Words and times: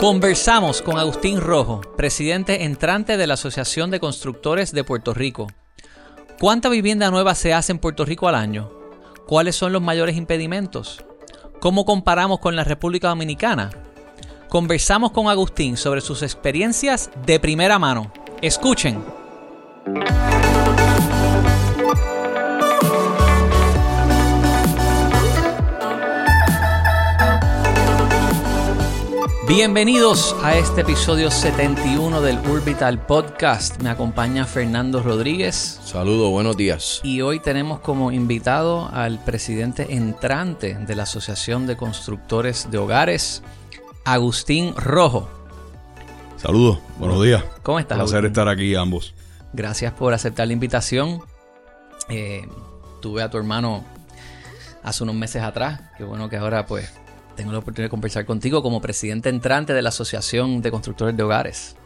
Conversamos 0.00 0.80
con 0.80 0.96
Agustín 0.96 1.42
Rojo, 1.42 1.82
presidente 1.94 2.64
entrante 2.64 3.18
de 3.18 3.26
la 3.26 3.34
Asociación 3.34 3.90
de 3.90 4.00
Constructores 4.00 4.72
de 4.72 4.82
Puerto 4.82 5.12
Rico. 5.12 5.48
¿Cuánta 6.38 6.70
vivienda 6.70 7.10
nueva 7.10 7.34
se 7.34 7.52
hace 7.52 7.72
en 7.72 7.78
Puerto 7.78 8.06
Rico 8.06 8.26
al 8.26 8.34
año? 8.34 8.72
¿Cuáles 9.26 9.56
son 9.56 9.74
los 9.74 9.82
mayores 9.82 10.16
impedimentos? 10.16 11.04
¿Cómo 11.60 11.84
comparamos 11.84 12.40
con 12.40 12.56
la 12.56 12.64
República 12.64 13.08
Dominicana? 13.08 13.68
Conversamos 14.48 15.10
con 15.10 15.28
Agustín 15.28 15.76
sobre 15.76 16.00
sus 16.00 16.22
experiencias 16.22 17.10
de 17.26 17.38
primera 17.38 17.78
mano. 17.78 18.10
Escuchen. 18.40 19.04
Bienvenidos 29.50 30.36
a 30.44 30.56
este 30.56 30.82
episodio 30.82 31.28
71 31.28 32.20
del 32.20 32.38
Urbital 32.38 33.04
Podcast. 33.04 33.82
Me 33.82 33.90
acompaña 33.90 34.46
Fernando 34.46 35.02
Rodríguez. 35.02 35.80
Saludos, 35.82 36.30
buenos 36.30 36.56
días. 36.56 37.00
Y 37.02 37.20
hoy 37.22 37.40
tenemos 37.40 37.80
como 37.80 38.12
invitado 38.12 38.88
al 38.92 39.18
presidente 39.24 39.96
entrante 39.96 40.74
de 40.74 40.94
la 40.94 41.02
Asociación 41.02 41.66
de 41.66 41.76
Constructores 41.76 42.70
de 42.70 42.78
Hogares, 42.78 43.42
Agustín 44.04 44.72
Rojo. 44.76 45.28
Saludos, 46.36 46.78
buenos 47.00 47.20
días. 47.20 47.42
¿Cómo 47.64 47.80
estás? 47.80 47.96
Un 47.96 48.02
placer 48.02 48.18
Agustín? 48.18 48.30
estar 48.30 48.48
aquí 48.48 48.76
ambos. 48.76 49.14
Gracias 49.52 49.92
por 49.94 50.14
aceptar 50.14 50.46
la 50.46 50.52
invitación. 50.52 51.22
Eh, 52.08 52.46
tuve 53.00 53.24
a 53.24 53.28
tu 53.28 53.36
hermano 53.36 53.82
hace 54.84 55.02
unos 55.02 55.16
meses 55.16 55.42
atrás. 55.42 55.80
Qué 55.98 56.04
bueno 56.04 56.28
que 56.28 56.36
ahora 56.36 56.66
pues 56.66 56.88
tengo 57.40 57.52
la 57.52 57.58
oportunidad 57.58 57.86
de 57.86 57.90
conversar 57.90 58.24
contigo 58.26 58.62
como 58.62 58.80
presidente 58.82 59.28
entrante 59.30 59.72
de 59.72 59.80
la 59.82 59.88
Asociación 59.88 60.60
de 60.62 60.70
Constructores 60.70 61.16
de 61.16 61.22
Hogares. 61.22 61.76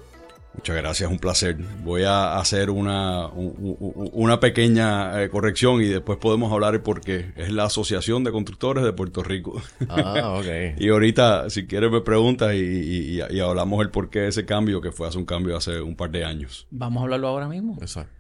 Muchas 0.56 0.77
gracias, 0.77 1.10
un 1.10 1.19
placer. 1.19 1.56
Voy 1.83 2.05
a 2.05 2.38
hacer 2.38 2.70
una, 2.70 3.28
una 3.28 4.38
pequeña 4.41 5.22
eh, 5.22 5.28
corrección 5.28 5.80
y 5.82 5.86
después 5.86 6.19
podemos 6.19 6.52
hablar 6.52 6.80
porque 6.82 7.32
es 7.36 7.52
la 7.52 7.64
Asociación 7.64 8.22
de 8.25 8.30
Constructores 8.32 8.84
de 8.84 8.92
Puerto 8.92 9.22
Rico. 9.25 9.60
Ah, 9.88 10.36
ok. 10.38 10.47
y 10.78 10.88
ahorita, 10.91 11.50
si 11.50 11.66
quieres, 11.66 11.91
me 11.91 12.00
preguntas 12.02 12.55
y, 12.55 12.58
y- 12.58 13.20
y- 13.20 13.36
y 13.36 13.41
hablamos 13.41 13.80
el 13.82 13.91
porqué 13.91 14.20
de 14.20 14.28
ese 14.28 14.44
cambio, 14.47 14.80
que 14.80 14.92
fue 14.92 15.08
hace 15.08 15.19
un 15.19 15.25
cambio 15.25 15.56
hace 15.56 15.80
un 15.80 15.97
par 15.97 16.10
de 16.10 16.25
años. 16.25 16.66
Vamos 16.70 17.00
a 17.00 17.05
hablarlo 17.05 17.28
ahora 17.28 17.48
mismo. 17.48 17.77
Exacto. 17.80 18.12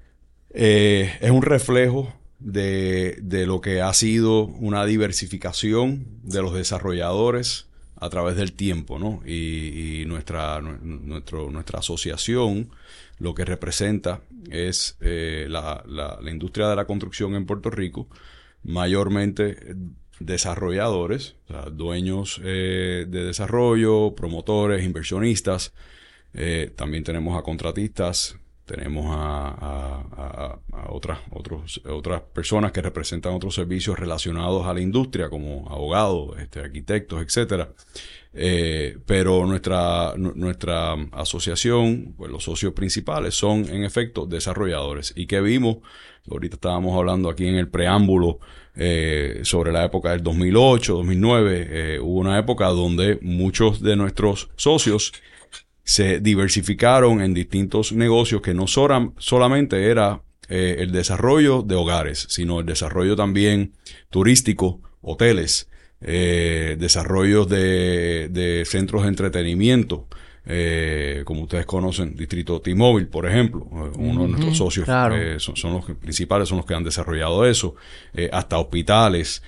Eh, 0.50 1.12
es 1.20 1.30
un 1.30 1.42
reflejo 1.42 2.12
de, 2.38 3.18
de 3.22 3.46
lo 3.46 3.60
que 3.60 3.80
ha 3.80 3.92
sido 3.94 4.44
una 4.46 4.84
diversificación 4.84 6.06
de 6.22 6.42
los 6.42 6.54
desarrolladores 6.54 7.66
a 7.96 8.10
través 8.10 8.36
del 8.36 8.52
tiempo, 8.52 8.98
¿no? 8.98 9.22
Y, 9.26 10.04
nuestra, 10.06 10.60
nu- 10.60 10.78
nuestro, 10.82 11.50
nuestra 11.50 11.78
asociación 11.78 12.70
lo 13.18 13.34
que 13.34 13.44
representa 13.44 14.20
es 14.50 14.96
eh, 15.00 15.46
la, 15.48 15.82
la- 15.86 16.18
industria 16.30 16.68
de 16.68 16.76
la 16.76 16.84
construcción 16.86 17.34
en 17.34 17.46
Puerto 17.46 17.70
Rico, 17.70 18.08
mayormente 18.62 19.76
desarrolladores, 20.20 21.36
dueños 21.72 22.40
eh, 22.44 23.06
de 23.08 23.24
desarrollo, 23.24 24.14
promotores, 24.14 24.84
inversionistas, 24.84 25.72
eh, 26.34 26.72
también 26.76 27.04
tenemos 27.04 27.38
a 27.38 27.42
contratistas, 27.42 28.36
tenemos 28.64 29.06
a, 29.10 29.48
a- 30.12 30.58
otras, 30.90 31.18
otros, 31.30 31.80
otras 31.88 32.22
personas 32.22 32.72
que 32.72 32.80
representan 32.82 33.34
otros 33.34 33.54
servicios 33.54 33.98
relacionados 33.98 34.66
a 34.66 34.74
la 34.74 34.80
industria, 34.80 35.28
como 35.28 35.68
abogados, 35.70 36.38
este, 36.38 36.60
arquitectos, 36.60 37.22
etcétera. 37.22 37.70
Eh, 38.32 38.98
pero 39.06 39.46
nuestra, 39.46 40.14
nu- 40.16 40.32
nuestra 40.34 40.94
asociación, 41.12 42.14
pues 42.16 42.30
los 42.30 42.42
socios 42.44 42.72
principales 42.72 43.34
son 43.34 43.68
en 43.68 43.84
efecto 43.84 44.26
desarrolladores. 44.26 45.12
¿Y 45.16 45.26
que 45.26 45.40
vimos? 45.40 45.78
Ahorita 46.30 46.56
estábamos 46.56 46.96
hablando 46.98 47.28
aquí 47.28 47.46
en 47.46 47.56
el 47.56 47.68
preámbulo 47.68 48.40
eh, 48.74 49.40
sobre 49.44 49.70
la 49.72 49.84
época 49.84 50.10
del 50.10 50.22
2008, 50.22 50.94
2009. 50.94 51.66
eh, 51.70 52.00
hubo 52.00 52.18
una 52.18 52.38
época 52.38 52.66
donde 52.68 53.18
muchos 53.22 53.80
de 53.82 53.94
nuestros 53.94 54.48
socios 54.56 55.12
se 55.84 56.18
diversificaron 56.20 57.20
en 57.20 57.34
distintos 57.34 57.92
negocios 57.92 58.40
que 58.42 58.54
no 58.54 58.66
sola- 58.66 59.12
solamente 59.18 59.90
era 59.90 60.22
eh, 60.48 60.76
el 60.80 60.92
desarrollo 60.92 61.62
de 61.62 61.74
hogares, 61.74 62.26
sino 62.28 62.60
el 62.60 62.66
desarrollo 62.66 63.16
también 63.16 63.72
turístico, 64.10 64.80
hoteles, 65.02 65.68
eh, 66.00 66.76
desarrollos 66.78 67.48
de, 67.48 68.28
de 68.30 68.64
centros 68.66 69.02
de 69.02 69.08
entretenimiento, 69.08 70.06
eh, 70.46 71.22
como 71.24 71.42
ustedes 71.44 71.64
conocen, 71.64 72.14
Distrito 72.14 72.60
T-Mobile, 72.60 73.06
por 73.06 73.26
ejemplo, 73.26 73.66
eh, 73.72 73.90
uno 73.96 74.22
de 74.24 74.28
nuestros 74.28 74.58
socios 74.58 74.84
claro. 74.84 75.16
eh, 75.16 75.40
son, 75.40 75.56
son 75.56 75.72
los 75.72 75.86
que- 75.86 75.94
principales, 75.94 76.48
son 76.50 76.58
los 76.58 76.66
que 76.66 76.74
han 76.74 76.84
desarrollado 76.84 77.46
eso, 77.46 77.76
eh, 78.12 78.28
hasta 78.32 78.58
hospitales, 78.58 79.42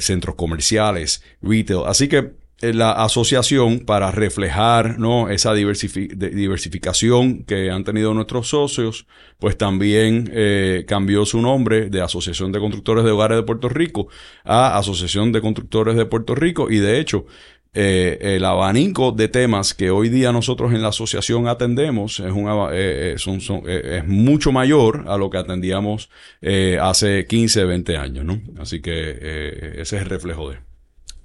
centros 0.00 0.34
comerciales, 0.34 1.22
retail. 1.40 1.82
Así 1.86 2.08
que 2.08 2.32
la 2.62 2.92
asociación 2.92 3.80
para 3.80 4.10
reflejar 4.10 4.98
¿no? 4.98 5.28
esa 5.30 5.54
diversificación 5.54 7.44
que 7.44 7.70
han 7.70 7.84
tenido 7.84 8.14
nuestros 8.14 8.48
socios, 8.48 9.06
pues 9.38 9.56
también 9.56 10.30
eh, 10.32 10.84
cambió 10.86 11.24
su 11.24 11.40
nombre 11.40 11.88
de 11.90 12.00
Asociación 12.02 12.52
de 12.52 12.60
Constructores 12.60 13.04
de 13.04 13.10
Hogares 13.10 13.36
de 13.38 13.42
Puerto 13.44 13.68
Rico 13.68 14.08
a 14.44 14.76
Asociación 14.78 15.32
de 15.32 15.40
Constructores 15.40 15.96
de 15.96 16.06
Puerto 16.06 16.34
Rico 16.34 16.70
y 16.70 16.78
de 16.78 17.00
hecho 17.00 17.26
eh, 17.72 18.18
el 18.36 18.44
abanico 18.44 19.12
de 19.12 19.28
temas 19.28 19.74
que 19.74 19.90
hoy 19.90 20.08
día 20.08 20.32
nosotros 20.32 20.72
en 20.72 20.82
la 20.82 20.88
asociación 20.88 21.46
atendemos 21.46 22.18
es, 22.18 22.32
un, 22.32 22.48
aba- 22.48 22.74
eh, 22.74 23.12
eh, 23.14 23.18
son- 23.18 23.40
eh, 23.66 23.98
es 24.02 24.08
mucho 24.08 24.50
mayor 24.50 25.04
a 25.06 25.16
lo 25.16 25.30
que 25.30 25.38
atendíamos 25.38 26.10
eh, 26.40 26.78
hace 26.82 27.26
15, 27.26 27.64
20 27.64 27.96
años, 27.96 28.24
¿no? 28.24 28.40
Así 28.60 28.80
que 28.82 28.90
eh, 28.94 29.72
ese 29.78 29.96
es 29.96 30.02
el 30.02 30.08
reflejo 30.08 30.50
de. 30.50 30.69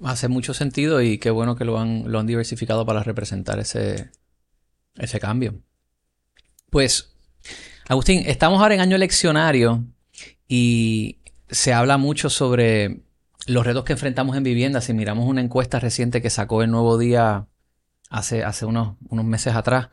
Hace 0.04 0.28
mucho 0.28 0.54
sentido 0.54 1.00
y 1.00 1.18
qué 1.18 1.30
bueno 1.30 1.56
que 1.56 1.64
lo 1.64 1.78
han, 1.78 2.10
lo 2.10 2.18
han 2.18 2.26
diversificado 2.26 2.84
para 2.84 3.02
representar 3.02 3.58
ese, 3.58 4.10
ese 4.96 5.20
cambio. 5.20 5.54
Pues, 6.70 7.14
Agustín, 7.88 8.22
estamos 8.26 8.60
ahora 8.60 8.74
en 8.74 8.80
año 8.80 8.96
eleccionario 8.96 9.84
y 10.48 11.18
se 11.48 11.72
habla 11.72 11.96
mucho 11.96 12.30
sobre 12.30 13.00
los 13.46 13.64
retos 13.64 13.84
que 13.84 13.92
enfrentamos 13.92 14.36
en 14.36 14.42
vivienda. 14.42 14.80
Si 14.80 14.92
miramos 14.92 15.26
una 15.28 15.40
encuesta 15.40 15.78
reciente 15.80 16.20
que 16.20 16.30
sacó 16.30 16.62
el 16.62 16.70
Nuevo 16.70 16.98
Día 16.98 17.46
hace, 18.10 18.44
hace 18.44 18.66
unos, 18.66 18.96
unos 19.08 19.24
meses 19.24 19.54
atrás, 19.54 19.88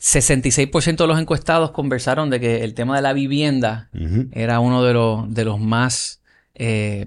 66% 0.00 0.96
de 0.96 1.06
los 1.06 1.18
encuestados 1.18 1.72
conversaron 1.72 2.30
de 2.30 2.38
que 2.38 2.64
el 2.64 2.74
tema 2.74 2.96
de 2.96 3.02
la 3.02 3.12
vivienda 3.12 3.90
era 4.30 4.60
uno 4.60 4.84
de 4.84 4.92
los, 4.92 5.34
de 5.34 5.44
los 5.44 5.58
más, 5.58 6.22
eh, 6.54 7.06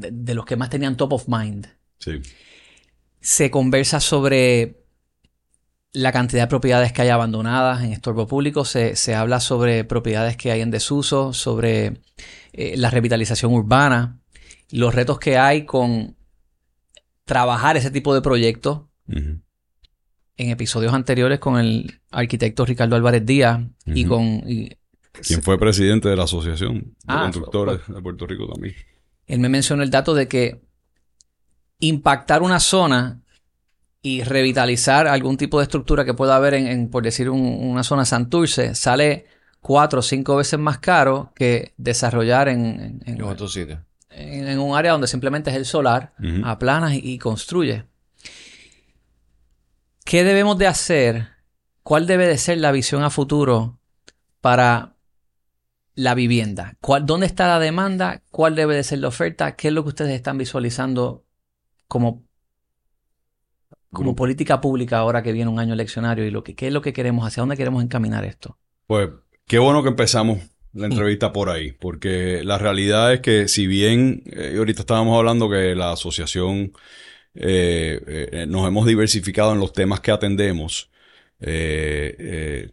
de, 0.00 0.10
de 0.12 0.34
los 0.34 0.44
que 0.44 0.56
más 0.56 0.70
tenían 0.70 0.96
top 0.96 1.12
of 1.12 1.28
mind. 1.28 1.66
Sí. 1.98 2.20
Se 3.20 3.50
conversa 3.50 4.00
sobre 4.00 4.76
la 5.92 6.12
cantidad 6.12 6.44
de 6.44 6.48
propiedades 6.48 6.92
que 6.92 7.02
hay 7.02 7.08
abandonadas 7.08 7.82
en 7.82 7.92
estorbo 7.92 8.26
público, 8.26 8.64
se, 8.64 8.94
se 8.96 9.14
habla 9.14 9.40
sobre 9.40 9.84
propiedades 9.84 10.36
que 10.36 10.52
hay 10.52 10.60
en 10.60 10.70
desuso, 10.70 11.32
sobre 11.32 12.00
eh, 12.52 12.76
la 12.76 12.90
revitalización 12.90 13.52
urbana, 13.52 14.20
los 14.70 14.94
retos 14.94 15.18
que 15.18 15.36
hay 15.36 15.64
con 15.66 16.16
trabajar 17.24 17.76
ese 17.76 17.90
tipo 17.90 18.14
de 18.14 18.22
proyectos. 18.22 18.82
En 19.08 19.42
episodios 20.36 20.94
anteriores 20.94 21.38
con 21.40 21.58
el 21.58 22.00
arquitecto 22.12 22.64
Ricardo 22.64 22.94
Álvarez 22.96 23.26
Díaz 23.26 23.60
y 23.84 24.04
con... 24.04 24.42
y- 24.48 24.70
Quien 25.12 25.42
fue 25.42 25.58
presidente 25.58 26.08
de 26.08 26.16
la 26.16 26.22
Asociación 26.24 26.78
de 26.80 26.94
Ah, 27.08 27.22
Constructores 27.22 27.80
de 27.88 28.00
Puerto 28.00 28.26
Rico 28.26 28.46
también. 28.48 28.74
Él 29.30 29.38
me 29.40 29.48
mencionó 29.48 29.82
el 29.82 29.90
dato 29.90 30.14
de 30.14 30.28
que 30.28 30.60
impactar 31.78 32.42
una 32.42 32.60
zona 32.60 33.20
y 34.02 34.22
revitalizar 34.22 35.06
algún 35.06 35.36
tipo 35.36 35.58
de 35.58 35.64
estructura 35.64 36.04
que 36.04 36.14
pueda 36.14 36.36
haber 36.36 36.54
en, 36.54 36.66
en, 36.66 36.88
por 36.90 37.02
decir, 37.02 37.30
un- 37.30 37.40
una 37.70 37.82
zona 37.84 38.04
Santurce 38.04 38.74
sale 38.74 39.26
cuatro 39.60 40.00
o 40.00 40.02
cinco 40.02 40.36
veces 40.36 40.58
más 40.58 40.78
caro 40.78 41.32
que 41.34 41.74
desarrollar 41.76 42.48
en, 42.48 43.02
en- 43.06 43.22
otros 43.22 43.52
sitios. 43.52 43.78
en- 44.10 44.58
un 44.58 44.76
área 44.76 44.92
donde 44.92 45.06
simplemente 45.06 45.50
es 45.50 45.56
el 45.56 45.64
solar, 45.66 46.12
aplanas 46.44 46.94
y, 46.94 47.00
y 47.12 47.18
construye. 47.18 47.84
¿Qué 50.04 50.24
debemos 50.24 50.58
de 50.58 50.66
hacer? 50.66 51.28
¿Cuál 51.82 52.06
debe 52.06 52.26
de 52.26 52.38
ser 52.38 52.58
la 52.58 52.72
visión 52.72 53.02
a 53.02 53.10
futuro 53.10 53.78
para 54.40 54.94
la 56.00 56.14
vivienda? 56.14 56.76
¿Cuál- 56.80 57.04
¿Dónde 57.04 57.26
está 57.26 57.46
la 57.46 57.58
demanda? 57.58 58.22
¿Cuál 58.30 58.54
debe 58.54 58.74
de 58.74 58.82
ser 58.84 59.00
la 59.00 59.08
oferta? 59.08 59.54
¿Qué 59.56 59.68
es 59.68 59.74
lo 59.74 59.82
que 59.82 59.90
ustedes 59.90 60.12
están 60.14 60.38
visualizando 60.38 61.24
como, 61.88 62.24
como 63.90 64.10
Como- 64.10 64.16
política 64.16 64.60
pública 64.60 64.98
ahora 64.98 65.22
que 65.22 65.32
viene 65.32 65.50
un 65.50 65.58
año 65.58 65.74
eleccionario? 65.74 66.24
¿Y 66.24 66.30
lo 66.30 66.42
que, 66.42 66.54
qué 66.54 66.68
es 66.68 66.72
lo 66.72 66.80
que 66.80 66.92
queremos? 66.92 67.26
¿Hacia 67.26 67.42
dónde 67.42 67.56
queremos 67.56 67.82
encaminar 67.82 68.24
esto? 68.24 68.58
Pues 68.86 69.10
qué 69.46 69.58
bueno 69.58 69.82
que 69.82 69.90
empezamos 69.90 70.38
la 70.72 70.86
entrevista 70.86 71.32
por 71.32 71.50
ahí, 71.50 71.72
porque 71.72 72.42
la 72.44 72.56
realidad 72.56 73.12
es 73.12 73.20
que 73.20 73.48
si 73.48 73.66
bien 73.66 74.22
eh, 74.26 74.54
ahorita 74.56 74.80
estábamos 74.80 75.18
hablando 75.18 75.50
que 75.50 75.74
la 75.74 75.92
asociación 75.92 76.72
eh, 77.34 78.46
nos 78.48 78.66
hemos 78.66 78.86
diversificado 78.86 79.52
en 79.52 79.60
los 79.60 79.72
temas 79.72 80.00
que 80.00 80.12
atendemos. 80.12 80.90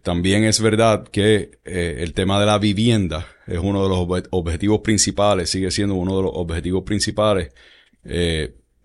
También 0.04 0.44
es 0.44 0.62
verdad 0.62 1.08
que 1.08 1.60
el 1.64 2.14
tema 2.14 2.40
de 2.40 2.46
la 2.46 2.60
vivienda 2.60 3.26
es 3.48 3.60
uno 3.60 3.84
de 3.84 3.90
los 3.90 4.28
objetivos 4.32 4.80
principales, 4.80 5.50
sigue 5.50 5.72
siendo 5.72 5.96
uno 5.96 6.18
de 6.18 6.24
los 6.24 6.32
objetivos 6.34 6.84
principales 6.84 7.52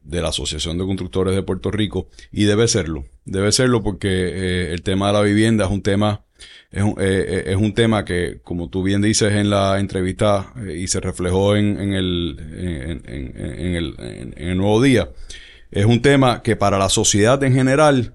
de 0.04 0.20
la 0.20 0.28
Asociación 0.28 0.78
de 0.78 0.84
Constructores 0.84 1.34
de 1.34 1.42
Puerto 1.42 1.70
Rico 1.70 2.08
y 2.30 2.44
debe 2.44 2.68
serlo. 2.68 3.04
Debe 3.24 3.52
serlo 3.52 3.82
porque 3.82 4.08
eh, 4.08 4.72
el 4.72 4.82
tema 4.82 5.08
de 5.08 5.12
la 5.12 5.22
vivienda 5.22 5.64
es 5.64 5.70
un 5.70 5.82
tema 5.82 6.24
es 6.72 6.82
un, 6.82 6.96
eh, 6.98 7.44
eh, 7.46 7.72
tema 7.74 8.04
que, 8.04 8.40
como 8.42 8.68
tú 8.68 8.82
bien 8.82 9.02
dices 9.02 9.32
en 9.32 9.50
la 9.50 9.78
entrevista 9.78 10.52
y 10.74 10.88
se 10.88 11.00
reflejó 11.00 11.54
en 11.54 11.92
el, 11.92 12.36
en, 13.06 13.74
el, 13.76 13.94
en, 13.98 14.34
el 14.36 14.56
nuevo 14.56 14.82
día, 14.82 15.10
es 15.70 15.84
un 15.84 16.02
tema 16.02 16.42
que 16.42 16.56
para 16.56 16.78
la 16.78 16.88
sociedad 16.88 17.42
en 17.44 17.52
general 17.52 18.14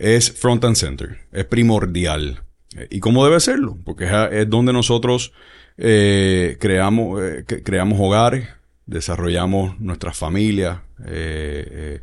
es 0.00 0.32
front 0.32 0.64
and 0.64 0.76
center, 0.76 1.18
es 1.32 1.44
primordial. 1.44 2.42
¿Y 2.88 3.00
cómo 3.00 3.24
debe 3.24 3.40
serlo? 3.40 3.76
Porque 3.84 4.08
es, 4.32 4.48
donde 4.48 4.72
nosotros 4.72 5.32
creamos, 5.76 7.20
creamos 7.64 7.98
hogares, 8.00 8.48
desarrollamos 8.90 9.78
nuestras 9.80 10.16
familias 10.16 10.80
eh, 11.06 12.02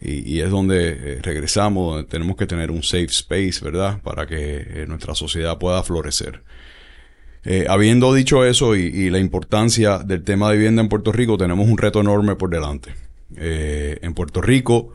eh, 0.00 0.22
y, 0.24 0.40
es 0.40 0.48
donde 0.48 0.88
eh, 0.90 1.18
regresamos, 1.22 1.94
donde 1.94 2.08
tenemos 2.08 2.36
que 2.36 2.46
tener 2.46 2.70
un 2.70 2.82
safe 2.82 3.06
space, 3.06 3.60
¿verdad? 3.62 4.00
Para 4.02 4.26
que 4.26 4.86
nuestra 4.88 5.14
sociedad 5.14 5.58
pueda 5.58 5.82
florecer. 5.82 6.42
habiendo 7.68 8.14
dicho 8.14 8.44
eso 8.46 8.76
y, 8.76 9.10
la 9.10 9.18
importancia 9.18 9.98
del 9.98 10.22
tema 10.22 10.50
de 10.50 10.56
vivienda 10.56 10.80
en 10.80 10.88
Puerto 10.88 11.12
Rico, 11.12 11.36
tenemos 11.36 11.68
un 11.68 11.76
reto 11.76 12.00
enorme 12.00 12.36
por 12.36 12.48
delante. 12.48 12.94
en 13.36 14.14
Puerto 14.14 14.40
Rico 14.40 14.94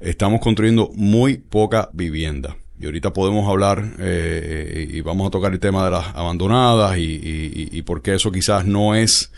estamos 0.00 0.40
construyendo 0.40 0.90
muy 0.94 1.38
poca 1.38 1.90
vivienda. 1.92 2.56
Y 2.80 2.86
ahorita 2.86 3.12
podemos 3.12 3.48
hablar 3.48 3.94
y 3.98 5.00
vamos 5.00 5.26
a 5.26 5.30
tocar 5.30 5.52
el 5.52 5.58
tema 5.58 5.84
de 5.84 5.90
las 5.90 6.14
abandonadas 6.14 6.96
y, 6.96 7.68
y 7.72 7.82
por 7.82 8.02
qué 8.02 8.14
eso 8.14 8.30
quizás 8.30 8.64
no 8.66 8.94
es 8.94 9.32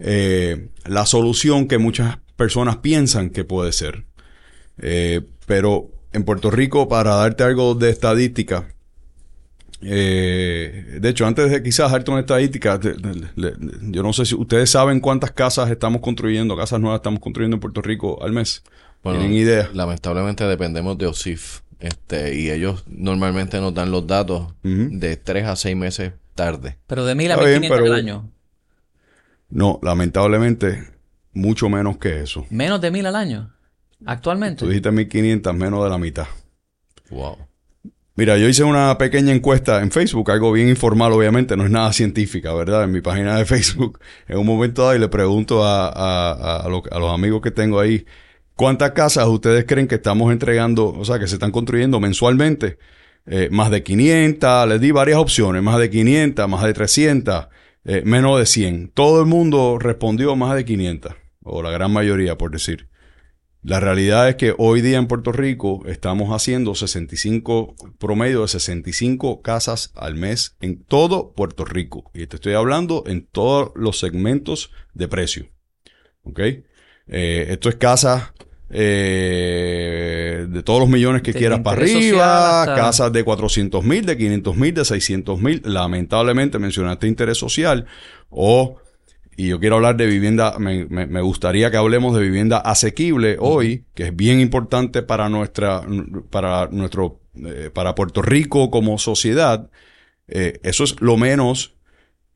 eh, 0.00 0.68
la 0.84 1.06
solución 1.06 1.66
que 1.66 1.78
muchas 1.78 2.18
personas 2.36 2.76
piensan 2.76 3.30
que 3.30 3.44
puede 3.44 3.72
ser. 3.72 4.04
Eh, 4.78 5.22
pero 5.46 5.90
en 6.12 6.24
Puerto 6.24 6.50
Rico, 6.50 6.88
para 6.88 7.14
darte 7.14 7.44
algo 7.44 7.74
de 7.74 7.90
estadística, 7.90 8.68
eh, 9.80 10.98
de 11.00 11.08
hecho, 11.08 11.26
antes 11.26 11.50
de 11.50 11.62
quizás 11.62 11.92
darte 11.92 12.10
una 12.10 12.20
estadística, 12.20 12.80
yo 12.80 14.02
no 14.02 14.12
sé 14.12 14.26
si 14.26 14.34
ustedes 14.34 14.70
saben 14.70 15.00
cuántas 15.00 15.32
casas 15.32 15.70
estamos 15.70 16.00
construyendo, 16.00 16.56
casas 16.56 16.80
nuevas 16.80 16.98
estamos 16.98 17.20
construyendo 17.20 17.56
en 17.56 17.60
Puerto 17.60 17.82
Rico 17.82 18.22
al 18.22 18.32
mes. 18.32 18.62
¿Tienen 19.02 19.32
idea? 19.32 19.70
Lamentablemente 19.72 20.44
dependemos 20.44 20.98
de 20.98 21.06
OSIF. 21.06 21.60
Este, 21.80 22.34
y 22.34 22.50
ellos 22.50 22.84
normalmente 22.88 23.60
nos 23.60 23.72
dan 23.72 23.90
los 23.90 24.06
datos 24.06 24.52
de 24.62 25.16
3 25.16 25.46
a 25.46 25.56
6 25.56 25.76
meses 25.76 26.12
tarde. 26.34 26.78
Pero 26.86 27.04
de 27.04 27.14
mil 27.14 27.30
a 27.32 27.36
1500 27.36 27.78
al 27.78 27.92
año. 27.92 28.30
No, 29.50 29.78
lamentablemente, 29.82 30.84
mucho 31.32 31.68
menos 31.68 31.98
que 31.98 32.22
eso. 32.22 32.46
¿Menos 32.50 32.80
de 32.80 32.90
mil 32.90 33.06
al 33.06 33.16
año? 33.16 33.54
¿Actualmente? 34.06 34.60
Tú 34.60 34.68
dijiste 34.68 34.90
1500, 34.90 35.54
menos 35.54 35.82
de 35.82 35.90
la 35.90 35.98
mitad. 35.98 36.26
Wow. 37.10 37.38
Mira, 38.14 38.36
yo 38.36 38.48
hice 38.48 38.64
una 38.64 38.98
pequeña 38.98 39.32
encuesta 39.32 39.80
en 39.80 39.90
Facebook, 39.92 40.30
algo 40.30 40.52
bien 40.52 40.68
informal, 40.68 41.12
obviamente, 41.12 41.56
no 41.56 41.64
es 41.64 41.70
nada 41.70 41.92
científica, 41.92 42.52
¿verdad? 42.52 42.84
En 42.84 42.90
mi 42.90 43.00
página 43.00 43.36
de 43.36 43.44
Facebook, 43.46 44.00
en 44.26 44.38
un 44.38 44.46
momento 44.46 44.82
dado, 44.82 44.96
y 44.96 44.98
le 44.98 45.08
pregunto 45.08 45.64
a, 45.64 46.64
a, 46.64 46.68
los 46.68 47.14
amigos 47.14 47.40
que 47.42 47.50
tengo 47.50 47.78
ahí, 47.78 48.04
¿cuántas 48.58 48.90
casas 48.90 49.28
ustedes 49.28 49.64
creen 49.66 49.86
que 49.86 49.94
estamos 49.94 50.32
entregando, 50.32 50.88
o 50.92 51.04
sea, 51.04 51.20
que 51.20 51.28
se 51.28 51.36
están 51.36 51.52
construyendo 51.52 52.00
mensualmente? 52.00 52.78
Eh, 53.24 53.48
más 53.52 53.70
de 53.70 53.84
500, 53.84 54.68
les 54.68 54.80
di 54.80 54.90
varias 54.90 55.18
opciones, 55.18 55.62
más 55.62 55.78
de 55.78 55.88
500, 55.88 56.48
más 56.48 56.64
de 56.64 56.74
300. 56.74 57.46
Eh, 57.84 58.02
menos 58.04 58.38
de 58.38 58.46
100. 58.46 58.90
Todo 58.92 59.20
el 59.20 59.26
mundo 59.26 59.78
respondió 59.78 60.34
más 60.34 60.56
de 60.56 60.64
500, 60.64 61.14
o 61.44 61.62
la 61.62 61.70
gran 61.70 61.92
mayoría, 61.92 62.36
por 62.36 62.50
decir. 62.50 62.88
La 63.62 63.78
realidad 63.80 64.28
es 64.28 64.34
que 64.34 64.54
hoy 64.58 64.80
día 64.80 64.98
en 64.98 65.06
Puerto 65.06 65.30
Rico 65.30 65.82
estamos 65.86 66.30
haciendo 66.30 66.74
65, 66.74 67.76
promedio 67.98 68.42
de 68.42 68.48
65 68.48 69.40
casas 69.40 69.92
al 69.94 70.16
mes 70.16 70.56
en 70.60 70.82
todo 70.82 71.32
Puerto 71.32 71.64
Rico. 71.64 72.10
Y 72.12 72.26
te 72.26 72.36
estoy 72.36 72.54
hablando 72.54 73.04
en 73.06 73.24
todos 73.24 73.70
los 73.76 73.98
segmentos 73.98 74.72
de 74.94 75.06
precio. 75.06 75.48
¿Ok? 76.24 76.40
Eh, 76.40 77.46
esto 77.50 77.68
es 77.68 77.76
casas 77.76 78.32
eh, 78.70 80.46
de 80.48 80.62
todos 80.62 80.80
los 80.80 80.88
millones 80.88 81.22
que 81.22 81.32
quieras 81.32 81.60
para 81.60 81.80
arriba, 81.80 82.64
casas 82.76 83.12
de 83.12 83.24
400 83.24 83.82
mil, 83.84 84.04
de 84.04 84.16
500 84.16 84.56
mil, 84.56 84.74
de 84.74 84.84
600 84.84 85.40
mil. 85.40 85.62
Lamentablemente 85.64 86.58
mencionaste 86.58 87.06
interés 87.06 87.38
social 87.38 87.86
o, 88.28 88.76
y 89.36 89.48
yo 89.48 89.60
quiero 89.60 89.76
hablar 89.76 89.96
de 89.96 90.06
vivienda, 90.06 90.58
me, 90.58 90.84
me, 90.86 91.20
gustaría 91.22 91.70
que 91.70 91.76
hablemos 91.76 92.14
de 92.14 92.22
vivienda 92.22 92.58
asequible 92.58 93.36
hoy, 93.38 93.84
que 93.94 94.08
es 94.08 94.16
bien 94.16 94.40
importante 94.40 95.02
para 95.02 95.28
nuestra, 95.28 95.82
para 96.30 96.68
nuestro, 96.70 97.20
eh, 97.36 97.70
para 97.72 97.94
Puerto 97.94 98.20
Rico 98.20 98.70
como 98.70 98.98
sociedad. 98.98 99.70
Eh, 100.26 100.60
eso 100.62 100.84
es 100.84 101.00
lo 101.00 101.16
menos 101.16 101.77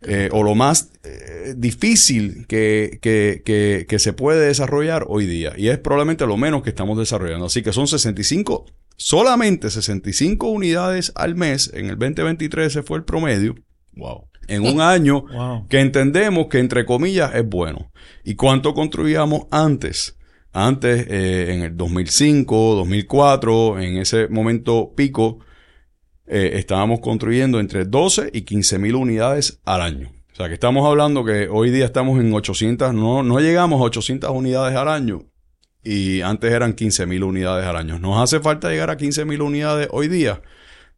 eh, 0.05 0.29
o 0.33 0.43
lo 0.43 0.55
más 0.55 0.93
eh, 1.05 1.55
difícil 1.57 2.47
que, 2.47 2.99
que, 3.01 3.43
que, 3.89 3.99
se 3.99 4.13
puede 4.13 4.47
desarrollar 4.47 5.05
hoy 5.09 5.27
día. 5.27 5.53
Y 5.57 5.69
es 5.69 5.79
probablemente 5.79 6.27
lo 6.27 6.37
menos 6.37 6.63
que 6.63 6.71
estamos 6.71 6.99
desarrollando. 6.99 7.47
Así 7.47 7.63
que 7.63 7.73
son 7.73 7.87
65, 7.87 8.67
solamente 8.97 9.71
65 9.71 10.49
unidades 10.49 11.13
al 11.15 11.35
mes. 11.35 11.71
En 11.75 11.87
el 11.87 11.99
2023 11.99 12.67
ese 12.67 12.83
fue 12.83 12.99
el 12.99 13.05
promedio. 13.05 13.55
Wow. 13.95 14.29
En 14.49 14.67
un 14.67 14.81
año 14.81 15.25
que 15.69 15.81
entendemos 15.81 16.49
que 16.49 16.59
entre 16.59 16.85
comillas 16.85 17.35
es 17.35 17.49
bueno. 17.49 17.93
¿Y 18.25 18.35
cuánto 18.35 18.75
construíamos 18.75 19.47
antes? 19.51 20.17
Antes, 20.53 21.07
eh, 21.09 21.55
en 21.55 21.63
el 21.63 21.77
2005, 21.77 22.75
2004, 22.75 23.81
en 23.81 23.97
ese 23.97 24.29
momento 24.29 24.93
pico, 24.95 25.39
eh, 26.35 26.59
estábamos 26.59 27.01
construyendo 27.01 27.61
entre 27.61 27.85
12 27.85 28.31
y 28.33 28.43
15 28.43 28.79
mil 28.79 28.95
unidades 28.95 29.61
al 29.67 29.83
año. 29.83 30.11
O 30.33 30.35
sea 30.35 30.49
que 30.49 30.55
estamos 30.55 30.89
hablando 30.89 31.27
que 31.27 31.47
hoy 31.51 31.71
día 31.71 31.85
estamos 31.85 32.19
en 32.19 32.33
800, 32.33 32.95
no, 32.95 33.23
no 33.23 33.39
llegamos 33.39 33.83
a 33.83 33.85
800 33.85 34.31
unidades 34.31 34.75
al 34.75 34.89
año 34.89 35.27
y 35.85 36.23
antes 36.23 36.51
eran 36.51 36.73
15 36.73 37.05
mil 37.05 37.23
unidades 37.25 37.67
al 37.67 37.77
año. 37.77 37.99
¿Nos 37.99 38.19
hace 38.19 38.41
falta 38.41 38.71
llegar 38.71 38.89
a 38.89 38.97
15 38.97 39.27
mil 39.27 39.43
unidades 39.43 39.89
hoy 39.91 40.09
día? 40.09 40.41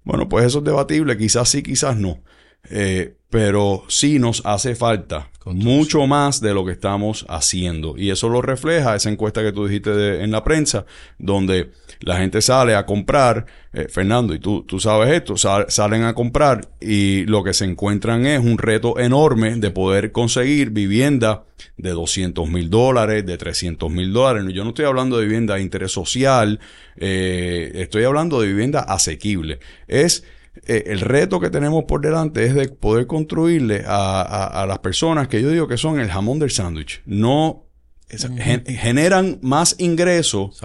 Bueno, 0.05 0.29
pues 0.29 0.45
eso 0.45 0.59
es 0.59 0.65
debatible, 0.65 1.17
quizás 1.19 1.49
sí, 1.49 1.65
quizás 1.65 1.97
no. 1.97 2.23
Eh, 2.71 3.17
pero 3.35 3.83
sí 3.89 4.21
nos 4.21 4.43
hace 4.47 4.77
falta 4.77 5.29
mucho 5.45 6.07
más 6.07 6.41
de 6.41 6.55
lo 6.55 6.65
que 6.65 6.71
estamos 6.71 7.27
haciendo. 7.29 7.97
Y 7.99 8.11
eso 8.11 8.29
lo 8.29 8.41
refleja 8.41 8.95
esa 8.95 9.11
encuesta 9.11 9.43
que 9.43 9.51
tú 9.51 9.67
dijiste 9.67 10.23
en 10.23 10.31
la 10.31 10.45
prensa, 10.45 10.87
donde 11.19 11.73
la 11.99 12.19
gente 12.19 12.41
sale 12.41 12.77
a 12.77 12.87
comprar, 12.87 13.45
eh, 13.73 13.89
Fernando, 13.91 14.35
y 14.35 14.39
tú, 14.39 14.63
tú 14.63 14.79
sabes 14.79 15.11
esto, 15.11 15.35
salen 15.37 16.05
a 16.05 16.15
comprar 16.15 16.69
y 16.81 17.25
lo 17.25 17.43
que 17.43 17.55
se 17.55 17.65
encuentran 17.65 18.25
es 18.25 18.39
un 18.39 18.57
reto 18.57 19.01
enorme 19.01 19.57
de 19.57 19.73
poder 19.73 20.13
conseguir 20.13 20.71
vivienda 20.71 21.43
de 21.77 21.91
200 21.91 22.49
mil 22.49 22.71
dólares, 22.71 23.27
de 23.27 23.37
300 23.37 23.91
mil 23.91 24.13
dólares. 24.13 24.45
Yo 24.55 24.63
no 24.63 24.71
estoy 24.71 24.85
hablando 24.85 25.19
de 25.19 25.25
vivienda 25.25 25.57
de 25.57 25.63
interés 25.63 25.91
social, 25.91 26.61
eh, 26.97 27.73
estoy 27.75 28.05
hablando 28.05 28.41
de 28.41 28.47
vivienda 28.47 28.79
asequible. 28.79 29.59
Es 29.89 30.23
eh, 30.67 30.85
el 30.87 31.01
reto 31.01 31.41
que 31.41 31.51
tenemos 31.51 31.85
por 31.85 32.01
delante 32.01 32.45
es 32.45 32.55
de 32.55 32.69
poder 32.69 33.07
construirle 33.07 33.85
a, 33.87 34.65
las 34.69 34.79
personas 34.79 35.29
que 35.29 35.43
yo 35.43 35.51
digo 35.51 35.67
que 35.67 35.77
son 35.77 35.99
el 35.99 36.11
jamón 36.11 36.39
del 36.39 36.51
sándwich. 36.51 37.03
No 37.07 37.67
generan 38.09 39.39
más 39.43 39.75
ingresos 39.79 40.61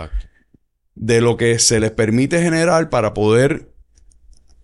de 0.93 1.21
lo 1.21 1.37
que 1.37 1.57
se 1.57 1.79
les 1.79 1.91
permite 1.91 2.41
generar 2.41 2.89
para 2.89 3.13
poder 3.13 3.73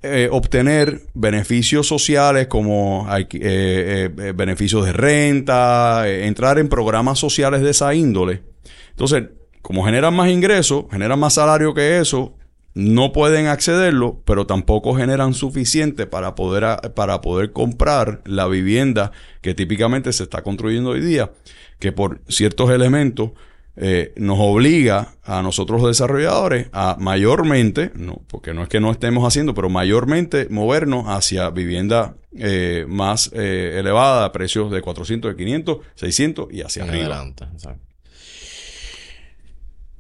eh, 0.04 0.30
obtener 0.32 1.02
beneficios 1.16 1.88
sociales 1.88 2.46
como 2.48 3.08
eh, 3.10 4.10
beneficios 4.36 4.86
de 4.86 4.94
renta, 4.94 6.08
entrar 6.08 6.60
en 6.60 6.70
programas 6.70 7.18
sociales 7.18 7.62
de 7.62 7.72
esa 7.72 7.96
índole. 7.96 8.44
Entonces, 8.92 9.24
como 9.64 9.84
generan 9.84 10.14
más 10.14 10.30
ingresos, 10.30 10.86
generan 10.92 11.20
más 11.20 11.34
salario 11.34 11.74
que 11.74 12.00
eso, 12.00 12.38
no 12.76 13.14
pueden 13.14 13.48
accederlo, 13.48 14.22
pero 14.26 14.46
tampoco 14.46 14.96
generan 14.96 15.34
suficiente 15.34 16.06
para 16.06 16.36
poder, 16.36 16.94
para 16.94 17.22
poder 17.22 17.54
comprar 17.54 18.22
la 18.26 18.48
vivienda 18.48 19.12
que 19.42 19.56
típicamente 19.56 20.12
se 20.12 20.24
está 20.24 20.44
construyendo 20.44 20.92
hoy 20.92 21.00
día, 21.00 21.32
que 21.80 21.94
por 21.94 22.22
ciertos 22.28 22.70
elementos 22.70 23.32
eh, 23.78 24.14
nos 24.18 24.38
obliga 24.40 25.16
a 25.24 25.42
nosotros 25.42 25.82
los 25.82 25.90
desarrolladores 25.90 26.68
a 26.74 26.98
mayormente, 27.00 27.92
no, 27.96 28.22
porque 28.28 28.54
no 28.54 28.64
es 28.64 28.70
que 28.70 28.82
no 28.82 28.92
estemos 28.92 29.26
haciendo, 29.26 29.54
pero 29.54 29.70
mayormente 29.70 30.48
movernos 30.50 31.06
hacia 31.08 31.50
vivienda 31.52 32.16
eh, 32.38 32.86
más 32.90 33.32
eh, 33.34 33.78
elevada, 33.80 34.26
a 34.26 34.32
precios 34.34 34.70
de 34.70 34.82
400, 34.82 35.32
de 35.32 35.38
500, 35.38 35.78
600 35.96 36.54
y 36.54 36.62
hacia 36.62 36.84
arriba. 36.84 37.26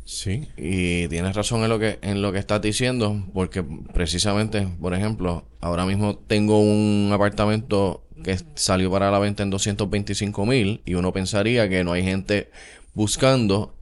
Sí, 0.05 0.47
y 0.55 1.07
tienes 1.07 1.35
razón 1.35 1.63
en 1.63 1.69
lo 1.69 1.79
que 1.79 1.97
en 2.03 2.21
lo 2.21 2.31
que 2.31 2.37
estás 2.37 2.61
diciendo, 2.61 3.25
porque 3.33 3.63
precisamente, 3.63 4.67
por 4.79 4.93
ejemplo, 4.93 5.45
ahora 5.61 5.85
mismo 5.87 6.15
tengo 6.15 6.59
un 6.59 7.09
apartamento 7.11 8.05
que 8.23 8.37
salió 8.53 8.91
para 8.91 9.09
la 9.09 9.17
venta 9.17 9.41
en 9.41 9.49
225 9.49 10.45
mil 10.45 10.81
y 10.85 10.93
uno 10.93 11.11
pensaría 11.11 11.67
que 11.69 11.83
no 11.83 11.91
hay 11.91 12.03
gente 12.03 12.51
buscando 12.93 13.75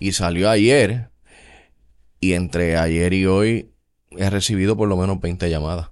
y 0.00 0.12
salió 0.12 0.50
ayer 0.50 1.10
y 2.20 2.32
entre 2.32 2.76
ayer 2.76 3.12
y 3.12 3.26
hoy 3.26 3.70
he 4.10 4.28
recibido 4.30 4.76
por 4.76 4.88
lo 4.88 4.96
menos 4.96 5.20
20 5.20 5.48
llamadas 5.48 5.90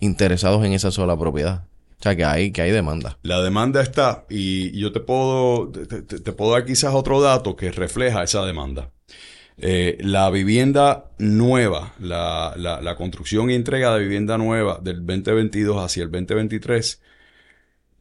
interesados 0.00 0.64
en 0.64 0.72
esa 0.72 0.90
sola 0.90 1.18
propiedad. 1.18 1.66
O 2.04 2.06
sea 2.06 2.16
que 2.16 2.24
hay, 2.26 2.50
que 2.50 2.60
hay 2.60 2.70
demanda. 2.70 3.16
La 3.22 3.40
demanda 3.40 3.80
está 3.80 4.26
y 4.28 4.78
yo 4.78 4.92
te 4.92 5.00
puedo, 5.00 5.70
te, 5.70 6.32
puedo 6.32 6.52
dar 6.52 6.66
quizás 6.66 6.92
otro 6.92 7.22
dato 7.22 7.56
que 7.56 7.72
refleja 7.72 8.22
esa 8.22 8.44
demanda. 8.44 8.92
Eh, 9.56 9.96
la 10.00 10.28
vivienda 10.28 11.12
nueva, 11.16 11.94
la, 11.98 12.52
la, 12.58 12.96
construcción 12.96 13.50
y 13.50 13.54
entrega 13.54 13.94
de 13.94 14.02
vivienda 14.02 14.36
nueva 14.36 14.80
del 14.82 14.96
2022 15.06 15.82
hacia 15.82 16.02
el 16.02 16.10
2023 16.10 17.00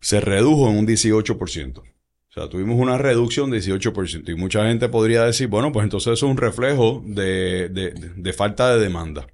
se 0.01 0.19
redujo 0.19 0.69
en 0.69 0.79
un 0.79 0.85
18%. 0.85 1.77
O 1.77 1.83
sea, 2.27 2.49
tuvimos 2.49 2.77
una 2.77 2.97
reducción 2.97 3.51
de 3.51 3.59
18%. 3.59 4.27
Y 4.27 4.35
mucha 4.35 4.67
gente 4.67 4.89
podría 4.89 5.23
decir, 5.23 5.47
bueno, 5.47 5.71
pues 5.71 5.85
entonces 5.85 6.11
eso 6.11 6.25
es 6.25 6.29
un 6.29 6.37
reflejo 6.37 7.01
de, 7.05 7.69
de 7.69 8.33
falta 8.33 8.75
de 8.75 8.81
demanda. 8.81 9.27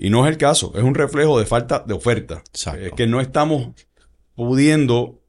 Y 0.00 0.10
no 0.10 0.24
es 0.24 0.30
el 0.30 0.38
caso, 0.38 0.72
es 0.76 0.84
un 0.84 0.94
reflejo 0.94 1.40
de 1.40 1.44
falta 1.44 1.82
de 1.84 1.92
oferta. 1.92 2.44
Es 2.80 2.92
que 2.92 3.08
no 3.08 3.20
estamos 3.20 3.70
pudiendo 4.36 5.20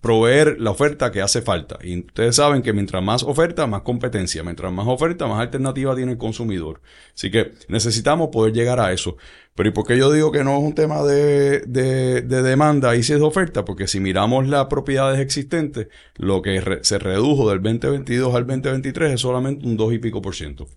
proveer 0.00 0.60
la 0.60 0.70
oferta 0.70 1.10
que 1.10 1.20
hace 1.20 1.42
falta. 1.42 1.78
Y 1.82 1.98
ustedes 1.98 2.36
saben 2.36 2.62
que 2.62 2.72
mientras 2.72 3.02
más 3.02 3.24
oferta, 3.24 3.66
más 3.66 3.82
competencia. 3.82 4.44
Mientras 4.44 4.72
más 4.72 4.86
oferta, 4.86 5.26
más 5.26 5.40
alternativa 5.40 5.96
tiene 5.96 6.12
el 6.12 6.18
consumidor. 6.18 6.80
Así 7.12 7.28
que 7.30 7.54
necesitamos 7.68 8.28
poder 8.28 8.52
llegar 8.52 8.78
a 8.78 8.92
eso. 8.92 9.16
Pero 9.56 9.68
¿y 9.68 9.72
por 9.72 9.84
qué 9.84 9.98
yo 9.98 10.12
digo 10.12 10.30
que 10.30 10.44
no 10.44 10.58
es 10.58 10.62
un 10.62 10.74
tema 10.74 11.02
de, 11.02 11.60
de, 11.60 12.22
de 12.22 12.42
demanda 12.42 12.94
y 12.94 13.02
si 13.02 13.14
es 13.14 13.18
de 13.18 13.24
oferta? 13.24 13.64
Porque 13.64 13.88
si 13.88 13.98
miramos 13.98 14.46
las 14.46 14.66
propiedades 14.66 15.18
existentes, 15.18 15.88
lo 16.16 16.40
que 16.40 16.78
se 16.82 16.98
redujo 17.00 17.50
del 17.50 17.62
2022 17.62 18.34
al 18.34 18.46
2023 18.46 19.12
es 19.14 19.20
solamente 19.20 19.66
un 19.66 19.76
2 19.76 19.94
y 19.94 19.98
pico 19.98 20.22
por 20.22 20.34
ciento. 20.36 20.68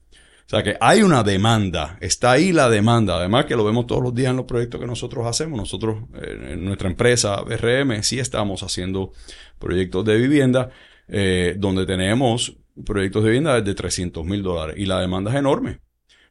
O 0.47 0.49
sea 0.49 0.63
que 0.63 0.77
hay 0.79 1.01
una 1.01 1.23
demanda, 1.23 1.97
está 1.99 2.31
ahí 2.31 2.53
la 2.53 2.69
demanda. 2.69 3.17
Además 3.17 3.43
que 3.43 3.57
lo 3.57 3.65
vemos 3.65 3.85
todos 3.85 4.01
los 4.01 4.15
días 4.15 4.29
en 4.29 4.37
los 4.37 4.45
proyectos 4.45 4.79
que 4.79 4.87
nosotros 4.87 5.25
hacemos. 5.27 5.59
Nosotros, 5.59 6.03
eh, 6.15 6.53
en 6.53 6.63
nuestra 6.63 6.87
empresa 6.87 7.41
BRM, 7.41 8.01
sí 8.01 8.17
estamos 8.17 8.63
haciendo 8.63 9.11
proyectos 9.59 10.05
de 10.05 10.15
vivienda 10.15 10.69
eh, 11.09 11.55
donde 11.57 11.85
tenemos 11.85 12.55
proyectos 12.85 13.23
de 13.23 13.29
vivienda 13.29 13.59
de 13.59 13.75
300 13.75 14.23
mil 14.23 14.41
dólares 14.41 14.75
y 14.77 14.85
la 14.85 15.01
demanda 15.01 15.31
es 15.31 15.37
enorme. 15.37 15.81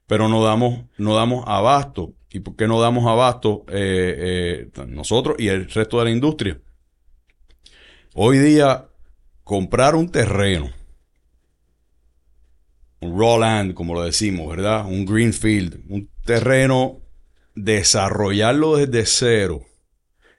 Pero 0.06 0.30
no 0.30 0.42
damos, 0.42 0.86
no 0.96 1.14
damos 1.14 1.44
abasto. 1.46 2.14
¿Y 2.30 2.40
por 2.40 2.56
qué 2.56 2.66
no 2.66 2.80
damos 2.80 3.06
abasto 3.06 3.66
eh, 3.68 4.70
nosotros 4.88 5.36
y 5.38 5.48
el 5.48 5.68
resto 5.68 5.98
de 5.98 6.04
la 6.04 6.10
industria? 6.10 6.58
Hoy 8.14 8.38
día, 8.38 8.86
comprar 9.44 9.94
un 9.94 10.08
terreno 10.08 10.70
un 13.00 13.18
raw 13.18 13.38
land, 13.38 13.74
como 13.74 13.94
lo 13.94 14.02
decimos, 14.02 14.48
¿verdad? 14.48 14.86
Un 14.86 15.04
greenfield, 15.04 15.80
un 15.88 16.08
terreno, 16.24 17.00
desarrollarlo 17.54 18.76
desde 18.76 19.06
cero 19.06 19.64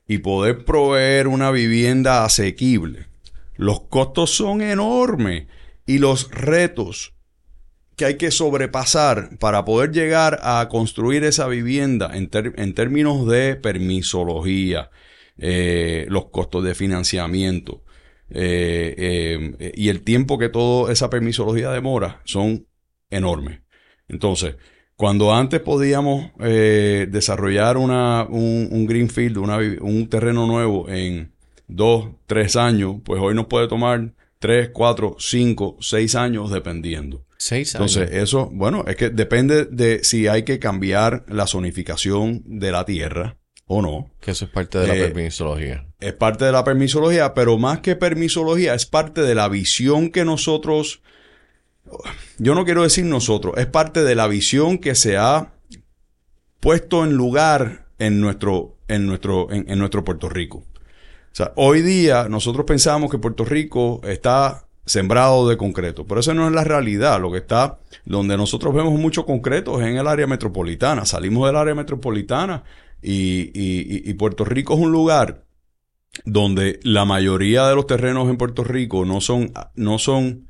y 0.08 0.20
poder 0.20 0.66
proveer 0.66 1.28
una 1.28 1.52
vivienda 1.52 2.24
asequible. 2.24 3.08
Los 3.56 3.82
costos 3.82 4.32
son 4.32 4.62
enormes 4.62 5.48
y 5.86 5.98
los 5.98 6.30
retos 6.32 7.14
que 7.96 8.06
hay 8.06 8.18
que 8.18 8.30
sobrepasar 8.30 9.38
para 9.40 9.66
poder 9.66 9.92
llegar 9.92 10.40
a 10.44 10.68
construir 10.70 11.24
esa 11.24 11.48
vivienda 11.48 12.12
en, 12.14 12.30
términos 12.76 13.28
de 13.28 13.56
permisología, 13.56 14.92
eh, 15.40 16.06
los 16.10 16.26
costos 16.26 16.64
de 16.64 16.76
financiamiento, 16.76 17.84
eh, 18.30 19.56
eh, 19.60 19.72
y 19.76 19.90
el 19.90 20.02
tiempo 20.02 20.38
que 20.38 20.50
toda 20.50 20.92
esa 20.92 21.10
permisología 21.10 21.72
demora 21.72 22.22
son 22.26 22.68
enormes. 23.10 23.62
Entonces, 24.08 24.56
cuando 24.96 25.34
antes 25.34 25.60
podíamos 25.62 26.32
eh, 26.40 27.08
desarrollar 27.10 27.78
una, 27.78 28.26
un, 28.30 28.86
greenfield, 28.86 29.38
un 29.38 30.08
terreno 30.10 30.48
nuevo 30.48 30.90
en 30.90 31.34
dos, 31.68 32.10
tres 32.26 32.56
años, 32.56 32.98
pues 33.04 33.22
hoy 33.22 33.36
nos 33.36 33.48
puede 33.48 33.68
tomar 33.68 34.14
tres, 34.40 34.70
cuatro, 34.74 35.16
cinco, 35.20 35.78
seis 35.80 36.16
años 36.16 36.52
dependiendo. 36.52 37.26
Seis 37.38 37.76
años. 37.76 37.96
Entonces, 37.96 38.18
eso, 38.22 38.50
bueno, 38.52 38.86
es 38.88 38.96
que 38.96 39.10
depende 39.10 39.66
de 39.66 40.04
si 40.04 40.28
hay 40.28 40.44
que 40.44 40.60
cambiar 40.60 41.26
la 41.28 41.48
zonificación 41.48 42.42
de 42.46 42.72
la 42.72 42.84
tierra 42.84 43.38
o 43.68 43.82
no. 43.82 44.10
Que 44.20 44.32
eso 44.32 44.46
es 44.46 44.52
parte 44.52 44.80
de 44.80 44.88
la 44.88 44.96
eh, 44.96 45.02
permisología. 45.04 45.86
Es 46.00 46.14
parte 46.14 46.46
de 46.46 46.52
la 46.52 46.64
permisología, 46.64 47.34
pero 47.34 47.58
más 47.58 47.80
que 47.80 47.96
permisología, 47.96 48.74
es 48.74 48.86
parte 48.86 49.22
de 49.22 49.36
la 49.36 49.50
visión 49.50 50.10
que 50.10 50.26
nosotros, 50.26 51.02
yo 52.38 52.56
no 52.56 52.66
quiero 52.66 52.84
decir 52.84 53.06
nosotros, 53.06 53.56
es 53.58 53.68
parte 53.68 54.04
de 54.04 54.16
la 54.16 54.28
visión 54.28 54.78
que 54.78 54.96
se 54.96 55.18
ha 55.18 55.54
puesto 56.60 57.04
en 57.04 57.14
lugar 57.14 57.86
en 58.00 58.22
nuestro, 58.22 58.78
en 58.88 59.06
nuestro, 59.06 59.52
en, 59.52 59.78
nuestro 59.78 60.04
Puerto 60.04 60.30
Rico. 60.30 60.60
O 60.60 61.36
sea, 61.38 61.52
hoy 61.56 61.82
día 61.82 62.28
nosotros 62.30 62.66
pensamos 62.66 63.12
que 63.12 63.20
Puerto 63.20 63.46
Rico 63.46 64.02
está 64.04 64.64
sembrado 64.86 65.50
de 65.50 65.58
concreto, 65.58 66.08
pero 66.08 66.22
eso 66.22 66.34
no 66.34 66.48
es 66.48 66.54
la 66.54 66.64
realidad. 66.64 67.20
Lo 67.22 67.32
que 67.32 67.40
está, 67.40 67.80
donde 68.06 68.38
nosotros 68.38 68.74
vemos 68.74 68.94
mucho 68.94 69.26
concreto 69.26 69.80
es 69.80 69.88
en 69.88 69.98
el 69.98 70.08
área 70.08 70.26
metropolitana. 70.26 71.06
Salimos 71.06 71.46
del 71.46 71.58
área 71.58 71.76
metropolitana 71.76 72.64
y, 73.10 74.14
Puerto 74.16 74.46
Rico 74.46 74.74
es 74.74 74.80
un 74.80 74.92
lugar 74.92 75.46
donde 76.26 76.80
la 76.84 77.06
mayoría 77.06 77.68
de 77.68 77.76
los 77.76 77.88
terrenos 77.88 78.30
en 78.30 78.38
Puerto 78.38 78.64
Rico 78.64 79.06
no 79.06 79.22
son, 79.22 79.54
no 79.76 80.00
son, 80.00 80.48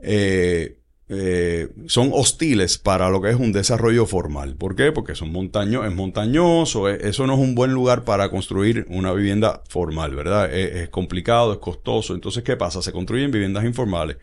eh, 0.00 0.78
eh, 1.08 1.68
son 1.86 2.10
hostiles 2.12 2.78
para 2.78 3.10
lo 3.10 3.20
que 3.20 3.30
es 3.30 3.36
un 3.36 3.52
desarrollo 3.52 4.06
formal. 4.06 4.56
¿Por 4.56 4.76
qué? 4.76 4.92
Porque 4.92 5.14
son 5.14 5.32
montaños, 5.32 5.84
es 5.84 5.94
montañoso, 5.94 6.88
eso 6.88 7.26
no 7.26 7.34
es 7.34 7.40
un 7.40 7.54
buen 7.54 7.72
lugar 7.72 8.04
para 8.04 8.30
construir 8.30 8.86
una 8.88 9.12
vivienda 9.12 9.62
formal, 9.68 10.14
¿verdad? 10.14 10.52
es 10.52 10.88
complicado, 10.88 11.52
es 11.52 11.58
costoso. 11.58 12.14
Entonces, 12.14 12.42
¿qué 12.44 12.56
pasa? 12.56 12.80
Se 12.80 12.92
construyen 12.92 13.30
viviendas 13.30 13.64
informales. 13.64 14.16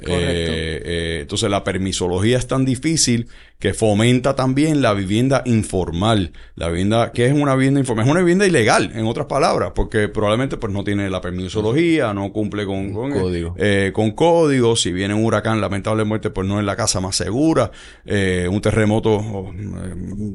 Eh, 0.00 0.80
eh, 0.84 1.18
entonces 1.20 1.50
la 1.50 1.64
permisología 1.64 2.38
es 2.38 2.46
tan 2.46 2.64
difícil 2.64 3.28
que 3.58 3.74
fomenta 3.74 4.34
también 4.34 4.80
la 4.80 4.94
vivienda 4.94 5.42
informal. 5.44 6.32
La 6.54 6.68
vivienda, 6.68 7.12
que 7.12 7.26
es 7.26 7.34
una 7.34 7.54
vivienda 7.54 7.78
informal? 7.78 8.06
Es 8.06 8.10
una 8.10 8.20
vivienda 8.20 8.46
ilegal, 8.46 8.90
en 8.94 9.04
otras 9.06 9.26
palabras, 9.26 9.72
porque 9.74 10.08
probablemente 10.08 10.56
pues 10.56 10.72
no 10.72 10.82
tiene 10.82 11.10
la 11.10 11.20
permisología, 11.20 12.14
no 12.14 12.32
cumple 12.32 12.64
con, 12.64 12.92
con 12.92 13.12
código. 13.12 13.54
Eh, 13.58 13.90
con 13.92 14.12
código. 14.12 14.76
Si 14.76 14.92
viene 14.92 15.12
un 15.12 15.26
huracán, 15.26 15.60
lamentable 15.60 16.04
muerte, 16.04 16.30
pues 16.30 16.48
no 16.48 16.58
es 16.58 16.64
la 16.64 16.74
casa 16.74 17.00
más 17.00 17.14
segura. 17.14 17.70
un 18.06 18.60
terremoto, 18.62 19.16
oh, 19.16 19.52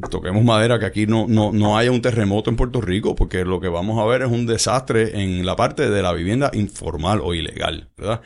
toquemos 0.10 0.44
madera, 0.44 0.78
que 0.78 0.86
aquí 0.86 1.08
no, 1.08 1.26
no, 1.28 1.52
no 1.52 1.78
haya 1.78 1.92
un 1.92 2.02
terremoto 2.02 2.52
en 2.52 2.56
Puerto 2.56 2.80
Rico, 2.80 3.16
porque 3.16 3.44
lo 3.44 3.60
que 3.60 3.70
vamos 3.70 4.00
a 4.00 4.06
ver 4.06 4.22
es 4.22 4.30
un 4.30 4.46
desastre 4.46 5.20
en 5.22 5.46
la 5.46 5.56
parte 5.56 5.90
de 5.90 6.02
la 6.04 6.14
vivienda 6.14 6.52
informal 6.54 7.22
o 7.24 7.34
ilegal, 7.34 7.90
¿verdad? 7.98 8.22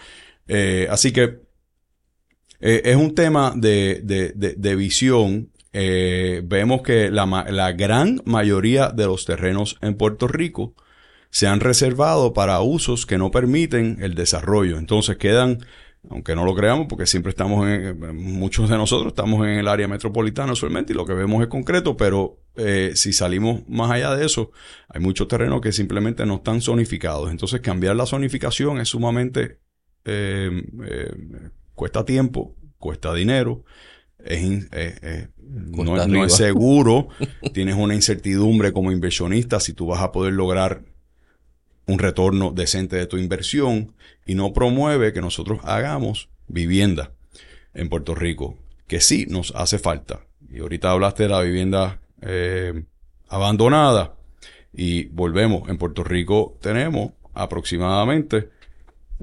Eh, 0.47 0.87
así 0.89 1.11
que 1.11 1.41
eh, 2.59 2.81
es 2.85 2.95
un 2.95 3.15
tema 3.15 3.53
de, 3.55 4.01
de, 4.03 4.75
visión. 4.75 5.51
Eh, 5.73 6.41
vemos 6.43 6.81
que 6.81 7.09
la, 7.09 7.25
la, 7.49 7.71
gran 7.71 8.21
mayoría 8.25 8.89
de 8.89 9.05
los 9.05 9.25
terrenos 9.25 9.77
en 9.81 9.95
Puerto 9.95 10.27
Rico 10.27 10.75
se 11.29 11.47
han 11.47 11.61
reservado 11.61 12.33
para 12.33 12.59
usos 12.59 13.05
que 13.05 13.17
no 13.17 13.31
permiten 13.31 13.97
el 14.01 14.15
desarrollo. 14.15 14.77
Entonces 14.77 15.15
quedan, 15.17 15.59
aunque 16.09 16.35
no 16.35 16.43
lo 16.43 16.53
creamos, 16.53 16.87
porque 16.89 17.05
siempre 17.05 17.29
estamos 17.29 17.67
en, 17.69 18.17
muchos 18.17 18.69
de 18.69 18.75
nosotros 18.75 19.13
estamos 19.13 19.47
en 19.47 19.53
el 19.53 19.67
área 19.69 19.87
metropolitana 19.87 20.51
usualmente 20.51 20.91
y 20.91 20.95
lo 20.95 21.05
que 21.05 21.13
vemos 21.13 21.41
es 21.41 21.47
concreto, 21.47 21.95
pero 21.95 22.37
si 22.93 23.13
salimos 23.13 23.61
más 23.69 23.89
allá 23.89 24.13
de 24.13 24.25
eso, 24.25 24.51
hay 24.89 24.99
muchos 24.99 25.29
terrenos 25.29 25.61
que 25.61 25.71
simplemente 25.71 26.25
no 26.25 26.35
están 26.35 26.61
zonificados. 26.61 27.31
Entonces 27.31 27.61
cambiar 27.61 27.95
la 27.95 28.05
zonificación 28.05 28.81
es 28.81 28.89
sumamente 28.89 29.61
eh, 30.05 30.63
eh, 30.85 31.13
cuesta 31.75 32.05
tiempo, 32.05 32.55
cuesta 32.77 33.13
dinero, 33.13 33.63
es, 34.23 34.67
eh, 34.71 35.27
no, 35.37 36.25
es 36.25 36.35
seguro, 36.35 37.09
tienes 37.53 37.75
una 37.75 37.95
incertidumbre 37.95 38.71
como 38.71 38.91
inversionista 38.91 39.59
si 39.59 39.73
tú 39.73 39.87
vas 39.87 40.01
a 40.01 40.11
poder 40.11 40.33
lograr 40.33 40.83
un 41.87 41.99
retorno 41.99 42.51
decente 42.51 42.95
de 42.95 43.07
tu 43.07 43.17
inversión 43.17 43.93
y 44.25 44.35
no 44.35 44.53
promueve 44.53 45.13
que 45.13 45.21
nosotros 45.21 45.59
hagamos 45.63 46.29
vivienda 46.47 47.11
en 47.73 47.89
Puerto 47.89 48.15
Rico, 48.15 48.57
que 48.87 49.01
sí 49.01 49.25
nos 49.27 49.53
hace 49.55 49.79
falta. 49.79 50.21
Y 50.49 50.59
ahorita 50.59 50.91
hablaste 50.91 51.23
de 51.23 51.29
la 51.29 51.41
vivienda 51.41 52.01
abandonada 53.27 54.15
y 54.73 55.05
volvemos, 55.05 55.67
en 55.69 55.77
Puerto 55.77 56.03
Rico 56.03 56.57
tenemos 56.61 57.13
aproximadamente 57.33 58.49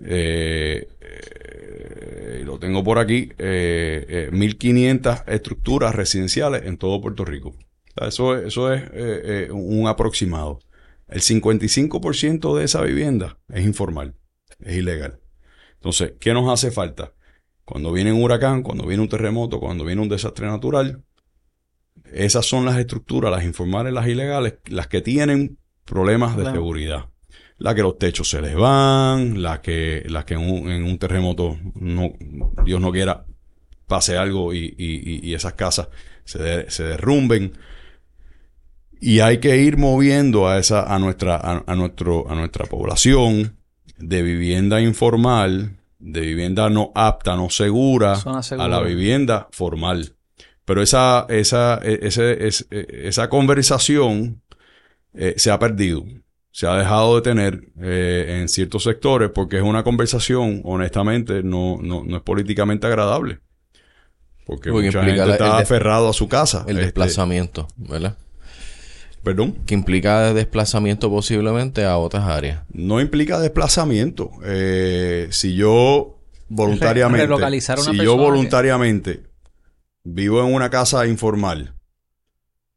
eh, 0.05 0.89
eh, 1.01 2.43
lo 2.45 2.59
tengo 2.59 2.85
por 2.85 2.99
aquí 2.99 3.31
eh, 3.39 4.31
1.500 4.33 5.25
estructuras 5.27 5.95
residenciales 5.95 6.65
en 6.65 6.77
todo 6.77 7.01
Puerto 7.01 7.25
Rico. 7.25 7.55
eso, 7.97 8.37
eso 8.37 8.73
es 8.73 9.51
un 9.51 9.87
aproximado. 9.87 10.61
El 11.09 11.21
55% 11.21 12.57
de 12.57 12.65
esa 12.65 12.83
vivienda 12.83 13.39
es 13.49 13.65
informal, 13.65 14.15
es 14.61 14.77
ilegal. 14.77 15.21
Entonces, 15.75 16.15
¿qué 16.21 16.35
nos 16.35 16.53
hace 16.53 16.71
falta? 16.71 17.15
Cuando 17.65 17.93
viene 17.93 18.13
un 18.13 18.23
huracán, 18.23 18.63
cuando 18.63 18.87
viene 18.87 19.03
un 19.03 19.09
terremoto, 19.09 19.61
cuando 19.61 19.85
viene 19.85 20.03
un 20.03 20.09
desastre 20.09 20.47
natural, 20.47 21.05
esas 22.13 22.47
son 22.47 22.65
las 22.65 22.79
estructuras, 22.79 23.31
las 23.31 23.45
informales, 23.45 23.93
las 23.93 24.07
ilegales, 24.07 24.55
las 24.67 24.87
que 24.87 25.01
tienen 25.01 25.59
problemas 25.85 26.37
de 26.37 26.45
seguridad. 26.51 27.07
Las 27.59 27.75
que 27.75 27.83
los 27.83 27.99
techos 27.99 28.29
se 28.29 28.41
les 28.41 28.55
van, 28.55 29.43
las 29.43 29.61
que, 29.61 30.05
las 30.09 30.25
que 30.25 30.35
en 30.35 30.85
un, 30.85 30.99
terremoto, 30.99 31.59
no, 31.75 32.13
Dios 32.65 32.81
no 32.81 32.93
quiera, 32.93 33.25
pase 33.87 34.17
algo 34.17 34.55
y, 34.55 35.35
esas 35.35 35.55
casas 35.55 35.89
se, 36.25 36.71
se, 36.71 36.85
derrumben. 36.85 37.53
Y 39.01 39.21
hay 39.21 39.39
que 39.39 39.57
ir 39.57 39.77
moviendo 39.77 40.49
a 40.49 40.59
esa, 40.59 40.95
a 40.95 40.99
nuestra, 40.99 41.37
a, 41.37 41.75
nuestro, 41.75 42.31
a 42.31 42.35
nuestra 42.35 42.67
población 42.67 43.57
de 43.99 44.23
vivienda 44.23 44.81
informal 44.81 45.79
de 45.99 46.21
vivienda 46.21 46.71
no 46.71 46.93
apta, 46.95 47.37
no 47.37 47.51
segura, 47.51 48.15
a 48.15 48.69
la 48.69 48.81
vivienda 48.81 49.49
formal. 49.51 50.15
Pero 50.65 50.83
esa, 50.83 51.27
esa, 51.29 51.81
e, 51.83 52.09
e, 52.09 53.09
esa 53.09 53.29
conversación 53.29 54.43
eh, 55.15 55.35
se 55.37 55.51
ha 55.51 55.59
perdido. 55.59 56.05
Se 56.51 56.67
ha 56.67 56.75
dejado 56.77 57.17
de 57.17 57.23
tener 57.23 57.69
eh, 57.81 58.39
en 58.41 58.49
ciertos 58.49 58.83
sectores 58.83 59.31
porque 59.35 59.59
es 59.59 59.63
una 59.63 59.85
conversación, 59.85 60.63
honestamente, 60.65 61.43
no, 61.43 61.79
no, 61.81 62.03
no 62.05 62.17
es 62.17 62.23
políticamente 62.23 62.87
agradable. 62.87 63.41
Porque, 64.47 64.73
mucha 64.73 65.05
gente 65.05 65.31
está 65.31 65.59
aferrado 65.59 66.09
a 66.09 66.13
su 66.15 66.27
casa. 66.27 66.65
El 66.67 66.77
este 66.77 66.87
desplazamiento, 66.87 67.69
¿verdad? 67.77 68.17
Perdón. 69.23 69.59
Que 69.67 69.75
implica 69.75 70.33
desplazamiento 70.33 71.11
posiblemente 71.11 71.85
a 71.85 71.99
otras 71.99 72.25
áreas. 72.25 72.63
No 72.73 73.01
implica 73.01 73.39
desplazamiento. 73.41 74.31
Eh, 74.45 75.29
si 75.31 75.55
yo 75.55 76.19
voluntariamente. 76.49 77.29
si 77.61 77.97
yo 77.99 78.17
voluntariamente 78.17 79.25
vivo 80.05 80.43
en 80.43 80.55
una 80.55 80.71
casa 80.71 81.07
informal 81.07 81.75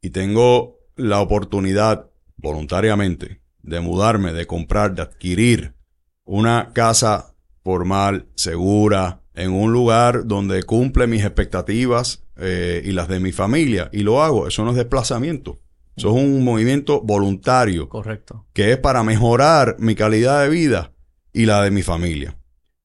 y 0.01 0.09
tengo 0.09 0.79
la 0.95 1.21
oportunidad 1.21 2.09
voluntariamente 2.35 3.40
de 3.63 3.79
mudarme, 3.79 4.33
de 4.33 4.47
comprar, 4.47 4.95
de 4.95 5.01
adquirir 5.01 5.75
una 6.23 6.71
casa 6.73 7.35
formal, 7.63 8.27
segura, 8.35 9.21
en 9.33 9.51
un 9.51 9.71
lugar 9.71 10.25
donde 10.25 10.63
cumple 10.63 11.07
mis 11.07 11.23
expectativas 11.23 12.23
eh, 12.37 12.81
y 12.83 12.91
las 12.91 13.07
de 13.07 13.19
mi 13.19 13.31
familia, 13.31 13.89
y 13.93 14.03
lo 14.03 14.23
hago, 14.23 14.47
eso 14.47 14.63
no 14.63 14.71
es 14.71 14.77
desplazamiento. 14.77 15.59
Eso 15.95 16.09
es 16.09 16.23
un 16.23 16.43
movimiento 16.43 17.01
voluntario. 17.01 17.89
Correcto. 17.89 18.47
Que 18.53 18.71
es 18.71 18.77
para 18.77 19.03
mejorar 19.03 19.75
mi 19.77 19.95
calidad 19.95 20.41
de 20.41 20.49
vida 20.49 20.93
y 21.33 21.45
la 21.45 21.63
de 21.63 21.71
mi 21.71 21.81
familia. 21.81 22.37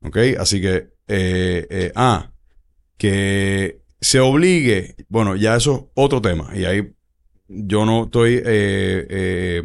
¿Ok? 0.03 0.19
Así 0.39 0.61
que, 0.61 0.91
eh, 1.09 1.67
eh, 1.71 1.93
ah, 1.95 2.33
que 2.99 3.83
se 4.01 4.21
obligue, 4.21 4.97
bueno, 5.09 5.37
ya 5.37 5.57
eso 5.57 5.75
es 5.75 5.85
otro 5.95 6.21
tema. 6.21 6.51
Y 6.55 6.65
ahí 6.65 6.93
yo 7.49 7.87
no 7.87 8.05
estoy 8.05 8.43
eh, 8.45 9.63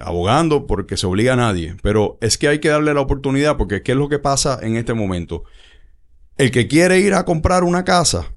abogando 0.00 0.66
porque 0.66 0.96
se 0.96 1.06
obliga 1.06 1.32
a 1.34 1.36
nadie. 1.36 1.76
Pero 1.82 2.18
es 2.20 2.38
que 2.38 2.48
hay 2.48 2.58
que 2.58 2.68
darle 2.68 2.94
la 2.94 3.00
oportunidad 3.00 3.56
porque 3.56 3.82
¿qué 3.82 3.92
es 3.92 3.98
lo 3.98 4.08
que 4.08 4.18
pasa 4.18 4.58
en 4.62 4.76
este 4.76 4.94
momento? 4.94 5.44
El 6.36 6.50
que 6.50 6.68
quiere 6.68 7.00
ir 7.00 7.14
a 7.14 7.24
comprar 7.24 7.64
una 7.64 7.84
casa 7.84 8.32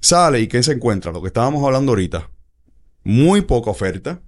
sale 0.00 0.40
y 0.40 0.46
¿qué 0.46 0.62
se 0.62 0.72
encuentra? 0.72 1.12
Lo 1.12 1.20
que 1.20 1.28
estábamos 1.28 1.64
hablando 1.64 1.92
ahorita. 1.92 2.30
Muy 3.04 3.40
poca 3.42 3.70
oferta. 3.70 4.22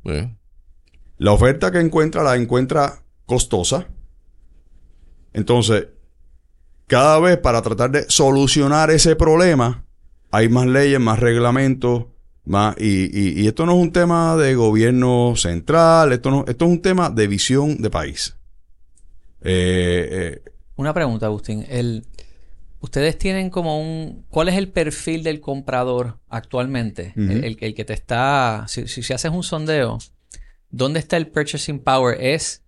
La 1.16 1.32
oferta 1.32 1.70
que 1.70 1.80
encuentra 1.80 2.22
la 2.22 2.36
encuentra 2.36 3.02
costosa. 3.26 3.88
Entonces, 5.32 5.88
cada 6.86 7.20
vez 7.20 7.38
para 7.38 7.62
tratar 7.62 7.90
de 7.92 8.04
solucionar 8.08 8.90
ese 8.90 9.14
problema, 9.14 9.84
hay 10.32 10.48
más 10.48 10.66
leyes, 10.66 10.98
más 10.98 11.20
reglamentos, 11.20 12.06
más, 12.44 12.74
y, 12.78 13.46
esto 13.46 13.66
no 13.66 13.72
es 13.72 13.78
un 13.78 13.92
tema 13.92 14.36
de 14.36 14.54
gobierno 14.54 15.34
central, 15.36 16.12
esto, 16.12 16.30
no, 16.30 16.44
esto 16.48 16.64
es 16.64 16.70
un 16.70 16.82
tema 16.82 17.10
de 17.10 17.26
visión 17.26 17.80
de 17.80 17.90
país. 17.90 18.36
Eh, 19.42 20.40
eh, 20.44 20.50
Una 20.76 20.92
pregunta, 20.92 21.26
Agustín. 21.26 21.64
El, 21.68 22.04
Ustedes 22.80 23.18
tienen 23.18 23.50
como 23.50 23.78
un... 23.78 24.24
¿Cuál 24.30 24.48
es 24.48 24.56
el 24.56 24.68
perfil 24.70 25.22
del 25.22 25.40
comprador 25.40 26.18
actualmente? 26.28 27.12
el, 27.14 27.56
que 27.56 27.84
te 27.84 27.92
está... 27.92 28.64
Si, 28.68 28.88
si, 28.88 29.12
haces 29.12 29.30
un 29.30 29.42
sondeo, 29.42 29.98
¿dónde 30.70 30.98
está 30.98 31.18
el 31.18 31.28
purchasing 31.28 31.80
power? 31.80 32.16
Es... 32.20 32.62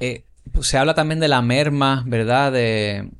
Eh, 0.00 0.24
pues 0.50 0.66
se 0.66 0.76
habla 0.76 0.94
también 0.94 1.20
de 1.20 1.28
la 1.28 1.40
merma, 1.40 2.02
¿verdad? 2.04 2.50
De, 2.50 3.10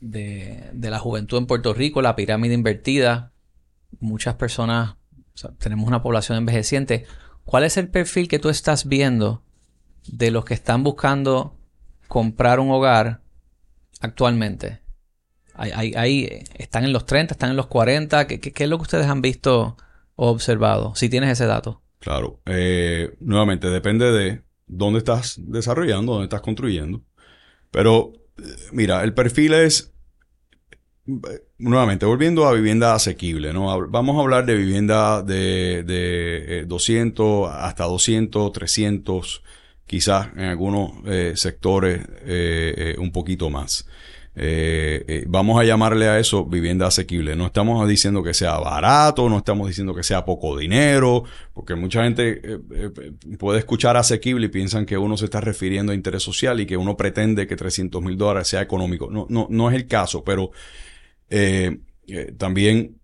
de, 0.00 0.70
de, 0.72 0.90
la 0.90 0.98
juventud 0.98 1.38
en 1.38 1.46
Puerto 1.46 1.72
Rico, 1.72 2.02
la 2.02 2.16
pirámide 2.16 2.54
invertida. 2.54 3.32
Muchas 4.00 4.34
personas... 4.34 4.96
tenemos 5.58 5.86
una 5.86 6.02
población 6.02 6.38
envejeciente. 6.38 7.06
¿Cuál 7.44 7.64
es 7.64 7.76
el 7.76 7.88
perfil 7.88 8.28
que 8.28 8.38
tú 8.38 8.48
estás 8.48 8.88
viendo 8.88 9.42
de 10.06 10.30
los 10.30 10.44
que 10.44 10.54
están 10.54 10.82
buscando 10.82 11.56
comprar 12.08 12.60
un 12.60 12.70
hogar 12.70 13.22
actualmente? 14.00 14.80
Están 16.58 16.84
en 16.84 16.92
los 16.92 17.06
30, 17.06 17.34
están 17.34 17.50
en 17.50 17.56
los 17.56 17.66
40. 17.66 18.26
¿Qué, 18.26 18.52
es 18.54 18.68
lo 18.68 18.78
que 18.78 18.82
ustedes 18.82 19.06
han 19.06 19.22
visto 19.22 19.76
o 20.16 20.30
observado? 20.30 20.94
Si 20.94 21.08
tienes 21.08 21.30
ese 21.30 21.46
dato. 21.46 21.82
Claro. 22.00 22.40
Eh, 22.46 23.14
nuevamente, 23.20 23.68
depende 23.70 24.10
de 24.10 24.42
dónde 24.66 24.98
estás 24.98 25.36
desarrollando, 25.38 26.12
dónde 26.12 26.24
estás 26.24 26.40
construyendo. 26.40 27.02
Pero, 27.70 28.12
eh, 28.38 28.42
mira, 28.72 29.02
el 29.02 29.14
perfil 29.14 29.54
es. 29.54 29.93
Nuevamente, 31.58 32.06
volviendo 32.06 32.46
a 32.46 32.52
vivienda 32.52 32.94
asequible, 32.94 33.52
¿no? 33.52 33.88
Vamos 33.88 34.16
a 34.16 34.20
hablar 34.20 34.46
de 34.46 34.54
vivienda 34.54 35.22
de, 35.22 36.64
200 36.66 37.48
eh, 37.48 37.52
hasta 37.58 37.84
200, 37.84 38.52
300, 38.52 39.42
quizás 39.86 40.28
en 40.34 40.44
algunos 40.44 40.92
sectores 41.38 42.00
un 42.98 43.12
poquito 43.12 43.50
más. 43.50 43.86
Eh, 44.36 45.04
eh, 45.06 45.24
vamos 45.28 45.60
a 45.60 45.64
llamarle 45.64 46.08
a 46.08 46.18
eso 46.18 46.44
vivienda 46.44 46.86
asequible. 46.86 47.36
No 47.36 47.46
estamos 47.46 47.86
diciendo 47.88 48.22
que 48.22 48.34
sea 48.34 48.58
barato, 48.58 49.28
no 49.28 49.38
estamos 49.38 49.68
diciendo 49.68 49.94
que 49.94 50.02
sea 50.02 50.24
poco 50.24 50.58
dinero, 50.58 51.24
porque 51.52 51.76
mucha 51.76 52.02
gente 52.02 52.40
eh, 52.44 52.90
puede 53.38 53.60
escuchar 53.60 53.96
asequible 53.96 54.46
y 54.46 54.48
piensan 54.48 54.86
que 54.86 54.98
uno 54.98 55.16
se 55.16 55.26
está 55.26 55.40
refiriendo 55.40 55.92
a 55.92 55.94
interés 55.94 56.22
social 56.22 56.60
y 56.60 56.66
que 56.66 56.76
uno 56.76 56.96
pretende 56.96 57.46
que 57.46 57.54
300 57.56 58.02
mil 58.02 58.16
dólares 58.16 58.48
sea 58.48 58.60
económico. 58.60 59.08
No, 59.10 59.26
no, 59.28 59.46
no 59.50 59.70
es 59.70 59.76
el 59.76 59.86
caso, 59.86 60.24
pero 60.24 60.50
también 62.36 63.00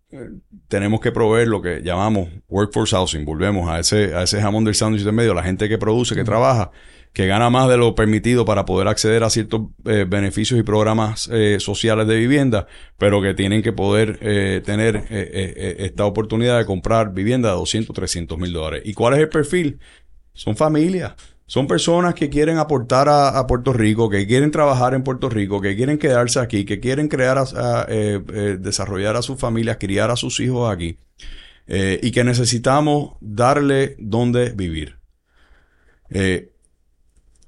tenemos 0.69 1.01
que 1.01 1.13
proveer 1.13 1.49
lo 1.49 1.63
que 1.63 1.83
llamamos 1.83 2.29
workforce 2.49 2.97
housing. 2.97 3.25
Volvemos 3.25 3.69
a 3.69 3.79
ese, 3.79 4.15
a 4.15 4.23
ese 4.23 4.41
jamón 4.41 4.65
del 4.65 4.75
sándwich 4.75 5.05
de 5.05 5.13
medio, 5.13 5.35
la 5.35 5.43
gente 5.43 5.69
que 5.69 5.79
produce, 5.79 6.15
que 6.15 6.25
trabaja 6.25 6.71
que 7.13 7.27
gana 7.27 7.51
más 7.51 7.69
de 7.69 7.77
lo 7.77 7.95
permitido 7.95 8.45
para 8.45 8.65
poder 8.65 8.87
acceder 8.87 9.25
a 9.25 9.31
ciertos 9.31 9.63
eh, 9.85 10.05
beneficios 10.09 10.61
y 10.61 10.63
programas 10.63 11.29
eh, 11.33 11.59
sociales 11.59 12.07
de 12.07 12.17
vivienda, 12.17 12.67
pero 12.99 13.21
que 13.21 13.35
tienen 13.35 13.63
que 13.63 13.73
poder 13.73 14.19
eh, 14.21 14.63
tener 14.65 15.05
esta 15.11 16.05
oportunidad 16.05 16.59
de 16.59 16.67
comprar 16.67 17.13
vivienda 17.13 17.51
de 17.51 17.57
200, 17.57 17.95
300 17.95 18.39
mil 18.39 18.53
dólares. 18.53 18.83
¿Y 18.85 18.95
cuál 18.95 19.15
es 19.15 19.21
el 19.21 19.29
perfil? 19.29 19.81
Son 20.33 20.57
familias. 20.57 21.15
Son 21.51 21.67
personas 21.67 22.15
que 22.15 22.31
quieren 22.31 22.59
aportar 22.59 23.09
a, 23.09 23.45
Puerto 23.49 23.73
Rico, 23.73 24.09
que 24.09 24.25
quieren 24.25 24.53
trabajar 24.53 24.95
en 24.95 25.03
Puerto 25.03 25.29
Rico, 25.29 25.61
que 25.61 25.75
quieren 25.75 25.99
quedarse 25.99 26.39
aquí, 26.39 26.65
que 26.65 26.79
quieren 26.79 27.09
crear, 27.09 27.39
desarrollar 28.61 29.17
a 29.17 29.23
sus 29.23 29.37
familias, 29.37 29.79
criar 29.81 30.13
a 30.13 30.17
sus 30.17 30.39
hijos 30.39 30.73
aquí, 30.73 30.99
y 31.67 32.13
que 32.13 32.23
necesitamos 32.23 33.17
darle 33.21 33.97
donde 33.99 34.51
vivir. 34.51 34.99
Eh, 36.09 36.53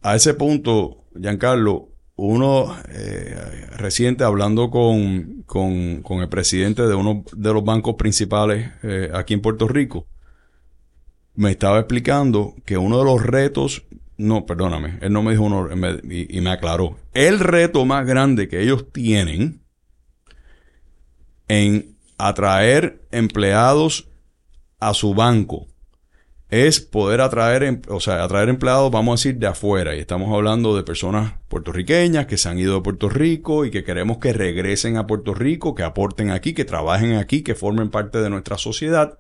a 0.01 0.17
ese 0.17 0.35
punto, 0.35 1.05
Giancarlo, 1.15 1.91
uno 2.17 2.77
eh, 2.89 3.69
reciente 3.77 4.25
hablando 4.25 4.69
con, 4.69 5.45
el 6.21 6.29
presidente 6.29 6.89
de 6.89 6.95
uno 6.97 7.23
de 7.37 7.53
los 7.53 7.65
bancos 7.65 7.95
principales 7.95 8.69
eh, 8.83 9.13
aquí 9.15 9.35
en 9.35 9.43
Puerto 9.43 9.69
Rico, 9.69 10.09
me 11.35 11.51
estaba 11.51 11.79
explicando 11.79 12.55
que 12.65 12.77
uno 12.77 12.99
de 12.99 13.05
los 13.05 13.23
retos, 13.23 13.85
no, 14.23 14.47
perdóname, 14.47 14.99
él 15.01 15.13
no 15.13 15.23
me 15.23 15.33
dijo 15.33 15.45
uno 15.45 15.69
y, 15.73 16.41
me 16.41 16.51
aclaró, 16.51 16.99
el 17.13 17.41
reto 17.41 17.85
más 17.85 18.07
grande 18.07 18.49
que 18.49 18.63
ellos 18.63 18.93
tienen 18.93 19.63
en 21.49 21.97
atraer 22.19 23.03
empleados 23.11 24.09
a 24.79 24.95
su 24.95 25.15
banco 25.15 25.67
es 26.49 26.81
poder 26.81 27.23
atraer, 27.23 27.63
em- 27.63 27.83
o 27.89 27.99
sea, 27.99 28.23
atraer 28.23 28.51
empleados, 28.51 28.91
vamos 28.91 29.13
a 29.13 29.17
decir, 29.19 29.39
de 29.41 29.47
afuera. 29.47 29.97
Y 29.97 30.01
estamos 30.01 30.31
hablando 30.35 30.77
de 30.77 30.83
personas 30.83 31.33
puertorriqueñas 31.49 32.27
que 32.27 32.37
se 32.37 32.47
han 32.51 32.59
ido 32.59 32.75
de 32.75 32.83
Puerto 32.83 33.09
Rico 33.09 33.65
y 33.65 33.71
que 33.71 33.85
queremos 33.85 34.19
que 34.19 34.35
regresen 34.35 34.99
a 34.99 35.07
Puerto 35.07 35.33
Rico, 35.33 35.75
que 35.75 35.83
aporten 35.83 36.31
aquí, 36.31 36.53
que 36.53 36.67
trabajen 36.67 37.15
aquí, 37.15 37.43
que 37.43 37.55
formen 37.55 37.89
parte 37.89 38.21
de 38.21 38.29
nuestra 38.29 38.59
sociedad. 38.59 39.19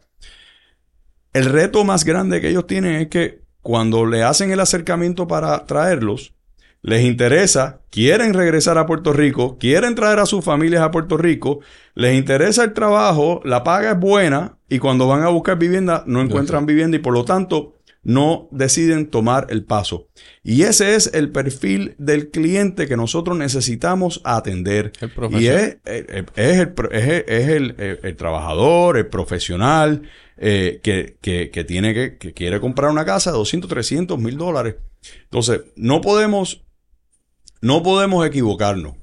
El 1.33 1.47
reto 1.47 1.85
más 1.85 2.05
grande 2.05 2.43
que 2.43 2.51
ellos 2.51 2.67
tienen 2.67 2.97
es 2.97 3.09
que 3.09 3.42
cuando 3.63 4.07
le 4.07 4.23
hacen 4.23 4.51
el 4.51 4.61
acercamiento 4.61 5.27
para 5.27 5.65
traerlos, 5.67 6.35
les 6.83 7.05
interesa, 7.05 7.81
quieren 7.91 8.35
regresar 8.35 8.77
a 8.77 8.87
Puerto 8.87 9.13
Rico, 9.13 9.57
quieren 9.59 9.95
traer 9.95 10.19
a 10.19 10.27
sus 10.27 10.45
familias 10.45 10.83
a 10.83 10.91
Puerto 10.91 11.17
Rico, 11.17 11.61
les 11.95 12.17
interesa 12.17 12.65
el 12.65 12.73
trabajo, 12.73 13.41
la 13.45 13.63
paga 13.63 13.93
es 13.93 14.01
buena 14.01 14.57
y 14.69 14.81
cuando 14.81 15.07
van 15.07 15.23
a 15.23 15.29
buscar 15.29 15.59
vivienda 15.59 16.03
no 16.07 16.21
encuentran 16.21 16.67
vivienda 16.67 16.97
y 16.97 17.01
por 17.01 17.15
lo 17.15 17.25
tanto 17.25 17.77
no 18.05 18.49
deciden 18.51 19.09
tomar 19.11 19.47
el 19.51 19.65
paso. 19.65 20.09
Y 20.43 20.63
ese 20.63 20.95
es 20.97 21.11
el 21.15 21.31
perfil 21.31 21.95
del 21.99 22.31
cliente 22.31 22.89
que 22.89 22.97
nosotros 22.97 23.37
necesitamos 23.37 24.21
atender. 24.25 24.93
El 25.01 25.11
Y 25.41 25.47
es, 25.47 25.77
es- 25.85 26.25
es 26.35 26.59
el, 26.59 26.73
pro- 26.73 26.91
es 26.91 27.05
el- 27.09 27.25
es 27.29 27.49
el- 27.49 27.75
el- 27.79 28.01
el 28.03 28.17
trabajador, 28.17 28.97
el 28.97 29.07
profesional 29.07 30.03
eh, 30.45 30.81
que, 30.83 31.17
que- 31.21 31.51
que 31.51 31.63
tiene 31.65 31.95
que, 31.95 32.17
que 32.19 32.33
quiere 32.33 32.59
comprar 32.59 32.91
una 32.91 33.05
casa 33.05 33.31
de 33.31 33.37
200, 33.39 33.71
300 33.71 34.19
mil 34.19 34.37
dólares. 34.37 34.75
Entonces, 35.25 35.61
no 35.77 36.01
podemos, 36.01 36.65
no 37.61 37.83
podemos 37.83 38.27
equivocarnos. 38.27 38.95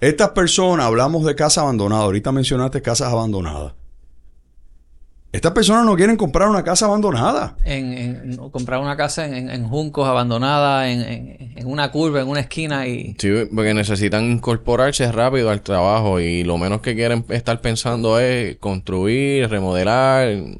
Estas 0.00 0.30
personas, 0.30 0.84
hablamos 0.86 1.24
de 1.24 1.34
casa 1.36 1.62
abandonada, 1.62 2.02
ahorita 2.02 2.32
mencionaste 2.32 2.82
casas 2.82 3.10
abandonadas. 3.12 3.74
Estas 5.32 5.52
personas 5.52 5.86
no 5.86 5.96
quieren 5.96 6.16
comprar 6.16 6.48
una 6.48 6.62
casa 6.62 6.84
abandonada. 6.86 7.56
En, 7.64 7.92
en- 7.92 8.36
comprar 8.50 8.80
una 8.80 8.96
casa 8.98 9.26
en, 9.26 9.34
en- 9.34 9.50
en 9.50 9.66
Juncos 9.66 10.06
abandonada, 10.06 10.90
en, 10.90 11.00
en- 11.00 11.52
en 11.58 11.66
una 11.66 11.90
curva, 11.90 12.20
en 12.20 12.28
una 12.28 12.40
esquina 12.40 12.86
y... 12.86 13.16
Sí, 13.18 13.30
porque 13.54 13.72
necesitan 13.72 14.24
incorporarse 14.30 15.10
rápido 15.10 15.48
al 15.50 15.62
trabajo 15.62 16.20
y 16.20 16.44
lo 16.44 16.58
menos 16.58 16.82
que 16.82 16.94
quieren 16.94 17.24
estar 17.30 17.60
pensando 17.62 18.20
es 18.20 18.56
construir, 18.58 19.48
remodelar, 19.48 20.28
eh, 20.28 20.56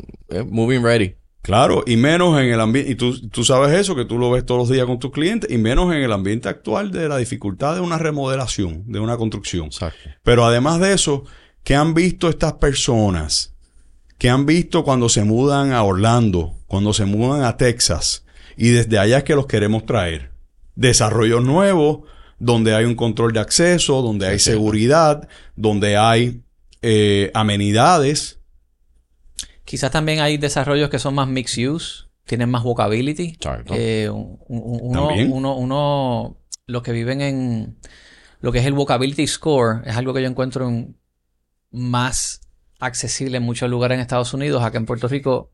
moving 0.48 0.82
ready. 0.82 1.16
Claro, 1.42 1.82
y 1.86 1.96
menos 1.96 2.40
en 2.40 2.46
el 2.50 2.60
ambiente, 2.60 2.92
y 2.92 2.94
tú, 2.94 3.28
tú 3.28 3.42
sabes 3.44 3.72
eso, 3.78 3.96
que 3.96 4.04
tú 4.04 4.16
lo 4.16 4.30
ves 4.30 4.46
todos 4.46 4.60
los 4.60 4.68
días 4.70 4.86
con 4.86 5.00
tus 5.00 5.10
clientes, 5.10 5.50
y 5.50 5.58
menos 5.58 5.92
en 5.92 6.00
el 6.00 6.12
ambiente 6.12 6.48
actual 6.48 6.92
de 6.92 7.08
la 7.08 7.16
dificultad 7.16 7.74
de 7.74 7.80
una 7.80 7.98
remodelación, 7.98 8.84
de 8.86 9.00
una 9.00 9.16
construcción. 9.16 9.66
Exacto. 9.66 9.98
Pero 10.22 10.44
además 10.46 10.78
de 10.78 10.92
eso, 10.92 11.24
¿qué 11.64 11.74
han 11.74 11.94
visto 11.94 12.28
estas 12.28 12.52
personas? 12.54 13.51
¿Qué 14.22 14.30
han 14.30 14.46
visto 14.46 14.84
cuando 14.84 15.08
se 15.08 15.24
mudan 15.24 15.72
a 15.72 15.82
Orlando, 15.82 16.54
cuando 16.68 16.92
se 16.92 17.06
mudan 17.06 17.42
a 17.42 17.56
Texas? 17.56 18.24
Y 18.56 18.68
desde 18.68 19.00
allá 19.00 19.18
es 19.18 19.24
que 19.24 19.34
los 19.34 19.46
queremos 19.48 19.84
traer. 19.84 20.30
Desarrollos 20.76 21.42
nuevos, 21.42 22.02
donde 22.38 22.72
hay 22.76 22.84
un 22.84 22.94
control 22.94 23.32
de 23.32 23.40
acceso, 23.40 24.00
donde 24.00 24.28
hay 24.28 24.38
seguridad, 24.38 25.28
donde 25.56 25.96
hay 25.96 26.44
eh, 26.82 27.32
amenidades. 27.34 28.38
Quizás 29.64 29.90
también 29.90 30.20
hay 30.20 30.36
desarrollos 30.38 30.88
que 30.88 31.00
son 31.00 31.14
más 31.16 31.26
mixed 31.26 31.68
use, 31.68 32.04
tienen 32.24 32.48
más 32.48 32.62
walkability. 32.64 33.36
Eh, 33.76 34.08
un- 34.08 34.38
un- 34.46 34.78
uno, 34.82 35.08
uno, 35.32 35.56
uno- 35.56 36.36
los 36.68 36.82
que 36.84 36.92
viven 36.92 37.22
en 37.22 37.76
lo 38.40 38.52
que 38.52 38.60
es 38.60 38.66
el 38.66 38.74
walkability 38.74 39.26
score 39.26 39.82
es 39.84 39.96
algo 39.96 40.14
que 40.14 40.22
yo 40.22 40.28
encuentro 40.28 40.68
en- 40.68 40.96
más 41.72 42.41
accesible 42.86 43.36
en 43.38 43.42
muchos 43.44 43.70
lugares 43.70 43.96
en 43.96 44.00
Estados 44.02 44.34
Unidos. 44.34 44.62
Acá 44.62 44.78
en 44.78 44.86
Puerto 44.86 45.08
Rico, 45.08 45.50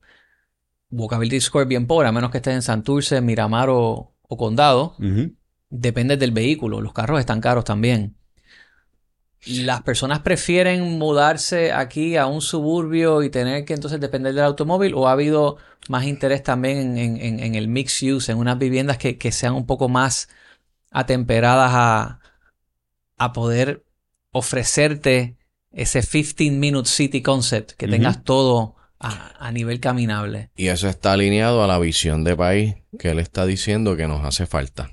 walkability 0.91 1.41
score 1.41 1.62
es 1.62 1.69
bien 1.69 1.87
pobre, 1.87 2.09
a 2.09 2.12
menos 2.12 2.31
que 2.31 2.38
estés 2.38 2.55
en 2.55 2.62
Santurce, 2.62 3.21
Miramar 3.21 3.69
o, 3.71 4.12
o 4.23 4.37
Condado. 4.37 4.95
Depende 5.71 6.17
del 6.17 6.33
vehículo. 6.33 6.81
Los 6.81 6.93
carros 6.93 7.21
están 7.21 7.41
caros 7.41 7.64
también. 7.64 8.17
Las 9.47 9.83
personas 9.83 10.19
prefieren 10.21 10.99
mudarse 10.99 11.73
aquí 11.73 12.17
a 12.17 12.27
un 12.27 12.41
suburbio 12.43 13.23
y 13.23 13.31
tener 13.31 13.64
que 13.64 13.73
entonces 13.75 14.01
depender 14.01 14.35
del 14.35 14.45
automóvil 14.45 14.95
o 14.95 15.07
ha 15.09 15.12
habido 15.12 15.59
más 15.88 16.05
interés 16.07 16.43
también 16.43 16.79
en, 16.79 16.99
en- 16.99 17.17
en- 17.21 17.41
en 17.41 17.55
el 17.55 17.69
mixed 17.69 18.12
use, 18.14 18.33
en 18.33 18.38
unas 18.38 18.59
viviendas 18.59 18.99
que, 18.99 19.17
que 19.17 19.31
sean 19.31 19.55
un 19.55 19.64
poco 19.64 19.88
más 19.88 20.29
atemperadas 20.91 21.71
a, 21.73 22.21
a 23.17 23.33
poder 23.33 23.85
ofrecerte 24.33 25.38
ese 25.72 26.00
15 26.02 26.50
minute 26.52 26.88
city 26.88 27.22
concept, 27.22 27.72
que 27.72 27.88
tengas 27.88 28.24
todo 28.24 28.76
a, 29.00 29.33
a 29.38 29.52
nivel 29.52 29.81
caminable. 29.81 30.50
Y 30.57 30.68
eso 30.68 30.88
está 30.88 31.12
alineado 31.12 31.62
a 31.62 31.66
la 31.66 31.78
visión 31.78 32.24
de 32.24 32.37
país 32.37 32.74
que 32.98 33.11
él 33.11 33.18
está 33.18 33.46
diciendo 33.46 33.96
que 33.96 34.09
nos 34.09 34.24
hace 34.24 34.46
falta. 34.46 34.90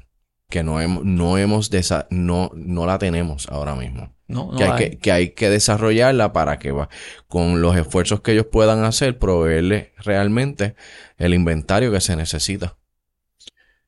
Que 0.49 0.63
no 0.63 0.79
hemos, 0.79 1.03
no 1.03 1.37
hemos 1.39 1.71
desa- 1.71 2.05
no, 2.11 2.51
no 2.55 2.85
la 2.85 2.99
tenemos 2.99 3.47
ahora 3.49 3.75
mismo. 3.75 4.13
No, 4.27 4.51
no 4.51 4.57
que, 4.57 4.63
hay 4.63 4.71
hay. 4.71 4.77
que, 4.91 4.97
que 4.99 5.11
hay 5.11 5.29
que 5.31 5.49
desarrollarla 5.49 6.33
para 6.33 6.59
que 6.59 6.71
va, 6.71 6.89
con 7.27 7.61
los 7.61 7.75
esfuerzos 7.77 8.21
que 8.21 8.33
ellos 8.33 8.47
puedan 8.51 8.83
hacer, 8.83 9.17
proveerle 9.17 9.93
realmente 9.97 10.75
el 11.17 11.33
inventario 11.33 11.91
que 11.91 12.01
se 12.01 12.15
necesita. 12.15 12.77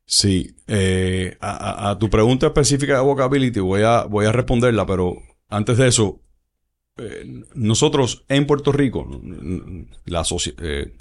Sí, 0.06 0.56
eh, 0.67 1.38
a, 1.41 1.89
a- 1.91 2.00
tu 2.00 2.10
pregunta 2.10 2.47
específica 2.47 2.95
de 2.95 3.02
walkability 3.02 3.60
voy 3.60 3.82
a, 3.84 4.04
voy 4.06 4.26
a 4.26 4.32
responderla, 4.32 4.86
pero 4.86 5.15
antes 5.50 5.78
de 5.78 5.88
eso, 5.88 6.21
eh, 6.98 7.44
nosotros 7.56 8.24
en 8.30 8.46
Puerto 8.48 8.72
Rico, 8.72 9.08
la 10.06 10.24
eh, 10.62 10.94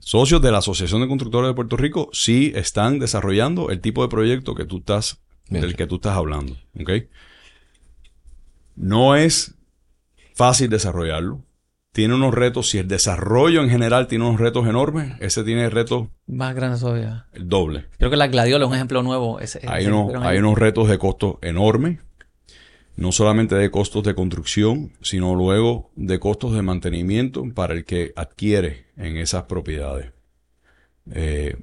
socios 0.00 0.42
de 0.42 0.50
la 0.52 0.58
Asociación 0.58 1.00
de 1.02 1.08
Constructores 1.08 1.48
de 1.48 1.54
Puerto 1.54 1.76
Rico, 1.76 2.08
sí 2.12 2.52
están 2.54 2.98
desarrollando 2.98 3.70
el 3.70 3.80
tipo 3.80 4.02
de 4.02 4.08
proyecto 4.08 4.54
que 4.54 4.64
tú 4.64 4.78
estás, 4.78 5.20
Bien. 5.48 5.62
del 5.62 5.76
que 5.76 5.86
tú 5.86 5.96
estás 5.96 6.16
hablando. 6.16 6.56
No 8.76 9.16
es 9.16 9.54
fácil 10.34 10.70
desarrollarlo. 10.70 11.44
Tiene 11.92 12.14
unos 12.14 12.32
retos, 12.32 12.68
si 12.70 12.78
el 12.78 12.86
desarrollo 12.86 13.62
en 13.62 13.68
general 13.68 14.06
tiene 14.06 14.24
unos 14.24 14.38
retos 14.38 14.64
enormes, 14.68 15.12
ese 15.20 15.42
tiene 15.42 15.68
retos 15.70 16.06
Más 16.28 16.54
grande 16.54 16.78
todavía. 16.78 17.26
el 17.32 17.48
doble. 17.48 17.86
Creo 17.98 18.10
que 18.10 18.16
la 18.16 18.28
Gladiola 18.28 18.64
es 18.64 18.68
un 18.70 18.76
ejemplo 18.76 19.02
nuevo. 19.02 19.40
Ese- 19.40 19.60
Hay, 19.66 19.86
ese- 19.86 20.16
hay 20.20 20.38
unos 20.38 20.56
retos 20.56 20.88
de 20.88 20.98
costo 20.98 21.40
enormes, 21.42 21.98
no 22.96 23.12
solamente 23.12 23.54
de 23.54 23.70
costos 23.70 24.04
de 24.04 24.14
construcción, 24.14 24.92
sino 25.00 25.34
luego 25.34 25.90
de 25.96 26.18
costos 26.18 26.52
de 26.54 26.62
mantenimiento 26.62 27.44
para 27.54 27.74
el 27.74 27.84
que 27.84 28.12
adquiere 28.16 28.86
en 28.96 29.16
esas 29.16 29.44
propiedades. 29.44 30.12
Eh, 31.12 31.56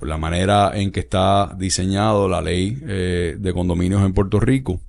la 0.00 0.18
manera 0.18 0.72
en 0.74 0.90
que 0.90 1.00
está 1.00 1.54
diseñado 1.58 2.28
la 2.28 2.42
ley 2.42 2.78
eh, 2.86 3.36
de 3.38 3.52
condominios 3.52 4.02
en 4.04 4.12
Puerto 4.12 4.40
Rico, 4.40 4.80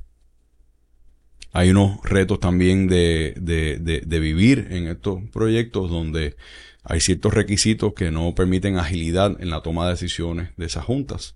hay 1.54 1.70
unos 1.70 2.02
retos 2.04 2.40
también 2.40 2.88
de, 2.88 3.34
de- 3.40 3.78
de- 3.80 4.02
de 4.02 4.20
vivir 4.20 4.68
en 4.72 4.88
estos 4.88 5.22
proyectos 5.32 5.90
donde 5.90 6.36
hay 6.84 7.00
ciertos 7.00 7.34
requisitos 7.34 7.94
que 7.94 8.12
no 8.12 8.34
permiten 8.36 8.78
agilidad 8.78 9.36
en 9.42 9.50
la 9.50 9.62
toma 9.62 9.86
de 9.86 9.92
decisiones 9.92 10.50
de 10.58 10.66
esas 10.66 10.86
juntas 10.86 11.36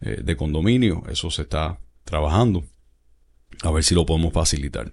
eh, 0.00 0.20
de 0.22 0.36
condominio. 0.36 1.02
Eso 1.08 1.30
se 1.30 1.42
está 1.42 1.78
trabajando. 2.04 2.64
A 3.62 3.70
ver 3.70 3.84
si 3.84 3.94
lo 3.94 4.06
podemos 4.06 4.32
facilitar. 4.32 4.92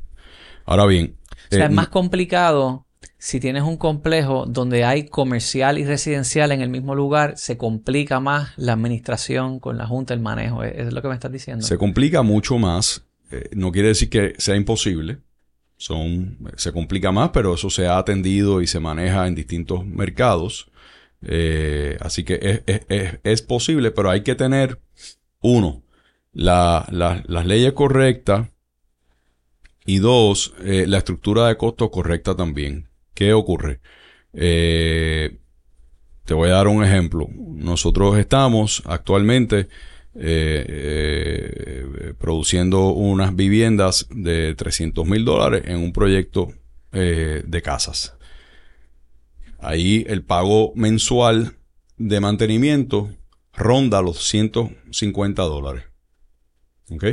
Ahora 0.65 0.85
bien, 0.85 1.15
O 1.31 1.35
sea, 1.49 1.65
eh, 1.65 1.69
es 1.69 1.71
más 1.71 1.89
complicado 1.89 2.85
si 3.17 3.39
tienes 3.39 3.63
un 3.63 3.75
complejo 3.77 4.45
donde 4.45 4.85
hay 4.85 5.05
comercial 5.07 5.77
y 5.77 5.83
residencial 5.85 6.51
en 6.51 6.61
el 6.61 6.69
mismo 6.69 6.95
lugar, 6.95 7.37
se 7.37 7.57
complica 7.57 8.19
más 8.19 8.51
la 8.57 8.73
administración 8.73 9.59
con 9.59 9.77
la 9.77 9.85
junta, 9.87 10.13
el 10.13 10.21
manejo. 10.21 10.63
¿Es 10.63 10.87
es 10.87 10.93
lo 10.93 11.01
que 11.01 11.07
me 11.09 11.15
estás 11.15 11.31
diciendo? 11.31 11.65
se 11.65 11.77
complica 11.77 12.21
mucho 12.21 12.57
más. 12.57 13.05
Eh, 13.31 13.49
no 13.53 13.71
quiere 13.71 13.89
decir 13.89 14.09
que 14.09 14.33
sea 14.37 14.55
imposible. 14.55 15.19
Son, 15.77 16.37
se 16.57 16.71
complica 16.73 17.11
más, 17.11 17.29
pero 17.29 17.53
eso 17.55 17.69
se 17.69 17.87
ha 17.87 17.97
atendido 17.97 18.61
y 18.61 18.67
se 18.67 18.79
maneja 18.79 19.27
en 19.27 19.35
distintos 19.35 19.85
mercados. 19.85 20.69
Eh, 21.21 21.97
así 22.01 22.23
que 22.23 22.35
es, 22.41 22.61
es- 22.65 22.85
es- 22.89 23.19
es 23.23 23.41
posible, 23.41 23.91
pero 23.91 24.09
hay 24.09 24.21
que 24.23 24.35
tener, 24.35 24.79
uno, 25.41 25.83
la- 26.31 26.85
la- 26.91 27.23
las 27.27 27.45
leyes 27.45 27.73
correctas 27.73 28.49
y 29.85 29.97
dos, 29.99 30.53
eh, 30.63 30.85
la 30.87 30.99
estructura 30.99 31.47
de 31.47 31.57
costo 31.57 31.89
correcta 31.91 32.35
también. 32.35 32.89
¿Qué 33.13 33.33
ocurre? 33.33 33.79
Eh, 34.33 35.39
te 36.25 36.33
voy 36.33 36.49
a 36.49 36.53
dar 36.53 36.67
un 36.67 36.83
ejemplo. 36.83 37.27
Nosotros 37.35 38.17
estamos 38.17 38.83
actualmente 38.85 39.67
eh, 40.21 42.13
produciendo 42.19 42.89
unas 42.89 43.35
viviendas 43.35 44.07
de 44.11 44.53
300 44.55 45.07
mil 45.07 45.23
dólares 45.25 45.63
en 45.65 45.77
un 45.77 45.93
proyecto 45.93 46.51
de 46.91 47.61
casas. 47.63 48.17
Ahí 49.59 50.05
el 50.07 50.23
pago 50.23 50.71
mensual 50.75 51.57
de 51.97 52.19
mantenimiento 52.19 53.09
ronda 53.53 54.01
los 54.01 54.23
150 54.27 55.43
dólares. 55.43 55.83
¿Ok? 56.91 57.05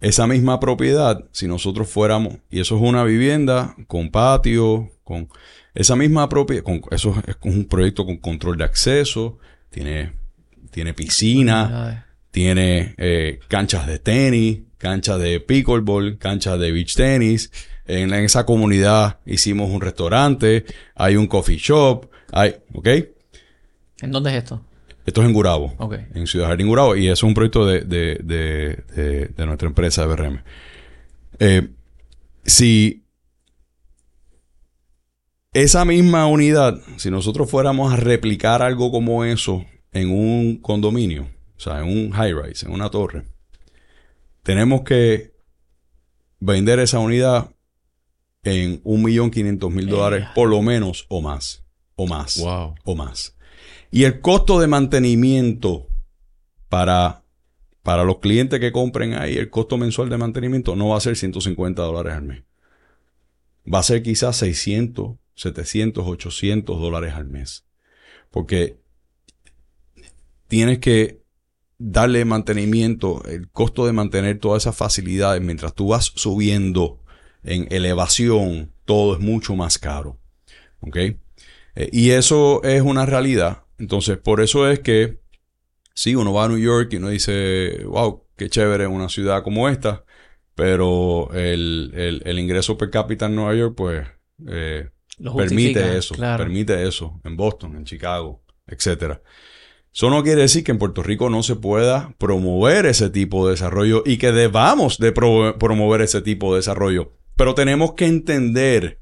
esa 0.00 0.26
misma 0.26 0.58
propiedad, 0.60 1.24
si 1.30 1.46
nosotros 1.46 1.88
fuéramos, 1.88 2.38
y 2.50 2.60
eso 2.60 2.76
es 2.76 2.82
una 2.82 3.04
vivienda 3.04 3.76
con 3.86 4.10
patio, 4.10 4.90
con 5.04 5.28
esa 5.74 5.94
misma 5.94 6.28
propiedad, 6.28 6.64
con, 6.64 6.80
eso 6.90 7.14
es 7.26 7.36
un 7.42 7.66
proyecto 7.66 8.06
con 8.06 8.16
control 8.16 8.56
de 8.56 8.64
acceso, 8.64 9.38
tiene, 9.68 10.12
tiene 10.70 10.94
piscina, 10.94 12.06
tiene 12.30 12.94
eh, 12.96 13.40
canchas 13.48 13.86
de 13.86 13.98
tenis, 13.98 14.60
canchas 14.78 15.18
de 15.20 15.38
pickleball, 15.38 16.16
canchas 16.18 16.58
de 16.58 16.72
beach 16.72 16.94
tenis. 16.94 17.52
En, 17.84 18.12
esa 18.14 18.46
comunidad 18.46 19.18
hicimos 19.26 19.70
un 19.70 19.80
restaurante, 19.80 20.64
hay 20.94 21.16
un 21.16 21.26
coffee 21.26 21.58
shop, 21.58 22.08
hay, 22.32 22.56
¿ok? 22.72 22.88
¿En 24.00 24.12
dónde 24.12 24.30
es 24.30 24.36
esto? 24.36 24.64
Esto 25.10 25.22
es 25.22 25.26
en 25.26 25.32
Gurabo, 25.32 25.74
en 26.14 26.28
Ciudad 26.28 26.46
Jardín 26.46 26.68
Gurabo, 26.68 26.94
y 26.94 27.06
eso 27.06 27.14
es 27.14 27.22
un 27.24 27.34
proyecto 27.34 27.66
de, 27.66 27.80
de, 27.80 28.14
de, 28.22 29.28
de- 29.36 29.46
nuestra 29.46 29.66
empresa 29.66 30.06
BRM. 30.06 30.40
Eh, 31.40 31.68
si 32.44 33.04
esa 35.52 35.84
misma 35.84 36.28
unidad, 36.28 36.80
si 36.96 37.10
nosotros 37.10 37.50
fuéramos 37.50 37.92
a 37.92 37.96
replicar 37.96 38.62
algo 38.62 38.92
como 38.92 39.24
eso 39.24 39.64
en 39.90 40.10
un 40.10 40.58
condominio, 40.58 41.28
o 41.56 41.60
sea, 41.60 41.80
en 41.80 41.86
un 41.88 42.10
high 42.12 42.32
rise, 42.32 42.66
en 42.66 42.72
una 42.72 42.88
torre, 42.88 43.24
tenemos 44.44 44.82
que 44.82 45.32
vender 46.38 46.78
esa 46.78 47.00
unidad 47.00 47.50
en 48.44 48.80
un 48.84 49.02
millón 49.02 49.32
quinientos 49.32 49.72
mil 49.72 49.88
dólares 49.88 50.28
por 50.36 50.48
lo 50.48 50.62
menos 50.62 51.04
o 51.08 51.20
más. 51.20 51.64
O 51.96 52.06
más 52.06 52.38
Wow. 52.38 52.76
o 52.84 52.94
más. 52.94 53.36
Y 53.90 54.04
el 54.04 54.20
costo 54.20 54.60
de 54.60 54.66
mantenimiento 54.66 55.88
para, 56.68 57.24
para 57.82 58.04
los 58.04 58.18
clientes 58.18 58.60
que 58.60 58.72
compren 58.72 59.14
ahí, 59.14 59.36
el 59.36 59.50
costo 59.50 59.76
mensual 59.78 60.08
de 60.08 60.18
mantenimiento 60.18 60.76
no 60.76 60.88
va 60.88 60.98
a 60.98 61.00
ser 61.00 61.16
150 61.16 61.82
dólares 61.82 62.14
al 62.14 62.22
mes. 62.22 62.44
Va 63.72 63.80
a 63.80 63.82
ser 63.82 64.02
quizás 64.02 64.36
600, 64.36 65.16
700, 65.34 66.06
800 66.06 66.80
dólares 66.80 67.14
al 67.14 67.26
mes. 67.26 67.66
Porque 68.30 68.78
tienes 70.46 70.78
que 70.78 71.20
darle 71.78 72.24
mantenimiento, 72.24 73.24
el 73.24 73.48
costo 73.48 73.86
de 73.86 73.92
mantener 73.92 74.38
todas 74.38 74.62
esas 74.64 74.76
facilidades 74.76 75.42
mientras 75.42 75.74
tú 75.74 75.88
vas 75.88 76.12
subiendo 76.14 77.02
en 77.42 77.66
elevación, 77.70 78.72
todo 78.84 79.14
es 79.14 79.20
mucho 79.20 79.56
más 79.56 79.78
caro. 79.78 80.20
¿Ok? 80.80 80.96
Eh, 80.96 81.16
y 81.92 82.10
eso 82.10 82.62
es 82.62 82.82
una 82.82 83.06
realidad. 83.06 83.64
Entonces, 83.80 84.18
por 84.18 84.40
eso 84.40 84.68
es 84.70 84.78
que 84.80 85.18
sí, 85.94 86.14
uno 86.14 86.32
va 86.32 86.44
a 86.44 86.48
New 86.48 86.58
York 86.58 86.92
y 86.92 86.96
uno 86.96 87.08
dice, 87.08 87.82
wow, 87.86 88.24
qué 88.36 88.48
chévere 88.48 88.86
una 88.86 89.08
ciudad 89.08 89.42
como 89.42 89.68
esta, 89.68 90.04
pero 90.54 91.30
el, 91.32 91.92
el- 91.94 92.22
el 92.24 92.38
ingreso 92.38 92.76
per 92.78 92.90
cápita 92.90 93.26
en 93.26 93.34
Nueva 93.36 93.54
York, 93.54 93.74
pues, 93.76 94.06
eh, 94.46 94.90
permite 95.48 95.96
eso, 95.96 96.14
claro. 96.14 96.44
permite 96.44 96.86
eso, 96.86 97.20
en 97.24 97.36
Boston, 97.36 97.76
en 97.76 97.84
Chicago, 97.84 98.42
etcétera. 98.66 99.22
Eso 99.92 100.08
no 100.08 100.22
quiere 100.22 100.42
decir 100.42 100.62
que 100.62 100.70
en 100.70 100.78
Puerto 100.78 101.02
Rico 101.02 101.30
no 101.30 101.42
se 101.42 101.56
pueda 101.56 102.14
promover 102.18 102.86
ese 102.86 103.10
tipo 103.10 103.46
de 103.46 103.52
desarrollo 103.52 104.02
y 104.06 104.18
que 104.18 104.30
debamos 104.30 104.98
de 104.98 105.10
pro- 105.12 105.58
promover 105.58 106.00
ese 106.02 106.22
tipo 106.22 106.52
de 106.52 106.58
desarrollo. 106.58 107.12
Pero 107.36 107.54
tenemos 107.54 107.94
que 107.94 108.06
entender 108.06 109.00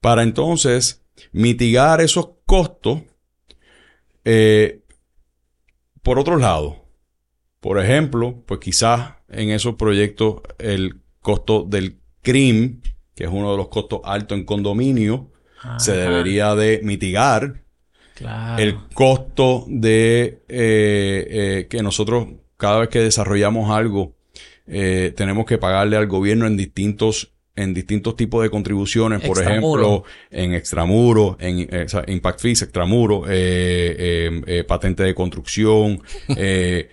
para 0.00 0.22
entonces 0.22 1.02
mitigar 1.32 2.00
esos 2.00 2.28
costos 2.46 3.02
eh, 4.24 4.82
por 6.02 6.18
otro 6.18 6.36
lado. 6.36 6.82
Por 7.60 7.78
ejemplo, 7.78 8.42
pues 8.46 8.60
quizás 8.60 9.14
en 9.28 9.50
esos 9.50 9.76
proyectos 9.76 10.42
el 10.58 11.00
costo 11.20 11.64
del 11.64 12.00
CRIM, 12.22 12.82
que 13.14 13.24
es 13.24 13.30
uno 13.30 13.52
de 13.52 13.56
los 13.56 13.68
costos 13.68 14.00
altos 14.04 14.36
en 14.36 14.44
condominio, 14.44 15.30
se 15.78 15.92
debería 15.92 16.54
de 16.54 16.80
mitigar. 16.82 17.62
Claro. 18.14 18.62
El 18.62 18.76
costo 18.92 19.64
de 19.68 20.42
eh, 20.48 21.26
eh, 21.28 21.66
que 21.70 21.82
nosotros 21.82 22.28
cada 22.56 22.80
vez 22.80 22.88
que 22.88 23.00
desarrollamos 23.00 23.70
algo 23.70 24.16
eh, 24.66 25.12
tenemos 25.16 25.46
que 25.46 25.58
pagarle 25.58 25.96
al 25.96 26.06
gobierno 26.06 26.46
en 26.46 26.56
distintos 26.56 27.32
en 27.54 27.74
distintos 27.74 28.16
tipos 28.16 28.42
de 28.42 28.50
contribuciones, 28.50 29.20
por 29.20 29.36
Extramuro. 29.38 29.82
ejemplo, 29.82 30.04
en 30.30 30.54
extramuro, 30.54 31.36
en 31.38 31.68
eh, 31.70 31.82
o 31.84 31.88
sea, 31.88 32.04
impact 32.06 32.40
fees, 32.40 32.62
extramuro, 32.62 33.24
eh, 33.28 34.42
eh, 34.46 34.64
patente 34.64 35.02
de 35.02 35.14
construcción, 35.14 36.02
eh, 36.36 36.88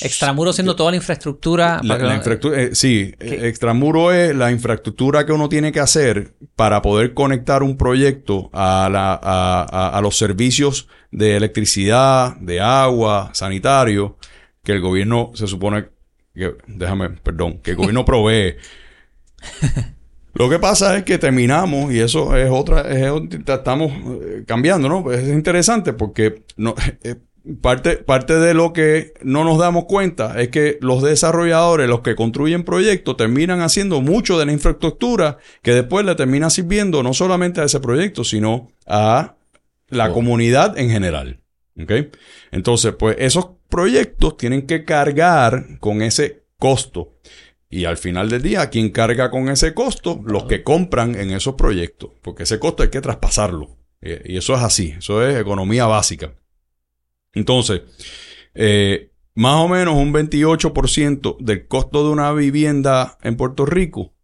Extramuro 0.00 0.50
siendo 0.54 0.74
toda 0.74 0.92
la 0.92 0.96
infraestructura. 0.96 1.78
la, 1.82 1.94
infraestructura, 2.16 2.58
eh, 2.62 2.74
sí, 2.74 3.14
¿Qué? 3.18 3.46
extramuro 3.48 4.12
es 4.12 4.34
la 4.34 4.50
infraestructura 4.50 5.26
que 5.26 5.32
uno 5.32 5.50
tiene 5.50 5.72
que 5.72 5.80
hacer 5.80 6.32
para 6.56 6.80
poder 6.80 7.12
conectar 7.12 7.62
un 7.62 7.76
proyecto 7.76 8.48
a, 8.54 8.88
la, 8.90 9.12
a, 9.12 9.62
a- 9.70 9.98
a 9.98 10.00
los 10.00 10.16
servicios 10.16 10.88
de 11.10 11.36
electricidad, 11.36 12.34
de 12.38 12.60
agua, 12.62 13.30
sanitario, 13.34 14.16
que 14.62 14.72
el 14.72 14.80
gobierno 14.80 15.32
se 15.34 15.46
supone 15.46 15.84
que, 16.34 16.54
déjame, 16.66 17.10
perdón, 17.10 17.58
que 17.62 17.72
el 17.72 17.76
gobierno 17.76 18.04
provee. 18.06 18.56
Lo 20.34 20.50
que 20.50 20.58
pasa 20.58 20.96
es 20.96 21.04
que 21.04 21.18
terminamos, 21.18 21.92
y 21.92 22.00
eso 22.00 22.36
es 22.36 22.50
otra, 22.50 22.82
es 22.92 23.08
otra- 23.10 23.54
estamos 23.54 23.92
eh, 24.22 24.44
cambiando, 24.46 24.88
¿no? 24.88 25.12
Es 25.12 25.28
interesante 25.28 25.92
porque 25.92 26.42
no, 26.56 26.74
eh, 27.04 27.16
parte, 27.60 27.96
parte 27.98 28.34
de 28.38 28.52
lo 28.54 28.72
que 28.72 29.12
no 29.22 29.44
nos 29.44 29.58
damos 29.58 29.84
cuenta 29.84 30.40
es 30.40 30.48
que 30.48 30.78
los 30.80 31.02
desarrolladores, 31.02 31.88
los 31.88 32.00
que 32.00 32.16
construyen 32.16 32.64
proyectos, 32.64 33.16
terminan 33.16 33.60
haciendo 33.60 34.00
mucho 34.00 34.38
de 34.38 34.46
la 34.46 34.52
infraestructura 34.52 35.38
que 35.62 35.72
después 35.72 36.04
le 36.04 36.14
termina 36.14 36.50
sirviendo 36.50 37.02
no 37.02 37.14
solamente 37.14 37.60
a 37.60 37.64
ese 37.64 37.80
proyecto, 37.80 38.24
sino 38.24 38.68
a 38.86 39.36
la 39.88 40.08
Oh. 40.10 40.12
comunidad 40.14 40.76
en 40.78 40.90
general. 40.90 41.40
¿Ok? 41.80 41.92
Entonces, 42.52 42.94
pues 42.98 43.16
esos 43.18 43.50
proyectos 43.68 44.36
tienen 44.36 44.66
que 44.66 44.84
cargar 44.84 45.78
con 45.80 46.02
ese 46.02 46.44
costo. 46.58 47.14
Y 47.74 47.86
al 47.86 47.96
final 47.96 48.28
del 48.30 48.40
día, 48.42 48.70
¿quién 48.70 48.90
carga 48.90 49.30
con 49.30 49.48
ese 49.48 49.74
costo? 49.74 50.20
Los 50.24 50.44
que 50.44 50.62
compran 50.62 51.14
en 51.16 51.30
esos 51.32 51.54
proyectos. 51.54 52.10
Porque 52.22 52.44
ese 52.44 52.58
costo 52.60 52.82
hay 52.84 52.90
que 52.90 53.00
traspasarlo. 53.00 53.78
Eh, 54.00 54.22
Y 54.26 54.36
eso 54.36 54.54
es 54.54 54.60
así. 54.62 54.94
Eso 54.98 55.26
es 55.26 55.36
economía 55.40 55.86
básica. 55.86 56.34
Entonces, 57.32 57.82
eh, 58.54 59.10
más 59.34 59.56
o 59.56 59.66
menos 59.68 59.96
un 59.96 60.12
28% 60.12 61.36
del 61.40 61.66
costo 61.66 62.04
de 62.04 62.10
una 62.10 62.30
vivienda 62.32 63.18
en 63.22 63.36
Puerto 63.36 63.66
Rico 63.66 64.14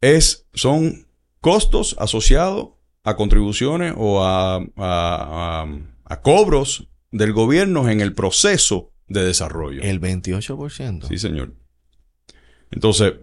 es, 0.00 0.46
son 0.54 1.06
costos 1.40 1.96
asociados 1.98 2.70
a 3.02 3.16
contribuciones 3.16 3.94
o 3.96 4.22
a, 4.22 4.56
a- 4.56 4.62
a- 4.76 5.66
a 6.04 6.20
cobros 6.22 6.88
del 7.10 7.32
gobierno 7.32 7.88
en 7.88 8.00
el 8.00 8.14
proceso 8.14 8.92
de 9.08 9.24
desarrollo. 9.24 9.82
El 9.82 10.00
28%. 10.00 11.08
Sí, 11.08 11.18
señor. 11.18 11.54
Entonces, 12.70 13.14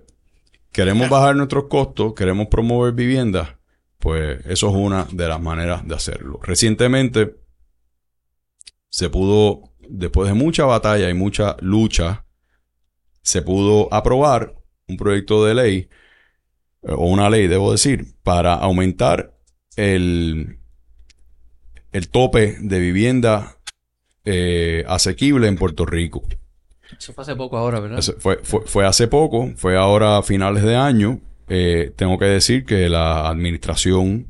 queremos 0.72 1.10
bajar 1.10 1.36
nuestros 1.36 1.66
costos, 1.66 2.14
queremos 2.14 2.48
promover 2.48 2.94
viviendas, 2.94 3.56
pues 4.00 4.46
eso 4.46 4.70
es 4.70 4.76
una 4.76 5.08
de 5.12 5.28
las 5.28 5.42
maneras 5.42 5.88
de 5.88 5.96
hacerlo. 5.96 6.40
Recientemente 6.44 7.36
se 8.90 9.10
pudo, 9.10 9.74
después 9.90 10.30
de 10.30 10.36
mucha 10.36 10.66
batalla 10.66 11.10
y 11.10 11.14
mucha 11.14 11.56
lucha, 11.62 12.26
se 13.22 13.42
pudo 13.42 13.94
aprobar 13.94 14.56
un 14.88 14.98
proyecto 14.98 15.46
de 15.46 15.54
ley, 15.54 15.90
eh, 16.84 16.92
o 16.92 17.08
una 17.08 17.30
ley, 17.30 17.48
debo 17.48 17.72
decir, 17.72 18.16
para 18.24 18.54
aumentar 18.54 19.34
el, 19.76 20.60
el 21.92 22.10
tope 22.10 22.58
de 22.60 22.80
vivienda 22.80 23.58
eh, 24.26 24.84
asequible 24.88 25.48
en 25.48 25.58
Puerto 25.58 25.86
Rico. 25.86 26.24
Eso 26.98 27.14
fue 27.14 27.24
hace 27.24 27.36
poco 27.36 27.58
ahora, 27.58 27.80
¿verdad? 27.80 28.00
Fue, 28.20 28.40
fue, 28.44 28.62
fue 28.66 28.86
hace 28.86 29.08
poco, 29.08 29.52
fue 29.56 29.76
ahora 29.78 30.18
a 30.18 30.24
finales 30.24 30.64
de 30.64 30.76
año. 30.76 31.20
Eh, 31.50 31.92
tengo 31.96 32.18
que 32.18 32.26
decir 32.26 32.66
que 32.66 32.90
la 32.90 33.28
administración 33.30 34.28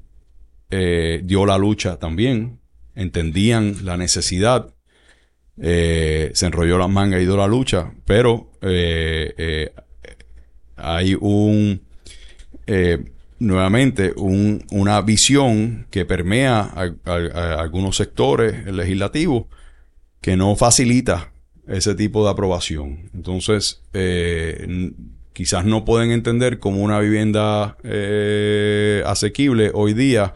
eh, 0.70 1.22
dio 1.24 1.46
la 1.46 1.58
lucha 1.58 1.98
también. 1.98 2.60
Entendían 2.96 3.86
la 3.86 3.98
necesidad. 3.98 4.74
Eh, 5.60 6.32
se 6.34 6.46
enrolló 6.46 6.78
las 6.78 6.90
mangas 6.90 7.22
y 7.22 7.26
dio 7.26 7.38
la 7.38 7.48
lucha. 7.48 7.92
Pero 8.06 8.52
hay 10.76 11.16
un... 11.20 11.82
nuevamente 13.40 14.14
un- 14.18 14.66
una 14.72 15.02
visión 15.02 15.88
que 15.92 16.06
permea 16.06 16.72
a 17.06 17.54
algunos 17.60 17.96
sectores 17.98 18.66
legislativos 18.66 19.46
que 20.22 20.36
no 20.36 20.56
facilita 20.56 21.32
ese 21.68 21.96
tipo 21.96 22.24
de 22.24 22.32
aprobación. 22.32 23.10
Entonces, 23.14 23.84
eh, 23.94 24.94
quizás 25.34 25.66
no 25.66 25.86
pueden 25.86 26.12
entender 26.12 26.60
cómo 26.60 26.82
una 26.82 27.00
vivienda 27.00 27.78
eh, 27.84 29.04
asequible 29.06 29.72
hoy 29.74 29.94
día 29.94 30.36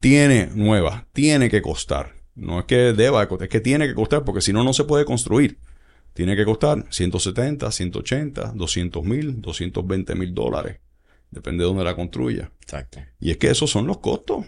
tiene 0.00 0.50
nueva, 0.54 1.06
tiene 1.12 1.50
que 1.50 1.62
costar. 1.62 2.14
No 2.34 2.60
es 2.60 2.64
que 2.66 2.92
deba, 2.92 3.22
es 3.24 3.48
que 3.48 3.60
tiene 3.60 3.86
que 3.86 3.94
costar 3.94 4.24
porque 4.24 4.40
si 4.40 4.52
no, 4.52 4.64
no 4.64 4.72
se 4.72 4.84
puede 4.84 5.04
construir. 5.04 5.58
tiene 6.14 6.36
que 6.36 6.44
costar 6.44 6.84
170, 6.90 7.70
180, 7.70 8.52
200 8.54 9.04
mil, 9.04 9.40
220 9.40 10.14
mil 10.14 10.34
dólares. 10.34 10.78
Depende 11.30 11.62
de 11.62 11.68
dónde 11.68 11.84
la 11.84 11.96
construya. 11.96 12.52
Exacto. 12.60 13.00
Y 13.18 13.30
es 13.30 13.38
que 13.38 13.48
esos 13.48 13.70
son 13.70 13.86
los 13.86 13.98
costos. 13.98 14.44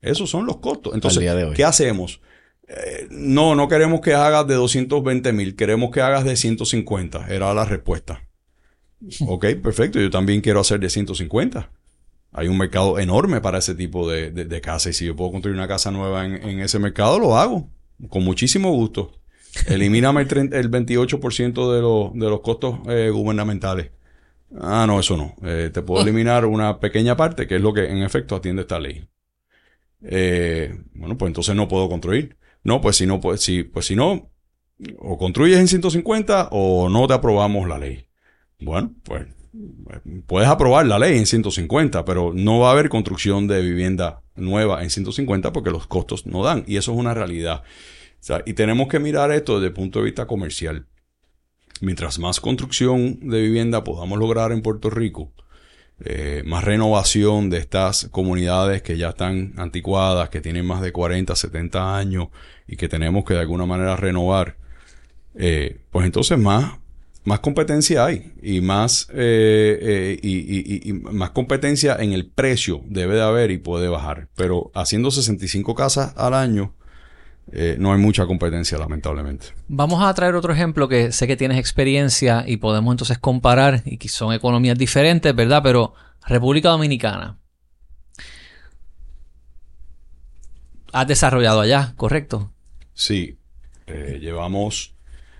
Esos 0.00 0.30
son 0.30 0.46
los 0.46 0.56
costos. 0.58 0.94
Entonces. 0.94 1.22
¿qué 1.54 1.64
hacemos? 1.64 2.20
Eh, 2.68 3.06
no, 3.10 3.54
no 3.54 3.68
queremos 3.68 4.00
que 4.00 4.14
hagas 4.14 4.46
de 4.46 4.54
220 4.54 5.32
mil, 5.32 5.54
queremos 5.54 5.90
que 5.90 6.00
hagas 6.00 6.24
de 6.24 6.36
150. 6.36 7.26
Era 7.28 7.52
la 7.54 7.64
respuesta. 7.64 8.22
Ok, 9.26 9.46
perfecto. 9.62 10.00
Yo 10.00 10.10
también 10.10 10.40
quiero 10.40 10.60
hacer 10.60 10.80
de 10.80 10.88
150. 10.88 11.70
Hay 12.32 12.48
un 12.48 12.56
mercado 12.56 12.98
enorme 12.98 13.42
para 13.42 13.58
ese 13.58 13.74
tipo 13.74 14.10
de, 14.10 14.30
de, 14.30 14.46
de 14.46 14.60
casa. 14.62 14.88
Y 14.88 14.94
si 14.94 15.04
yo 15.04 15.14
puedo 15.14 15.32
construir 15.32 15.54
una 15.54 15.68
casa 15.68 15.90
nueva 15.90 16.24
en, 16.24 16.42
en 16.48 16.60
ese 16.60 16.78
mercado, 16.78 17.18
lo 17.18 17.36
hago. 17.36 17.68
Con 18.08 18.24
muchísimo 18.24 18.72
gusto. 18.72 19.12
Elimíname 19.68 20.22
el, 20.22 20.28
30 20.28 20.58
el 20.58 20.70
28% 20.70 21.74
de, 21.74 21.80
los 21.80 22.14
de 22.14 22.30
los 22.30 22.40
costos 22.40 22.78
eh, 22.88 23.10
gubernamentales. 23.10 23.90
Ah, 24.60 24.84
no, 24.86 25.00
eso 25.00 25.16
no. 25.16 25.34
Eh, 25.42 25.70
te 25.72 25.82
puedo 25.82 26.02
eliminar 26.06 26.46
una 26.46 26.78
pequeña 26.80 27.16
parte, 27.16 27.46
que 27.46 27.56
es 27.56 27.62
lo 27.62 27.72
que 27.72 27.90
en 27.90 27.98
efecto 28.02 28.36
atiende 28.36 28.62
esta 28.62 28.78
ley. 28.78 29.06
Eh, 30.02 30.78
bueno, 30.94 31.16
pues 31.18 31.30
entonces 31.30 31.54
no 31.54 31.68
puedo 31.68 31.88
construir. 31.88 32.36
No, 32.66 32.80
pues 32.80 32.96
si 32.96 33.06
no, 33.06 33.20
pues 33.20 33.42
si, 33.42 33.62
pues 33.62 33.86
si 33.86 33.94
no, 33.94 34.32
o 34.98 35.16
construyes 35.18 35.58
en 35.58 35.68
150 35.68 36.48
o 36.50 36.88
no 36.88 37.06
te 37.06 37.14
aprobamos 37.14 37.68
la 37.68 37.78
ley. 37.78 38.08
Bueno, 38.58 38.92
pues 39.04 39.28
puedes 40.26 40.48
aprobar 40.48 40.84
la 40.84 40.98
ley 40.98 41.16
en 41.16 41.26
150, 41.26 42.04
pero 42.04 42.32
no 42.34 42.58
va 42.58 42.70
a 42.70 42.72
haber 42.72 42.88
construcción 42.88 43.46
de 43.46 43.62
vivienda 43.62 44.24
nueva 44.34 44.82
en 44.82 44.90
150 44.90 45.52
porque 45.52 45.70
los 45.70 45.86
costos 45.86 46.26
no 46.26 46.42
dan. 46.42 46.64
Y 46.66 46.76
eso 46.76 46.92
es 46.92 46.98
una 46.98 47.14
realidad. 47.14 47.62
O 47.62 48.24
sea, 48.26 48.42
y 48.44 48.54
tenemos 48.54 48.88
que 48.88 48.98
mirar 48.98 49.30
esto 49.30 49.60
desde 49.60 49.68
el 49.68 49.72
punto 49.72 50.00
de 50.00 50.06
vista 50.06 50.26
comercial. 50.26 50.88
Mientras 51.80 52.18
más 52.18 52.40
construcción 52.40 53.20
de 53.20 53.42
vivienda 53.42 53.84
podamos 53.84 54.18
lograr 54.18 54.50
en 54.50 54.62
Puerto 54.62 54.90
Rico, 54.90 55.32
eh, 56.04 56.42
más 56.44 56.62
renovación 56.64 57.48
de 57.50 57.58
estas 57.58 58.08
comunidades 58.10 58.82
que 58.82 58.98
ya 58.98 59.10
están 59.10 59.54
anticuadas, 59.56 60.28
que 60.28 60.40
tienen 60.40 60.66
más 60.66 60.80
de 60.82 60.92
40, 60.92 61.34
70 61.34 61.96
años 61.96 62.28
y 62.68 62.76
que 62.76 62.88
tenemos 62.88 63.24
que 63.24 63.34
de 63.34 63.40
alguna 63.40 63.66
manera 63.66 63.96
renovar, 63.96 64.56
eh, 65.34 65.78
pues 65.90 66.06
entonces 66.06 66.38
más, 66.38 66.78
más 67.24 67.40
competencia 67.40 68.04
hay 68.04 68.32
y 68.42 68.60
más, 68.60 69.08
eh, 69.12 69.78
eh, 69.82 70.18
y, 70.22 70.36
y- 70.38 70.90
y- 70.90 70.92
más 70.92 71.30
competencia 71.30 71.96
en 71.98 72.12
el 72.12 72.26
precio 72.26 72.82
debe 72.86 73.14
de 73.16 73.22
haber 73.22 73.50
y 73.50 73.58
puede 73.58 73.88
bajar. 73.88 74.28
Pero 74.36 74.70
haciendo 74.74 75.10
65 75.10 75.74
casas 75.74 76.12
al 76.16 76.34
año, 76.34 76.74
eh, 77.52 77.76
no 77.78 77.92
hay 77.92 77.98
mucha 77.98 78.26
competencia, 78.26 78.76
lamentablemente. 78.76 79.48
Vamos 79.68 80.02
a 80.02 80.12
traer 80.14 80.34
otro 80.34 80.52
ejemplo 80.52 80.88
que 80.88 81.12
sé 81.12 81.26
que 81.26 81.36
tienes 81.36 81.58
experiencia 81.58 82.44
y 82.46 82.56
podemos 82.56 82.92
entonces 82.92 83.18
comparar 83.18 83.82
y 83.84 83.98
que 83.98 84.08
son 84.08 84.32
economías 84.32 84.76
diferentes, 84.76 85.34
¿verdad? 85.34 85.62
Pero 85.62 85.94
República 86.26 86.70
Dominicana. 86.70 87.38
Has 90.92 91.06
desarrollado 91.06 91.60
allá, 91.60 91.94
¿correcto? 91.96 92.52
Sí, 92.94 93.38
eh, 93.86 94.18
llevamos... 94.20 94.94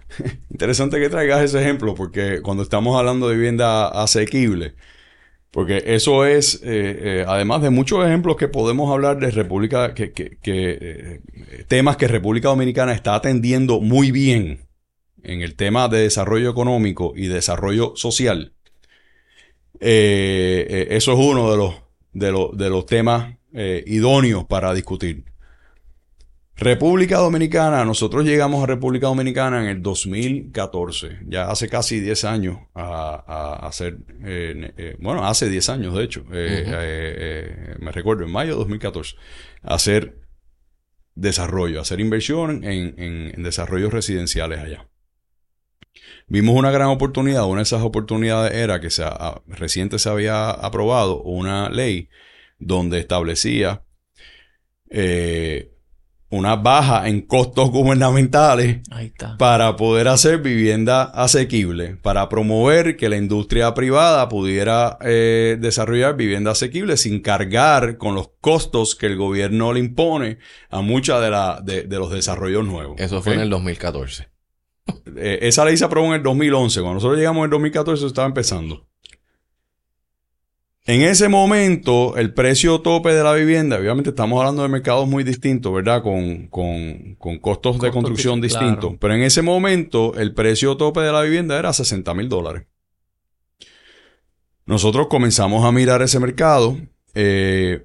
Interesante 0.50 1.00
que 1.00 1.08
traigas 1.08 1.42
ese 1.42 1.60
ejemplo 1.60 1.96
porque 1.96 2.40
cuando 2.40 2.62
estamos 2.62 2.96
hablando 2.96 3.28
de 3.28 3.34
vivienda 3.34 3.88
asequible, 3.88 4.76
porque 5.56 5.82
eso 5.86 6.26
es, 6.26 6.56
eh, 6.56 6.60
eh, 6.64 7.24
además 7.26 7.62
de 7.62 7.70
muchos 7.70 8.04
ejemplos 8.04 8.36
que 8.36 8.46
podemos 8.46 8.92
hablar 8.92 9.18
de 9.18 9.30
República, 9.30 9.94
que, 9.94 10.12
que- 10.12 10.36
eh, 10.42 11.20
temas 11.66 11.96
que 11.96 12.08
República 12.08 12.48
Dominicana 12.48 12.92
está 12.92 13.14
atendiendo 13.14 13.80
muy 13.80 14.10
bien 14.10 14.66
en 15.22 15.40
el 15.40 15.56
tema 15.56 15.88
de 15.88 16.00
desarrollo 16.00 16.50
económico 16.50 17.14
y 17.16 17.28
desarrollo 17.28 17.94
social. 17.96 18.52
Eso 19.80 21.12
es 21.12 21.18
uno 21.18 21.50
de 21.50 21.56
los, 21.56 21.74
de 22.12 22.32
los, 22.32 22.54
de 22.54 22.68
los 22.68 22.84
temas 22.84 23.34
idóneos 23.54 24.44
para 24.44 24.74
discutir. 24.74 25.24
República 26.58 27.18
Dominicana, 27.18 27.84
nosotros 27.84 28.24
llegamos 28.24 28.62
a 28.62 28.66
República 28.66 29.08
Dominicana 29.08 29.62
en 29.62 29.68
el 29.68 29.82
2014, 29.82 31.18
ya 31.26 31.50
hace 31.50 31.68
casi 31.68 32.00
10 32.00 32.24
años 32.24 32.58
a, 32.74 33.22
a 33.26 33.66
hacer, 33.66 33.98
eh, 34.24 34.72
eh, 34.78 34.96
bueno, 34.98 35.26
hace 35.26 35.50
10 35.50 35.68
años 35.68 35.94
de 35.94 36.04
hecho, 36.04 36.24
eh, 36.32 37.76
me 37.78 37.92
recuerdo, 37.92 38.24
en 38.24 38.32
mayo 38.32 38.52
de 38.52 38.58
2014, 38.60 39.16
a 39.62 39.74
hacer 39.74 40.18
desarrollo, 41.14 41.78
hacer 41.80 42.00
inversión 42.00 42.64
en, 42.64 42.94
en- 42.98 43.32
en 43.34 43.42
desarrollos 43.42 43.92
residenciales 43.92 44.58
allá. 44.60 44.88
Vimos 46.26 46.54
una 46.56 46.70
gran 46.70 46.88
oportunidad, 46.88 47.44
una 47.46 47.58
de 47.58 47.64
esas 47.64 47.82
oportunidades 47.82 48.54
era 48.54 48.80
que 48.80 48.88
se, 48.88 49.04
a- 49.04 49.42
reciente 49.46 49.98
se 49.98 50.08
había 50.08 50.50
aprobado 50.50 51.22
una 51.22 51.68
ley 51.68 52.08
donde 52.58 52.98
establecía 52.98 53.82
eh, 54.88 55.72
una 56.28 56.56
baja 56.56 57.08
en 57.08 57.20
costos 57.22 57.70
gubernamentales 57.70 58.80
Ahí 58.90 59.06
está. 59.06 59.36
para 59.38 59.76
poder 59.76 60.08
hacer 60.08 60.38
vivienda 60.38 61.04
asequible, 61.04 61.96
para 62.02 62.28
promover 62.28 62.96
que 62.96 63.08
la 63.08 63.16
industria 63.16 63.72
privada 63.74 64.28
pudiera 64.28 64.98
eh, 65.02 65.56
desarrollar 65.60 66.16
vivienda 66.16 66.50
asequible 66.50 66.96
sin 66.96 67.20
cargar 67.20 67.96
con 67.96 68.14
los 68.14 68.30
costos 68.40 68.96
que 68.96 69.06
el 69.06 69.16
gobierno 69.16 69.72
le 69.72 69.80
impone 69.80 70.38
a 70.68 70.80
muchos 70.80 71.20
de, 71.22 71.30
la- 71.30 71.60
de, 71.62 71.82
de 71.84 71.96
los 71.98 72.10
desarrollos 72.10 72.64
nuevos. 72.66 73.00
Eso 73.00 73.22
fue 73.22 73.34
en 73.34 73.40
el 73.40 73.50
2014. 73.50 74.28
Eh, 75.16 75.38
esa 75.42 75.64
ley 75.64 75.76
se 75.76 75.84
aprobó 75.84 76.08
en 76.08 76.14
el 76.14 76.22
2011. 76.22 76.80
Cuando 76.80 76.94
nosotros 76.94 77.18
llegamos 77.18 77.40
en 77.40 77.44
el 77.44 77.50
2014 77.50 77.98
eso 78.00 78.06
estaba 78.08 78.26
empezando. 78.28 78.86
En 80.88 81.02
ese 81.02 81.28
momento, 81.28 82.16
el 82.16 82.32
precio 82.32 82.80
tope 82.80 83.12
de 83.12 83.24
la 83.24 83.32
vivienda, 83.32 83.76
obviamente 83.76 84.10
estamos 84.10 84.38
hablando 84.38 84.62
de 84.62 84.68
mercados 84.68 85.08
muy 85.08 85.24
distintos, 85.24 85.72
¿verdad? 85.72 86.00
Con, 86.00 86.46
con- 86.46 87.16
con 87.16 87.38
costos 87.40 87.80
de 87.80 87.90
construcción 87.90 88.40
claro. 88.40 88.66
distintos. 88.66 88.94
Pero 89.00 89.14
en 89.14 89.22
ese 89.22 89.42
momento, 89.42 90.14
el 90.14 90.32
precio 90.32 90.76
tope 90.76 91.00
de 91.00 91.10
la 91.10 91.22
vivienda 91.22 91.58
era 91.58 91.72
60 91.72 92.14
mil 92.14 92.28
dólares. 92.28 92.66
Nosotros 94.64 95.08
comenzamos 95.08 95.64
a 95.64 95.72
mirar 95.72 96.02
ese 96.02 96.20
mercado 96.20 96.76
eh, 97.14 97.84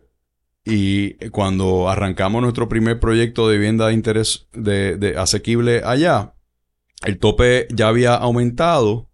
y 0.63 1.13
cuando 1.29 1.89
arrancamos 1.89 2.41
nuestro 2.43 2.69
primer 2.69 2.99
proyecto 2.99 3.49
de 3.49 3.57
vivienda 3.57 3.87
de 3.87 3.93
interés 3.93 4.47
de, 4.53 4.97
de 4.97 5.17
asequible 5.17 5.81
allá, 5.83 6.35
el 7.03 7.17
tope 7.17 7.67
ya 7.73 7.87
había 7.87 8.13
aumentado 8.13 9.09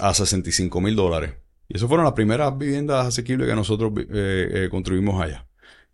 a 0.00 0.14
65 0.14 0.80
mil 0.80 0.96
dólares. 0.96 1.32
Y 1.68 1.76
esas 1.76 1.88
fueron 1.88 2.04
las 2.04 2.14
primeras 2.14 2.56
viviendas 2.56 3.06
asequibles 3.06 3.48
que 3.48 3.54
nosotros 3.54 3.92
eh, 3.98 4.04
eh, 4.52 4.68
construimos 4.70 5.20
allá 5.22 5.46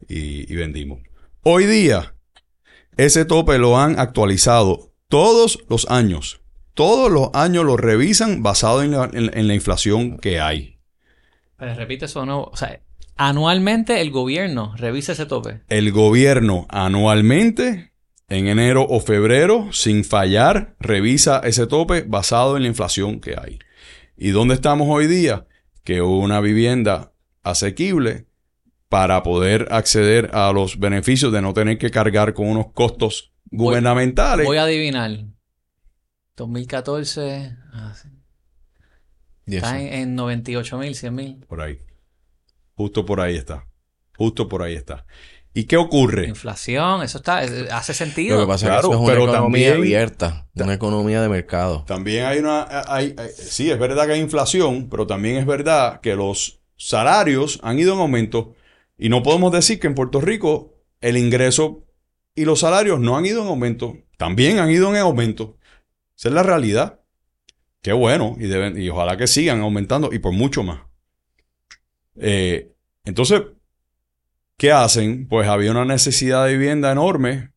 y, 0.09 0.51
y 0.53 0.57
vendimos. 0.57 1.01
Hoy 1.43 1.67
día, 1.67 2.15
ese 2.97 3.25
tope 3.25 3.59
lo 3.59 3.79
han 3.79 3.99
actualizado 3.99 4.93
todos 5.09 5.59
los 5.69 5.91
años. 5.91 6.41
Todos 6.75 7.11
los 7.11 7.31
años 7.35 7.65
lo 7.65 7.77
revisan 7.77 8.43
basado 8.43 8.83
en 8.83 8.93
la, 8.93 9.11
en- 9.13 9.37
en 9.37 9.49
la 9.49 9.55
inflación 9.55 10.19
que 10.19 10.41
hay. 10.41 10.79
Pero 11.57 11.75
repite 11.75 12.05
eso 12.07 12.25
nuevo. 12.25 12.51
O 12.53 12.57
sea, 12.57 12.81
anualmente 13.17 14.01
el 14.01 14.11
gobierno 14.11 14.75
revisa 14.77 15.13
ese 15.13 15.27
tope. 15.27 15.61
El 15.69 15.93
gobierno 15.93 16.67
anualmente, 16.69 17.93
en 18.29 18.47
enero 18.49 18.87
o 18.89 19.01
febrero, 19.01 19.73
sin 19.73 20.05
fallar, 20.05 20.75
revisa 20.81 21.41
ese 21.45 21.67
tope 21.67 22.03
basado 22.03 22.57
en 22.57 22.63
la 22.63 22.69
inflación 22.69 23.21
que 23.21 23.37
hay. 23.37 23.59
¿Y 24.17 24.31
dónde 24.31 24.55
estamos 24.55 24.89
hoy 24.89 25.07
día? 25.07 25.47
Que 25.85 26.01
una 26.03 26.41
vivienda 26.41 27.13
asequible 27.43 28.27
para 28.89 29.23
poder 29.23 29.69
acceder 29.71 30.31
a 30.35 30.53
los 30.53 30.79
beneficios 30.79 31.33
de 31.33 31.43
no 31.43 31.53
tener 31.53 31.79
que 31.79 31.91
cargar 31.91 32.33
con 32.35 32.47
unos 32.49 32.73
costos 32.73 33.33
Voy- 33.51 33.67
gubernamentales. 33.67 34.47
Voy 34.47 34.57
a 34.57 34.65
adivinar. 34.65 35.11
2014. 36.37 37.57
ah, 37.73 37.95
sí. 37.95 38.09
Está 39.47 39.81
en, 39.81 39.93
en 39.93 40.15
98 40.15 40.79
mil, 40.79 40.95
100 40.95 41.15
mil. 41.15 41.45
Por 41.47 41.61
ahí. 41.61 41.81
Justo 42.75 43.05
por 43.05 43.21
ahí 43.21 43.37
está. 43.37 43.67
Justo 44.17 44.49
por 44.49 44.63
ahí 44.63 44.75
está. 44.75 45.07
¿Y 45.57 45.65
qué 45.65 45.77
ocurre? 45.77 46.27
Inflación, 46.27 47.03
eso 47.05 47.19
está, 47.19 47.39
hace 47.71 47.95
sentido. 47.95 48.37
Lo 48.37 48.43
que 48.43 48.49
pasa 48.49 48.67
Claro, 48.67 48.79
es 48.81 48.83
que 48.89 48.95
eso 48.95 49.03
es 49.05 49.09
una 49.09 49.15
economía 49.23 49.41
también- 49.71 49.75
abierta, 49.75 50.49
una 50.55 50.75
economía 50.75 51.23
de 51.23 51.29
mercado. 51.29 51.85
También 51.87 52.25
hay 52.25 52.39
una, 52.41 52.67
hay, 52.89 53.15
hay- 53.17 53.31
sí, 53.37 53.71
es 53.71 53.79
verdad 53.79 54.07
que 54.07 54.15
hay 54.15 54.21
inflación, 54.21 54.89
pero 54.91 55.07
también 55.07 55.37
es 55.37 55.47
verdad 55.47 56.01
que 56.01 56.17
los 56.17 56.61
salarios 56.77 57.61
han 57.63 57.79
ido 57.79 57.95
en 57.95 58.01
aumento 58.01 58.55
y 58.99 59.09
no 59.09 59.23
podemos 59.23 59.53
decir 59.53 59.79
que 59.79 59.87
en 59.87 59.95
Puerto 59.95 60.21
Rico 60.21 60.75
el 61.01 61.17
ingreso 61.17 61.85
y 62.35 62.45
los 62.47 62.59
salarios 62.61 62.99
no 62.99 63.17
han 63.17 63.25
ido 63.25 63.43
en 63.43 63.49
aumento, 63.49 63.97
también 64.19 64.59
han 64.59 64.73
ido 64.73 64.91
en 64.91 64.97
aumento. 64.97 65.57
Esa 66.19 66.29
es 66.31 66.35
la 66.35 66.43
realidad. 66.43 66.99
Qué 67.81 67.93
bueno 67.93 68.35
y, 68.41 68.47
deben, 68.49 68.81
y 68.81 68.89
ojalá 68.89 69.17
que 69.17 69.29
sigan 69.29 69.61
aumentando 69.61 70.11
y 70.13 70.19
por 70.19 70.33
mucho 70.33 70.65
más. 70.65 70.81
Eh, 72.17 72.73
entonces, 73.05 73.43
¿qué 74.57 74.73
hacen? 74.73 75.29
Pues 75.29 75.49
había 75.49 75.71
una 75.71 75.85
necesidad 75.85 76.47
de 76.47 76.57
vivienda 76.57 76.93
enorme 76.93 77.53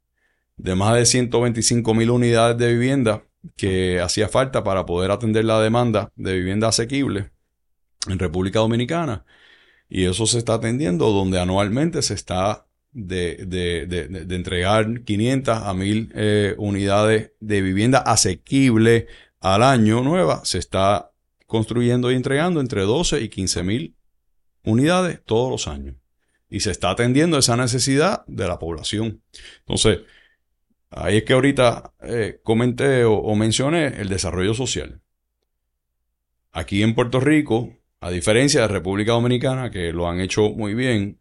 de 0.57 0.75
más 0.75 0.95
de 0.95 1.05
125 1.05 1.93
mil 1.93 2.09
unidades 2.09 2.57
de 2.57 2.73
vivienda 2.73 3.23
que 3.55 3.99
hacía 4.01 4.27
falta 4.27 4.63
para 4.63 4.85
poder 4.85 5.11
atender 5.11 5.45
la 5.45 5.61
demanda 5.61 6.11
de 6.15 6.33
vivienda 6.33 6.67
asequible 6.67 7.31
en 8.07 8.19
República 8.19 8.59
Dominicana. 8.59 9.25
Y 9.89 10.05
eso 10.05 10.25
se 10.25 10.39
está 10.39 10.55
atendiendo 10.55 11.11
donde 11.11 11.39
anualmente 11.39 12.01
se 12.01 12.13
está 12.13 12.67
de, 12.91 13.45
de, 13.45 13.85
de, 13.85 14.35
entregar 14.35 15.03
500 15.03 15.57
a 15.57 15.73
1000 15.73 16.11
eh, 16.15 16.55
unidades 16.57 17.31
de 17.39 17.61
vivienda 17.61 17.99
asequible 17.99 19.07
al 19.39 19.63
año 19.63 20.01
nueva. 20.01 20.43
Se 20.45 20.57
está 20.57 21.11
construyendo 21.45 22.11
y 22.11 22.15
entregando 22.15 22.59
entre 22.59 22.81
12 22.81 23.21
y 23.21 23.29
15 23.29 23.63
mil 23.63 23.95
unidades 24.63 25.21
todos 25.23 25.51
los 25.51 25.67
años. 25.67 25.95
Y 26.49 26.61
se 26.61 26.71
está 26.71 26.91
atendiendo 26.91 27.37
esa 27.37 27.57
necesidad 27.57 28.25
de 28.27 28.47
la 28.47 28.59
población. 28.59 29.21
Entonces, 29.59 29.99
ahí 30.89 31.17
es 31.17 31.23
que 31.23 31.33
ahorita 31.33 31.93
eh, 32.01 32.39
comenté 32.43 33.03
o, 33.03 33.15
o 33.15 33.35
mencioné 33.35 33.99
el 33.99 34.09
desarrollo 34.09 34.53
social. 34.53 35.01
Aquí 36.51 36.83
en 36.83 36.95
Puerto 36.95 37.19
Rico, 37.19 37.73
a 37.99 38.09
diferencia 38.09 38.61
de 38.61 38.67
República 38.67 39.11
Dominicana, 39.11 39.69
que 39.71 39.91
lo 39.91 40.07
han 40.07 40.19
hecho 40.21 40.49
muy 40.51 40.73
bien, 40.73 41.19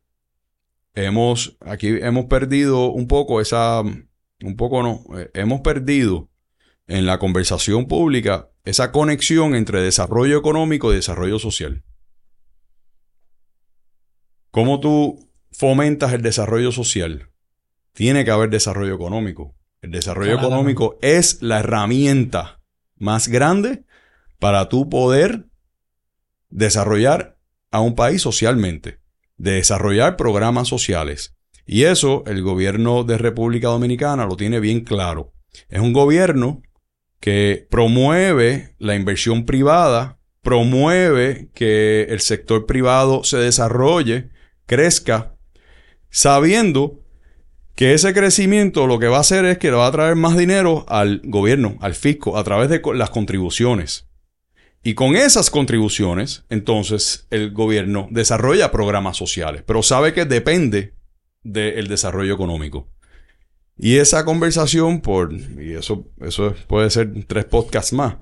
hemos, 0.96 1.56
aquí 1.60 1.88
hemos 1.88 2.24
perdido 2.24 2.90
un 2.90 3.06
poco 3.06 3.40
esa, 3.40 3.82
un 3.82 4.56
poco 4.56 4.82
no, 4.82 5.04
eh, 5.18 5.30
hemos 5.34 5.60
perdido 5.60 6.30
en 6.88 7.06
la 7.06 7.18
conversación 7.18 7.86
pública 7.86 8.50
esa 8.64 8.90
conexión 8.90 9.54
entre 9.54 9.80
desarrollo 9.80 10.38
económico 10.38 10.92
y 10.92 10.96
desarrollo 10.96 11.38
social. 11.38 11.84
¿Cómo 14.56 14.80
tú 14.80 15.28
fomentas 15.52 16.14
el 16.14 16.22
desarrollo 16.22 16.72
social? 16.72 17.28
Tiene 17.92 18.24
que 18.24 18.30
haber 18.30 18.48
desarrollo 18.48 18.94
económico. 18.94 19.54
El 19.82 19.90
desarrollo 19.90 20.32
Claro. 20.32 20.46
económico 20.46 20.98
es 21.02 21.42
la 21.42 21.58
herramienta 21.58 22.62
más 22.96 23.28
grande 23.28 23.84
para 24.38 24.70
tú 24.70 24.88
poder 24.88 25.44
desarrollar 26.48 27.36
a 27.70 27.82
un 27.82 27.94
país 27.96 28.22
socialmente, 28.22 29.00
de 29.36 29.56
desarrollar 29.56 30.16
programas 30.16 30.68
sociales. 30.68 31.36
Y 31.66 31.82
eso 31.82 32.24
el 32.26 32.40
gobierno 32.40 33.04
de 33.04 33.18
República 33.18 33.68
Dominicana 33.68 34.24
lo 34.24 34.38
tiene 34.38 34.58
bien 34.58 34.84
claro. 34.84 35.34
Es 35.68 35.80
un 35.80 35.92
gobierno 35.92 36.62
que 37.20 37.66
promueve 37.70 38.74
la 38.78 38.94
inversión 38.94 39.44
privada, 39.44 40.18
promueve 40.40 41.50
que 41.52 42.04
el 42.04 42.20
sector 42.20 42.64
privado 42.64 43.22
se 43.22 43.36
desarrolle, 43.36 44.30
crezca, 44.66 45.34
sabiendo 46.10 47.00
que 47.74 47.92
ese 47.92 48.14
crecimiento 48.14 48.86
lo 48.86 48.98
que 48.98 49.08
va 49.08 49.18
a 49.18 49.20
hacer 49.20 49.44
es 49.44 49.58
que 49.58 49.70
le 49.70 49.76
va 49.76 49.86
a 49.86 49.92
traer 49.92 50.16
más 50.16 50.36
dinero 50.36 50.86
al 50.88 51.20
gobierno, 51.24 51.76
al 51.80 51.94
fisco, 51.94 52.38
a 52.38 52.44
través 52.44 52.70
de 52.70 52.80
las 52.94 53.10
contribuciones. 53.10 54.08
Y 54.82 54.94
con 54.94 55.16
esas 55.16 55.50
contribuciones, 55.50 56.44
entonces 56.48 57.26
el 57.30 57.52
gobierno 57.52 58.08
desarrolla 58.10 58.70
programas 58.70 59.16
sociales, 59.16 59.62
pero 59.66 59.82
sabe 59.82 60.14
que 60.14 60.24
depende 60.24 60.94
del 61.42 61.88
desarrollo 61.88 62.32
económico. 62.34 62.88
Y 63.76 63.96
esa 63.96 64.24
conversación, 64.24 65.00
por, 65.00 65.32
y 65.34 65.74
eso, 65.74 66.06
eso 66.20 66.54
puede 66.66 66.88
ser 66.90 67.12
tres 67.26 67.44
podcasts 67.44 67.92
más, 67.92 68.16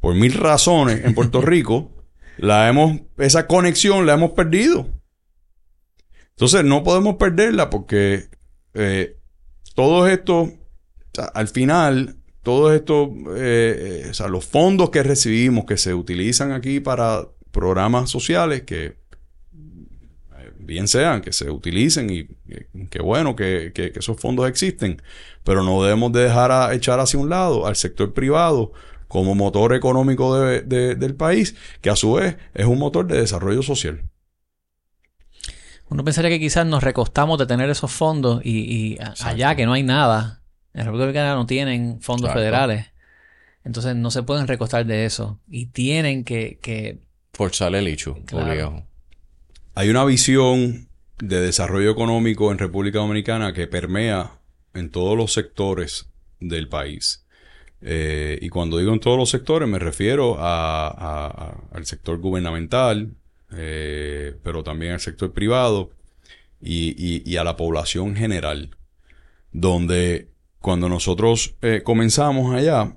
por 0.00 0.14
mil 0.14 0.34
razones 0.34 1.04
en 1.04 1.14
Puerto 1.14 1.40
Rico, 1.42 1.92
la 2.36 2.68
hemos, 2.68 3.00
esa 3.16 3.46
conexión 3.46 4.04
la 4.04 4.14
hemos 4.14 4.32
perdido. 4.32 4.97
Entonces 6.38 6.64
no 6.64 6.84
podemos 6.84 7.16
perderla 7.16 7.68
porque 7.68 8.28
eh, 8.72 9.16
todo 9.74 10.06
esto, 10.06 10.42
o 10.42 10.50
sea, 11.12 11.24
al 11.24 11.48
final, 11.48 12.14
todos 12.44 12.72
estos, 12.76 13.08
eh, 13.36 14.04
eh, 14.08 14.28
los 14.30 14.44
fondos 14.46 14.90
que 14.90 15.02
recibimos 15.02 15.64
que 15.64 15.76
se 15.76 15.94
utilizan 15.94 16.52
aquí 16.52 16.78
para 16.78 17.26
programas 17.50 18.08
sociales, 18.08 18.62
que 18.62 18.84
eh, 19.52 20.52
bien 20.60 20.86
sean, 20.86 21.22
que 21.22 21.32
se 21.32 21.50
utilicen 21.50 22.08
y 22.08 22.28
qué 22.88 23.02
bueno 23.02 23.34
que, 23.34 23.72
esos 23.96 24.16
fondos 24.20 24.48
existen, 24.48 25.02
pero 25.42 25.64
no 25.64 25.82
debemos 25.82 26.12
de 26.12 26.20
dejar 26.22 26.52
a 26.52 26.72
echar 26.72 27.00
hacia 27.00 27.18
un 27.18 27.30
lado 27.30 27.66
al 27.66 27.74
sector 27.74 28.14
privado 28.14 28.70
como 29.08 29.34
motor 29.34 29.74
económico 29.74 30.38
de- 30.38 30.62
de- 30.62 30.94
del 30.94 31.16
país, 31.16 31.56
que 31.80 31.90
a 31.90 31.96
su 31.96 32.12
vez 32.12 32.36
es 32.54 32.66
un 32.66 32.78
motor 32.78 33.08
de 33.08 33.18
desarrollo 33.18 33.62
social. 33.62 34.02
Uno 35.90 36.04
pensaría 36.04 36.30
que 36.30 36.38
quizás 36.40 36.66
nos 36.66 36.82
recostamos 36.82 37.38
de 37.38 37.46
tener 37.46 37.70
esos 37.70 37.90
fondos 37.90 38.42
y, 38.44 38.98
allá 39.22 39.54
que 39.54 39.64
no 39.66 39.72
hay 39.72 39.82
nada. 39.82 40.42
En 40.74 40.84
República 40.84 41.04
Dominicana 41.06 41.34
no 41.34 41.46
tienen 41.46 42.00
fondos 42.02 42.26
Exacto. 42.28 42.38
federales. 42.40 42.86
Entonces 43.64 43.96
no 43.96 44.10
se 44.10 44.22
pueden 44.22 44.46
recostar 44.46 44.84
de 44.86 45.04
eso. 45.06 45.40
Y 45.48 45.66
tienen 45.66 46.24
que, 46.24 46.58
que 46.62 47.00
Forzar 47.32 47.74
el 47.74 47.86
hecho, 47.86 48.18
Claro. 48.26 48.46
obligado. 48.46 48.86
Hay 49.74 49.88
una 49.90 50.04
visión 50.04 50.88
de 51.18 51.40
desarrollo 51.40 51.90
económico 51.90 52.52
en 52.52 52.58
República 52.58 52.98
Dominicana 52.98 53.52
que 53.52 53.66
permea 53.66 54.32
en 54.74 54.90
todos 54.90 55.16
los 55.16 55.32
sectores 55.32 56.08
del 56.40 56.68
país. 56.68 57.24
Eh, 57.80 58.38
y 58.42 58.48
cuando 58.48 58.78
digo 58.78 58.92
en 58.92 59.00
todos 59.00 59.16
los 59.16 59.30
sectores 59.30 59.68
me 59.68 59.78
refiero 59.78 60.36
a- 60.38 60.88
a- 60.88 61.26
a- 61.26 61.56
al 61.72 61.86
sector 61.86 62.18
gubernamental, 62.18 63.12
eh, 63.52 64.36
pero 64.42 64.62
también 64.62 64.92
al 64.92 65.00
sector 65.00 65.32
privado 65.32 65.90
y, 66.60 67.22
y- 67.30 67.36
a 67.36 67.44
la 67.44 67.56
población 67.56 68.16
general. 68.16 68.76
Donde 69.52 70.30
cuando 70.60 70.88
nosotros 70.88 71.54
eh, 71.62 71.82
comenzamos 71.84 72.54
allá 72.54 72.96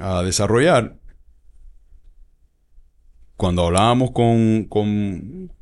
a 0.00 0.22
desarrollar, 0.22 0.98
cuando 3.36 3.66
hablábamos 3.66 4.10
con, 4.10 4.64
con, 4.64 5.52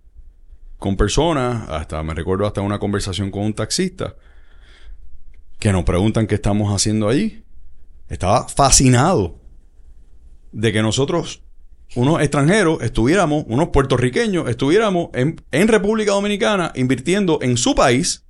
con 0.79 0.97
personas, 0.97 1.69
hasta 1.69 2.03
me 2.03 2.15
recuerdo 2.15 2.47
hasta 2.47 2.61
una 2.63 2.79
conversación 2.79 3.31
con 3.31 3.43
un 3.43 3.55
taxista, 3.55 4.17
que 5.59 5.73
nos 5.73 5.85
preguntan 5.85 6.27
qué 6.27 6.35
estamos 6.35 6.75
haciendo 6.75 7.09
allí. 7.09 7.45
Estaba 8.09 8.49
fascinado 8.49 9.41
de 10.53 10.73
que 10.73 10.83
nosotros, 10.83 11.43
unos 11.97 12.21
extranjeros, 12.21 12.83
estuviéramos, 12.83 13.45
unos 13.49 13.69
puertorriqueños, 13.71 14.49
estuviéramos 14.49 15.09
en, 15.15 15.41
en 15.51 15.69
República 15.69 16.13
Dominicana 16.13 16.71
invirtiendo 16.77 17.39
en 17.43 17.57
su 17.57 17.75
país, 17.75 18.25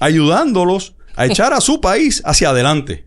ayudándolos 0.00 0.96
a 1.16 1.26
echar 1.26 1.52
a 1.52 1.60
su 1.60 1.80
país 1.82 2.22
hacia 2.24 2.50
adelante. 2.50 3.06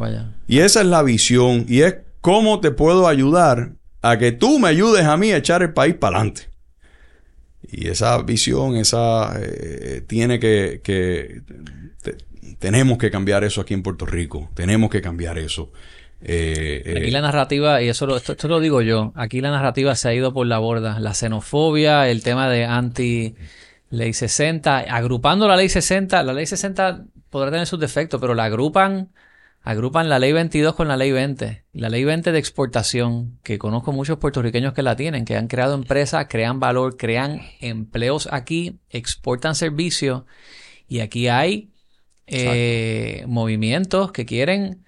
mira. 0.00 0.34
Y 0.48 0.60
esa 0.60 0.80
es 0.80 0.86
la 0.86 1.02
visión. 1.02 1.64
Y 1.68 1.82
es 1.82 1.96
cómo 2.20 2.60
te 2.60 2.70
puedo 2.70 3.06
ayudar 3.08 3.72
a 4.02 4.18
que 4.18 4.32
tú 4.32 4.58
me 4.58 4.68
ayudes 4.68 5.04
a 5.04 5.16
mí 5.16 5.30
a 5.32 5.36
echar 5.36 5.62
el 5.62 5.72
país 5.72 5.94
para 5.94 6.16
adelante. 6.18 6.48
Y 7.68 7.88
esa 7.88 8.22
visión, 8.22 8.76
esa 8.76 9.34
eh, 9.40 10.02
tiene 10.06 10.38
que, 10.38 10.80
que- 10.82 11.42
te- 12.02 12.16
tenemos 12.58 12.96
que 12.98 13.10
cambiar 13.10 13.42
eso 13.44 13.60
aquí 13.60 13.74
en 13.74 13.82
Puerto 13.82 14.06
Rico. 14.06 14.50
Tenemos 14.54 14.88
que 14.90 15.00
cambiar 15.02 15.38
eso. 15.38 15.72
Eh, 16.22 16.82
eh, 16.84 16.98
Aquí 16.98 17.10
la 17.10 17.20
narrativa, 17.20 17.82
y 17.82 17.88
eso 17.88 18.06
lo, 18.06 18.16
esto, 18.16 18.32
esto 18.32 18.48
lo 18.48 18.60
digo 18.60 18.80
yo, 18.82 19.12
aquí 19.16 19.40
la 19.40 19.50
narrativa 19.50 19.94
se 19.94 20.08
ha 20.08 20.14
ido 20.14 20.32
por 20.32 20.46
la 20.46 20.58
borda. 20.58 20.98
La 20.98 21.14
xenofobia, 21.14 22.08
el 22.08 22.22
tema 22.22 22.48
de 22.48 22.64
anti 22.64 23.34
ley 23.90 24.12
60, 24.12 24.78
agrupando 24.78 25.46
la 25.46 25.56
ley 25.56 25.68
60, 25.68 26.22
la 26.22 26.32
ley 26.32 26.46
60 26.46 27.04
podrá 27.30 27.50
tener 27.50 27.66
sus 27.66 27.78
defectos, 27.78 28.20
pero 28.20 28.34
la 28.34 28.44
agrupan, 28.44 29.12
agrupan 29.62 30.08
la 30.08 30.18
ley 30.18 30.32
22 30.32 30.74
con 30.74 30.88
la 30.88 30.96
ley 30.96 31.12
20. 31.12 31.64
La 31.72 31.88
ley 31.90 32.04
20 32.04 32.32
de 32.32 32.38
exportación, 32.38 33.38
que 33.42 33.58
conozco 33.58 33.92
muchos 33.92 34.18
puertorriqueños 34.18 34.72
que 34.72 34.82
la 34.82 34.96
tienen, 34.96 35.24
que 35.24 35.36
han 35.36 35.48
creado 35.48 35.74
empresas, 35.74 36.26
crean 36.28 36.60
valor, 36.60 36.96
crean 36.96 37.42
empleos 37.60 38.28
aquí, 38.32 38.78
exportan 38.90 39.54
servicios, 39.54 40.22
y 40.88 41.00
aquí 41.00 41.28
hay 41.28 41.70
eh, 42.26 43.24
movimientos 43.28 44.12
que 44.12 44.24
quieren 44.24 44.85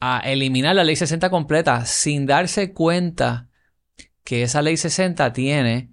a 0.00 0.20
eliminar 0.20 0.74
la 0.74 0.84
ley 0.84 0.96
60 0.96 1.30
completa 1.30 1.84
sin 1.84 2.26
darse 2.26 2.72
cuenta 2.72 3.48
que 4.24 4.42
esa 4.42 4.62
ley 4.62 4.76
60 4.76 5.32
tiene 5.32 5.90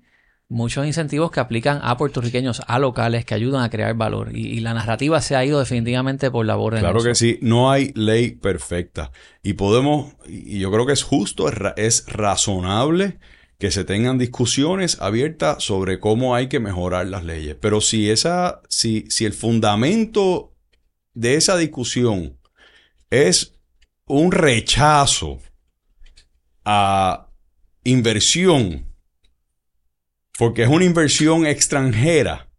muchos 0.49 0.85
incentivos 0.85 1.29
que 1.29 1.41
aplican 1.41 1.79
a 1.83 1.97
puertorriqueños, 1.97 2.61
a 2.67 2.79
locales, 2.79 3.25
que 3.25 3.33
ayudan 3.33 3.63
a 3.63 3.69
crear 3.69 3.93
valor. 3.95 4.33
Y, 4.33 4.47
y 4.47 4.59
la 4.61 4.73
narrativa 4.73 5.19
se 5.21 5.35
ha 5.35 5.43
ido 5.43 5.59
definitivamente 5.59 6.31
por 6.31 6.45
la 6.45 6.55
borda. 6.55 6.79
Claro 6.79 7.03
que 7.03 7.15
sí, 7.15 7.37
no 7.41 7.69
hay 7.69 7.91
ley 7.95 8.31
perfecta. 8.31 9.11
Y 9.43 9.53
podemos, 9.53 10.13
y 10.25 10.59
yo 10.59 10.71
creo 10.71 10.85
que 10.85 10.93
es 10.93 11.03
justo, 11.03 11.49
es, 11.49 11.53
ra- 11.55 11.73
es 11.75 12.05
razonable 12.07 13.19
que 13.57 13.71
se 13.71 13.83
tengan 13.83 14.17
discusiones 14.19 15.01
abiertas 15.01 15.63
sobre 15.63 15.99
cómo 15.99 16.33
hay 16.35 16.47
que 16.47 16.59
mejorar 16.61 17.07
las 17.07 17.25
leyes. 17.25 17.57
Pero 17.59 17.81
si 17.81 18.09
esa, 18.09 18.61
si, 18.69 19.05
si 19.09 19.25
el 19.25 19.33
fundamento 19.33 20.53
de 21.13 21.35
esa 21.35 21.57
discusión 21.57 22.37
es 23.09 23.56
un 24.07 24.31
rechazo 24.31 25.39
a 26.65 27.29
inversión, 27.83 28.85
porque 30.37 30.63
es 30.63 30.69
una 30.69 30.85
inversión 30.85 31.45
extranjera 31.45 32.49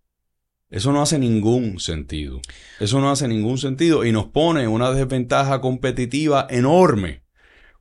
Eso 0.71 0.93
no 0.93 1.01
hace 1.01 1.19
ningún 1.19 1.81
sentido. 1.81 2.41
Eso 2.79 3.01
no 3.01 3.11
hace 3.11 3.27
ningún 3.27 3.57
sentido 3.57 4.05
y 4.05 4.13
nos 4.13 4.27
pone 4.27 4.63
en 4.63 4.69
una 4.69 4.91
desventaja 4.91 5.61
competitiva 5.63 6.47
enorme 6.51 7.23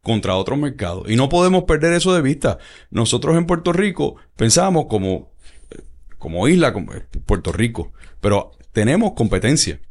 contra 0.02 0.38
otros 0.38 0.58
mercados. 0.58 1.10
Y 1.10 1.18
no 1.18 1.28
podemos 1.28 1.66
perder 1.66 1.92
eso 1.92 2.16
de 2.16 2.22
vista. 2.22 2.60
Nosotros 2.90 3.36
en 3.36 3.46
Puerto 3.46 3.74
Rico 3.74 4.16
pensamos 4.38 4.86
como, 4.88 5.34
como 6.18 6.48
isla, 6.48 6.72
como 6.72 6.94
Puerto 7.26 7.52
Rico, 7.52 7.92
pero 8.22 8.52
tenemos 8.72 9.12
competencia. 9.14 9.82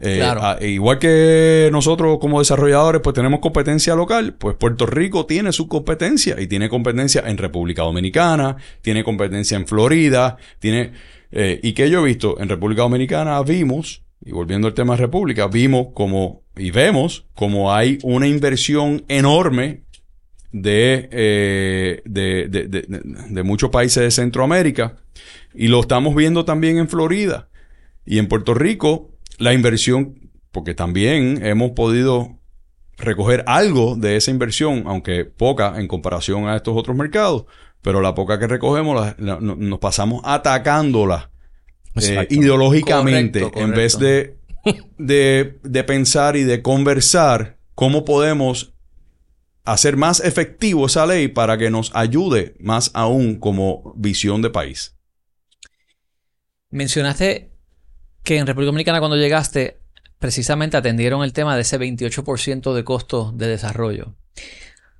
Eh, 0.00 0.16
Claro. 0.18 0.42
a- 0.44 0.62
igual 0.62 0.98
que 0.98 1.70
nosotros 1.72 2.18
como 2.20 2.38
desarrolladores, 2.40 3.00
pues 3.02 3.14
tenemos 3.14 3.40
competencia 3.40 3.94
local, 3.94 4.34
pues 4.34 4.54
Puerto 4.56 4.84
Rico 4.86 5.24
tiene 5.24 5.52
su 5.52 5.68
competencia 5.68 6.38
y 6.38 6.46
tiene 6.46 6.68
competencia 6.68 7.22
en 7.26 7.38
República 7.38 7.82
Dominicana, 7.82 8.56
tiene 8.82 9.02
competencia 9.04 9.56
en 9.56 9.66
Florida, 9.66 10.36
tiene... 10.58 10.92
eh, 11.30 11.60
y 11.62 11.72
que 11.72 11.88
yo 11.88 12.00
he 12.02 12.04
visto 12.04 12.38
en 12.40 12.48
República 12.50 12.82
Dominicana 12.82 13.42
vimos, 13.42 14.02
y 14.24 14.32
volviendo 14.32 14.66
al 14.68 14.74
tema 14.74 14.94
de 14.96 15.02
República, 15.02 15.46
vimos 15.46 15.88
como, 15.94 16.42
y 16.56 16.70
vemos 16.70 17.26
como 17.34 17.72
hay 17.72 17.98
una 18.02 18.26
inversión 18.26 19.04
enorme 19.08 19.82
de, 20.52 21.08
eh, 21.10 22.02
de, 22.04 22.48
de- 22.48 22.68
de- 22.68 22.82
de- 22.82 23.00
de 23.30 23.42
muchos 23.42 23.70
países 23.70 24.02
de 24.02 24.10
Centroamérica 24.10 24.96
y 25.54 25.68
lo 25.68 25.80
estamos 25.80 26.14
viendo 26.14 26.44
también 26.44 26.78
en 26.78 26.88
Florida 26.88 27.48
y 28.04 28.18
en 28.18 28.28
Puerto 28.28 28.54
Rico 28.54 29.10
la 29.38 29.52
inversión, 29.52 30.30
porque 30.52 30.74
también 30.74 31.44
hemos 31.44 31.72
podido 31.72 32.38
recoger 32.98 33.44
algo 33.46 33.94
de 33.96 34.16
esa 34.16 34.30
inversión, 34.30 34.84
aunque 34.86 35.24
poca 35.24 35.74
en 35.78 35.86
comparación 35.88 36.48
a 36.48 36.56
estos 36.56 36.74
otros 36.76 36.96
mercados, 36.96 37.44
pero 37.82 38.00
la 38.00 38.14
poca 38.14 38.38
que 38.38 38.46
recogemos 38.46 38.98
la- 38.98 39.16
la- 39.18 39.40
no- 39.40 39.56
nos 39.56 39.78
pasamos 39.78 40.22
atacándola 40.24 41.30
eh, 41.96 42.26
ideológicamente 42.30 43.40
Correcto, 43.40 43.60
en 43.60 43.70
vez 43.72 43.98
de, 43.98 44.38
de, 44.98 45.58
de 45.62 45.84
pensar 45.84 46.36
y 46.36 46.42
de 46.44 46.60
conversar 46.62 47.58
cómo 47.74 48.04
podemos 48.04 48.74
hacer 49.64 49.96
más 49.96 50.20
efectivo 50.20 50.86
esa 50.86 51.06
ley 51.06 51.28
para 51.28 51.58
que 51.58 51.70
nos 51.70 51.90
ayude 51.94 52.54
más 52.60 52.90
aún 52.94 53.38
como 53.38 53.92
visión 53.96 54.40
de 54.42 54.50
país. 54.50 54.94
Mencionaste 56.70 57.50
que 58.26 58.38
en 58.38 58.46
República 58.46 58.66
Dominicana 58.66 58.98
cuando 58.98 59.16
llegaste 59.16 59.78
precisamente 60.18 60.76
atendieron 60.76 61.22
el 61.22 61.32
tema 61.32 61.54
de 61.54 61.62
ese 61.62 61.78
28% 61.78 62.74
de 62.74 62.82
costo 62.84 63.30
de 63.32 63.46
desarrollo. 63.46 64.14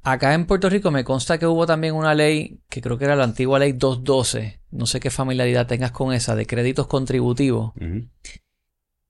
Acá 0.04 0.32
en 0.34 0.46
Puerto 0.46 0.70
Rico 0.70 0.92
me 0.92 1.02
consta 1.02 1.36
que 1.36 1.46
hubo 1.48 1.66
también 1.66 1.94
una 1.96 2.14
ley, 2.14 2.60
que 2.70 2.80
creo 2.80 2.96
que 2.98 3.06
era 3.06 3.16
la 3.16 3.24
antigua 3.24 3.58
ley 3.58 3.72
212, 3.72 4.60
no 4.70 4.86
sé 4.86 5.00
qué 5.00 5.10
familiaridad 5.10 5.66
tengas 5.66 5.90
con 5.90 6.12
esa, 6.12 6.36
de 6.36 6.46
créditos 6.46 6.86
contributivos, 6.86 7.72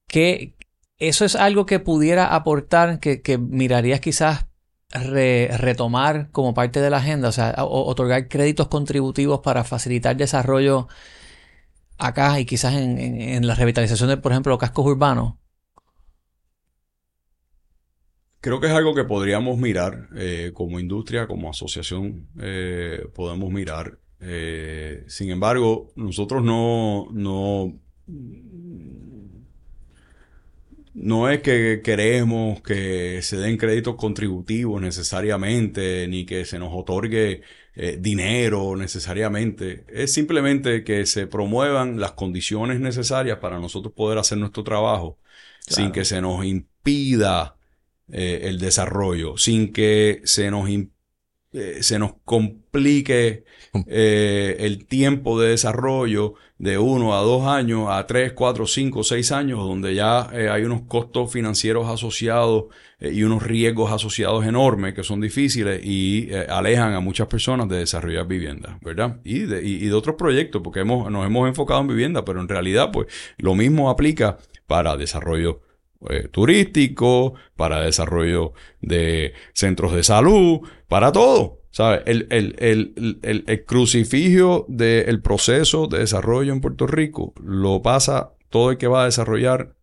que 0.08 0.54
eso 0.98 1.26
es 1.26 1.36
algo 1.36 1.66
que 1.66 1.80
pudiera 1.80 2.34
aportar, 2.34 3.00
que, 3.00 3.20
que 3.20 3.36
mirarías 3.36 4.00
quizás 4.00 4.46
re- 4.90 5.50
retomar 5.58 6.30
como 6.30 6.54
parte 6.54 6.80
de 6.80 6.88
la 6.88 6.98
agenda, 6.98 7.28
o 7.28 7.32
sea, 7.32 7.54
otorgar 7.58 8.28
créditos 8.28 8.68
contributivos 8.68 9.40
para 9.40 9.64
facilitar 9.64 10.16
desarrollo 10.16 10.88
acá 11.98 12.40
y 12.40 12.46
quizás 12.46 12.74
en, 12.74 12.98
en- 12.98 13.46
la 13.46 13.54
revitalización 13.54 14.08
de, 14.10 14.16
por 14.18 14.32
ejemplo, 14.32 14.50
los 14.50 14.58
cascos 14.60 14.86
urbanos. 14.86 15.34
Creo 18.40 18.60
que 18.60 18.68
es 18.68 18.72
algo 18.72 18.94
que 18.94 19.04
podríamos 19.04 19.58
mirar 19.58 20.08
eh, 20.16 20.52
como 20.54 20.78
industria, 20.78 21.26
como 21.26 21.50
asociación, 21.50 22.28
eh, 22.40 23.04
podemos 23.14 23.50
mirar. 23.50 23.98
Eh, 24.20 25.04
sin 25.08 25.30
embargo, 25.30 25.88
nosotros 25.96 26.44
no, 26.44 27.08
no, 27.12 27.80
no 30.94 31.28
es 31.30 31.42
que 31.42 31.82
queremos 31.84 32.62
que 32.62 33.20
se 33.22 33.36
den 33.36 33.56
créditos 33.58 33.96
contributivos 33.96 34.80
necesariamente, 34.80 36.08
ni 36.08 36.24
que 36.26 36.44
se 36.44 36.58
nos 36.58 36.70
otorgue 36.72 37.42
eh, 37.78 37.98
dinero 38.00 38.74
necesariamente. 38.74 39.84
Es 39.88 40.12
simplemente 40.14 40.82
que 40.82 41.04
se 41.04 41.26
promuevan 41.26 42.00
las 42.00 42.12
condiciones 42.12 42.80
necesarias 42.80 43.38
para 43.38 43.60
nosotros 43.60 43.92
poder 43.94 44.16
hacer 44.16 44.38
nuestro 44.38 44.64
trabajo 44.64 45.18
sin 45.66 45.92
que 45.92 46.04
se 46.04 46.20
nos 46.22 46.44
impida 46.44 47.56
eh, 48.10 48.40
el 48.44 48.58
desarrollo, 48.58 49.36
sin 49.36 49.72
que 49.72 50.22
se 50.24 50.50
nos, 50.50 50.70
eh, 51.52 51.82
se 51.82 51.98
nos 51.98 52.14
complique 52.24 53.44
eh, 53.86 54.56
el 54.60 54.86
tiempo 54.86 55.40
de 55.40 55.50
desarrollo 55.50 56.34
de 56.58 56.78
uno 56.78 57.14
a 57.16 57.20
dos 57.20 57.46
años, 57.46 57.88
a 57.90 58.06
tres, 58.06 58.32
cuatro, 58.32 58.66
cinco, 58.66 59.02
seis 59.04 59.30
años, 59.32 59.58
donde 59.58 59.94
ya 59.94 60.28
eh, 60.32 60.48
hay 60.48 60.62
unos 60.64 60.82
costos 60.88 61.30
financieros 61.32 61.88
asociados 61.88 62.64
eh, 62.98 63.12
y 63.12 63.22
unos 63.24 63.42
riesgos 63.42 63.92
asociados 63.92 64.46
enormes 64.46 64.94
que 64.94 65.02
son 65.02 65.20
difíciles 65.20 65.80
y 65.84 66.30
alejan 66.48 66.94
a 66.94 67.00
muchas 67.00 67.26
personas 67.26 67.68
de 67.68 67.78
desarrollar 67.78 68.26
vivienda, 68.26 68.78
¿verdad? 68.80 69.18
Y 69.24 69.40
de, 69.40 69.62
y- 69.62 69.86
de 69.86 69.92
otros 69.92 70.16
proyectos, 70.16 70.62
porque 70.64 70.80
hemos, 70.80 71.10
nos 71.10 71.26
hemos 71.26 71.46
enfocado 71.48 71.80
en 71.82 71.88
vivienda, 71.88 72.24
pero 72.24 72.40
en 72.40 72.48
realidad, 72.48 72.90
pues, 72.92 73.06
lo 73.36 73.54
mismo 73.54 73.90
aplica 73.90 74.38
para 74.66 74.96
desarrollo 74.96 75.60
turístico, 76.30 77.34
para 77.56 77.80
desarrollo 77.80 78.52
de 78.80 79.32
centros 79.52 79.92
de 79.94 80.02
salud, 80.04 80.60
para 80.88 81.10
todo. 81.12 81.58
¿Sabes? 81.76 82.04
El, 82.06 82.26
el, 82.30 82.54
el, 82.56 83.44
el, 83.46 83.64
crucifijo 83.66 84.64
del 84.66 85.20
proceso 85.20 85.88
de 85.88 85.98
desarrollo 85.98 86.54
en 86.54 86.62
Puerto 86.62 86.86
Rico 86.86 87.34
lo 87.44 87.82
pasa 87.82 88.32
todo 88.48 88.70
el 88.70 88.78
que 88.78 88.86
va 88.86 89.02
a 89.02 89.04
desarrollar 89.04 89.76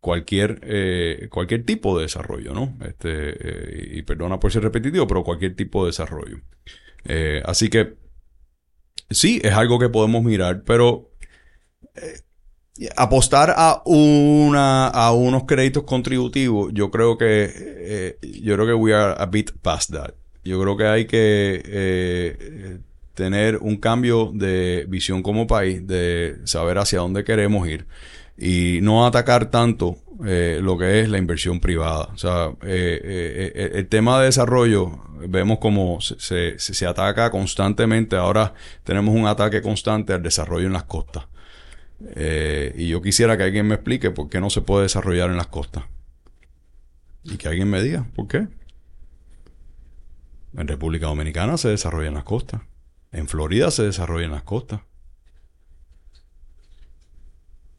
cualquier, 0.00 0.60
eh, 0.64 1.28
cualquier 1.30 1.64
tipo 1.64 1.96
de 1.96 2.02
desarrollo, 2.02 2.52
¿no? 2.52 2.76
Este, 2.86 3.08
eh, 3.08 3.88
y 3.94 4.02
perdona 4.02 4.38
por 4.38 4.52
ser 4.52 4.64
repetitivo, 4.64 5.06
pero 5.06 5.24
cualquier 5.24 5.56
tipo 5.56 5.82
de 5.82 5.92
desarrollo. 5.92 6.42
Eh, 7.06 7.40
así 7.46 7.70
que 7.70 7.94
sí, 9.08 9.40
es 9.42 9.54
algo 9.54 9.78
que 9.78 9.88
podemos 9.88 10.22
mirar, 10.24 10.62
pero 10.62 11.10
apostar 12.98 13.54
a 13.56 13.80
una 13.86 14.88
a 14.88 15.10
unos 15.14 15.44
créditos 15.44 15.84
contributivos, 15.84 16.70
yo 16.74 16.90
creo 16.90 17.16
que 17.16 18.18
yo 18.42 18.54
creo 18.56 18.66
que 18.66 18.74
we 18.74 18.92
are 18.92 19.14
a 19.16 19.24
bit 19.24 19.52
past 19.62 19.90
that. 19.92 20.25
Yo 20.46 20.60
creo 20.60 20.76
que 20.76 20.86
hay 20.86 21.06
que 21.06 21.60
eh, 21.64 22.78
tener 23.14 23.56
un 23.56 23.78
cambio 23.78 24.30
de 24.32 24.86
visión 24.88 25.22
como 25.22 25.48
país, 25.48 25.84
de 25.86 26.36
saber 26.44 26.78
hacia 26.78 27.00
dónde 27.00 27.24
queremos 27.24 27.66
ir 27.68 27.86
y 28.38 28.78
no 28.82 29.06
atacar 29.06 29.50
tanto 29.50 29.96
eh, 30.24 30.60
lo 30.62 30.78
que 30.78 31.00
es 31.00 31.08
la 31.08 31.18
inversión 31.18 31.58
privada. 31.58 32.10
O 32.14 32.18
sea, 32.18 32.52
eh, 32.62 33.72
el 33.74 33.88
tema 33.88 34.20
de 34.20 34.26
desarrollo, 34.26 35.00
vemos 35.28 35.58
como 35.58 36.00
se, 36.00 36.58
se, 36.58 36.86
ataca 36.86 37.30
constantemente. 37.30 38.14
Ahora 38.14 38.54
tenemos 38.84 39.16
un 39.16 39.26
ataque 39.26 39.62
constante 39.62 40.12
al 40.12 40.22
desarrollo 40.22 40.68
en 40.68 40.74
las 40.74 40.84
costas. 40.84 41.24
Y 42.76 42.88
yo 42.88 43.02
quisiera 43.02 43.36
que 43.36 43.42
alguien 43.42 43.66
me 43.66 43.74
explique 43.74 44.12
por 44.12 44.28
qué 44.28 44.38
no 44.40 44.50
se 44.50 44.60
puede 44.60 44.84
desarrollar 44.84 45.30
en 45.30 45.38
las 45.38 45.48
costas. 45.48 45.84
Y 47.24 47.36
que 47.36 47.48
alguien 47.48 47.68
me 47.68 47.82
diga 47.82 48.06
por 48.14 48.28
qué. 48.28 48.46
En 50.56 50.68
República 50.68 51.06
Dominicana 51.06 51.58
se 51.58 51.68
desarrolla 51.68 52.08
en 52.08 52.14
las 52.14 52.24
costas. 52.24 52.62
En 53.12 53.28
Florida 53.28 53.70
se 53.70 53.82
desarrolla 53.84 54.24
en 54.24 54.32
las 54.32 54.42
costas. 54.42 54.80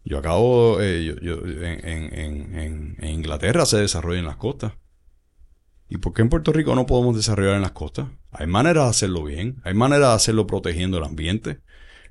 Yo 0.05 0.19
acabo, 0.19 0.79
eh, 0.79 1.15
en- 1.21 2.95
en 2.99 3.09
Inglaterra 3.09 3.65
se 3.65 3.77
desarrolla 3.77 4.19
en 4.19 4.25
las 4.25 4.37
costas. 4.37 4.73
¿Y 5.89 5.97
por 5.97 6.13
qué 6.13 6.21
en 6.21 6.29
Puerto 6.29 6.53
Rico 6.53 6.75
no 6.75 6.85
podemos 6.85 7.15
desarrollar 7.15 7.55
en 7.55 7.61
las 7.61 7.71
costas? 7.71 8.07
Hay 8.31 8.47
maneras 8.47 8.85
de 8.85 8.89
hacerlo 8.89 9.23
bien, 9.23 9.61
hay 9.63 9.73
maneras 9.73 10.09
de 10.09 10.15
hacerlo 10.15 10.47
protegiendo 10.47 10.97
el 10.97 11.03
ambiente. 11.03 11.59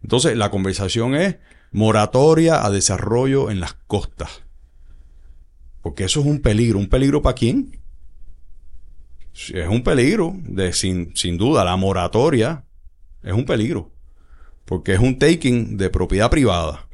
Entonces, 0.03 0.37
la 0.37 0.51
conversación 0.51 1.15
es 1.15 1.37
moratoria 1.73 2.65
a 2.65 2.71
desarrollo 2.71 3.51
en 3.51 3.61
las 3.61 3.75
costas. 3.75 4.43
Porque 5.83 6.05
eso 6.05 6.21
es 6.21 6.27
un 6.27 6.41
peligro. 6.41 6.79
¿Un 6.79 6.89
peligro 6.89 7.23
para 7.23 7.35
quién? 7.35 7.81
Es 9.53 9.69
un 9.69 9.83
peligro, 9.83 10.35
de, 10.37 10.73
sin, 10.73 11.15
sin 11.15 11.37
duda. 11.37 11.65
La 11.65 11.77
moratoria 11.77 12.65
es 13.23 13.33
un 13.33 13.45
peligro. 13.45 13.93
Porque 14.65 14.95
es 14.95 15.01
un 15.01 15.19
taking 15.19 15.77
de 15.77 15.91
propiedad 15.91 16.31
privada. 16.31 16.89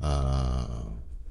Ah, 0.00 0.68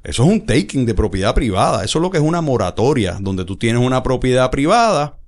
Eso 0.04 0.24
es 0.24 0.30
un 0.30 0.46
taking 0.46 0.86
de 0.86 0.96
propiedad 0.96 1.36
privada. 1.36 1.84
Eso 1.84 2.00
es 2.00 2.02
lo 2.02 2.10
que 2.10 2.18
es 2.18 2.24
una 2.24 2.42
moratoria, 2.42 3.18
donde 3.20 3.46
tú 3.46 3.58
tienes 3.58 3.82
una 3.82 4.04
propiedad 4.04 4.50
privada 4.50 5.20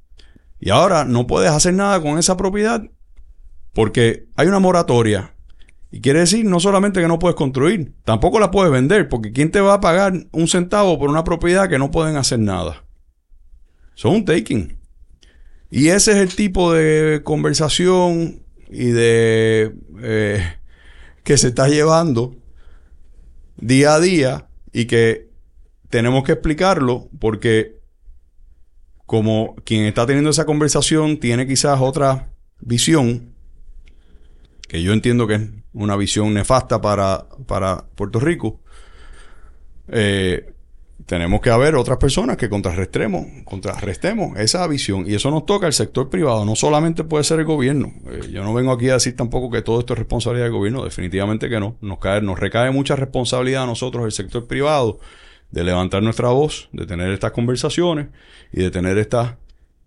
y 0.60 0.70
ahora 0.70 1.06
no 1.06 1.28
puedes 1.28 1.52
hacer 1.52 1.74
nada 1.74 2.02
con 2.02 2.18
esa 2.18 2.38
propiedad 2.38 2.82
porque 3.74 4.30
hay 4.36 4.48
una 4.48 4.60
moratoria. 4.60 5.36
Y 5.92 6.02
quiere 6.02 6.20
decir 6.20 6.46
no 6.46 6.60
solamente 6.60 7.02
que 7.02 7.08
no 7.08 7.20
puedes 7.20 7.36
construir, 7.36 7.94
tampoco 8.04 8.40
la 8.40 8.52
puedes 8.52 8.72
vender, 8.72 9.08
porque 9.08 9.32
¿quién 9.32 9.52
te 9.52 9.62
va 9.62 9.76
a 9.76 9.82
pagar 9.82 10.14
un 10.32 10.48
centavo 10.48 10.98
por 10.98 11.10
una 11.10 11.24
propiedad 11.24 11.70
que 11.70 11.78
no 11.78 11.92
pueden 11.92 12.16
hacer 12.16 12.40
nada? 12.40 12.84
Son 13.94 14.16
un 14.16 14.26
taking. 14.26 14.78
Y 15.70 15.90
ese 15.90 16.12
es 16.12 16.18
el 16.18 16.36
tipo 16.36 16.74
de 16.74 17.22
conversación 17.24 18.42
y 18.70 18.88
de 18.88 19.76
eh, 20.02 20.56
que 21.24 21.38
se 21.38 21.50
está 21.50 21.68
llevando 21.68 22.36
día 23.58 23.96
a 23.96 24.00
día 24.00 24.48
y 24.72 24.86
que 24.86 25.30
tenemos 25.90 26.24
que 26.24 26.34
explicarlo 26.34 27.10
porque 27.20 27.80
como 29.06 29.56
quien 29.64 29.86
está 29.86 30.06
teniendo 30.06 30.32
esa 30.32 30.46
conversación 30.46 31.20
tiene 31.20 31.48
quizás 31.48 31.80
otra 31.80 32.30
visión, 32.60 33.34
que 34.68 34.82
yo 34.82 34.94
entiendo 34.94 35.28
que 35.28 35.36
es 35.36 35.42
una 35.74 35.96
visión 35.96 36.34
nefasta 36.34 36.82
para, 36.82 37.28
para 37.46 37.86
Puerto 37.96 38.20
Rico, 38.20 38.62
eh, 39.90 40.55
tenemos 41.06 41.40
que 41.40 41.52
haber 41.52 41.76
otras 41.76 41.98
personas 42.00 42.36
que 42.36 42.50
contrarrestemos, 42.50 43.28
contrarrestemos 43.44 44.38
esa 44.40 44.66
visión. 44.68 45.06
Y 45.08 45.14
eso 45.14 45.30
nos 45.30 45.46
toca 45.46 45.68
al 45.68 45.74
sector 45.74 46.10
privado. 46.10 46.46
No 46.46 46.56
solamente 46.56 47.04
puede 47.04 47.24
ser 47.24 47.40
el 47.40 47.46
gobierno. 47.46 47.94
Eh, 48.08 48.30
yo 48.32 48.44
no 48.44 48.54
vengo 48.56 48.72
aquí 48.72 48.90
a 48.90 48.94
decir 48.94 49.16
tampoco 49.16 49.52
que 49.52 49.62
todo 49.62 49.80
esto 49.80 49.94
es 49.94 50.00
responsabilidad 50.00 50.46
del 50.46 50.54
gobierno. 50.54 50.84
Definitivamente 50.84 51.48
que 51.48 51.60
no. 51.60 51.78
Nos, 51.82 52.00
cae, 52.00 52.22
nos 52.22 52.40
recae 52.40 52.72
mucha 52.72 52.96
responsabilidad 52.96 53.64
a 53.64 53.66
nosotros, 53.68 54.06
el 54.06 54.12
sector 54.12 54.48
privado, 54.48 55.00
de 55.52 55.64
levantar 55.64 56.02
nuestra 56.02 56.30
voz, 56.30 56.70
de 56.72 56.88
tener 56.88 57.12
estas 57.12 57.32
conversaciones 57.32 58.08
y 58.52 58.64
de 58.64 58.72
tener 58.72 58.98
estas, 58.98 59.36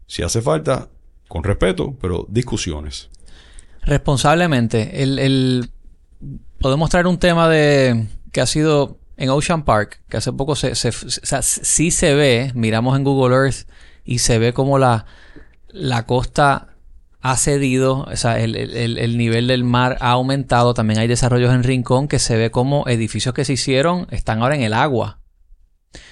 si 0.07 0.23
hace 0.23 0.41
falta, 0.41 0.89
con 1.27 1.43
respeto, 1.43 1.97
pero 2.01 2.27
discusiones. 2.29 3.11
Responsablemente. 3.83 5.03
El, 5.03 5.19
el, 5.19 5.71
podemos 6.61 6.91
traer 6.91 7.09
un 7.09 7.19
tema 7.19 7.49
de 7.49 8.07
que 8.31 8.41
ha 8.41 8.47
sido 8.47 8.99
en 9.19 9.31
Ocean 9.31 9.65
Park, 9.65 10.01
que 10.09 10.17
hace 10.17 10.33
poco 10.33 10.55
se, 10.55 10.77
se, 10.77 10.93
sí 11.43 11.91
se 11.91 12.15
ve, 12.15 12.53
miramos 12.55 12.97
en 12.97 13.03
Google 13.03 13.35
Earth 13.35 13.69
y 14.05 14.21
se 14.21 14.39
ve 14.39 14.53
como 14.53 14.79
la, 14.79 15.07
la 15.69 16.07
costa 16.07 16.69
ha 17.21 17.37
cedido, 17.37 18.07
o 18.11 18.17
sea, 18.17 18.39
el, 18.39 18.55
el, 18.55 18.97
el, 18.97 19.19
nivel 19.19 19.49
del 19.49 19.65
mar 19.65 19.99
ha 20.01 20.13
aumentado. 20.13 20.73
También 20.73 21.01
hay 21.01 21.09
desarrollos 21.09 21.53
en 21.53 21.65
Rincón 21.65 22.07
que 22.07 22.21
se 22.21 22.37
ve 22.37 22.53
como 22.53 22.87
edificios 22.87 23.35
que 23.35 23.45
se 23.45 23.55
hicieron 23.55 24.07
están 24.13 24.41
ahora 24.41 24.55
en 24.55 24.63
el 24.63 24.73
agua. 24.73 25.19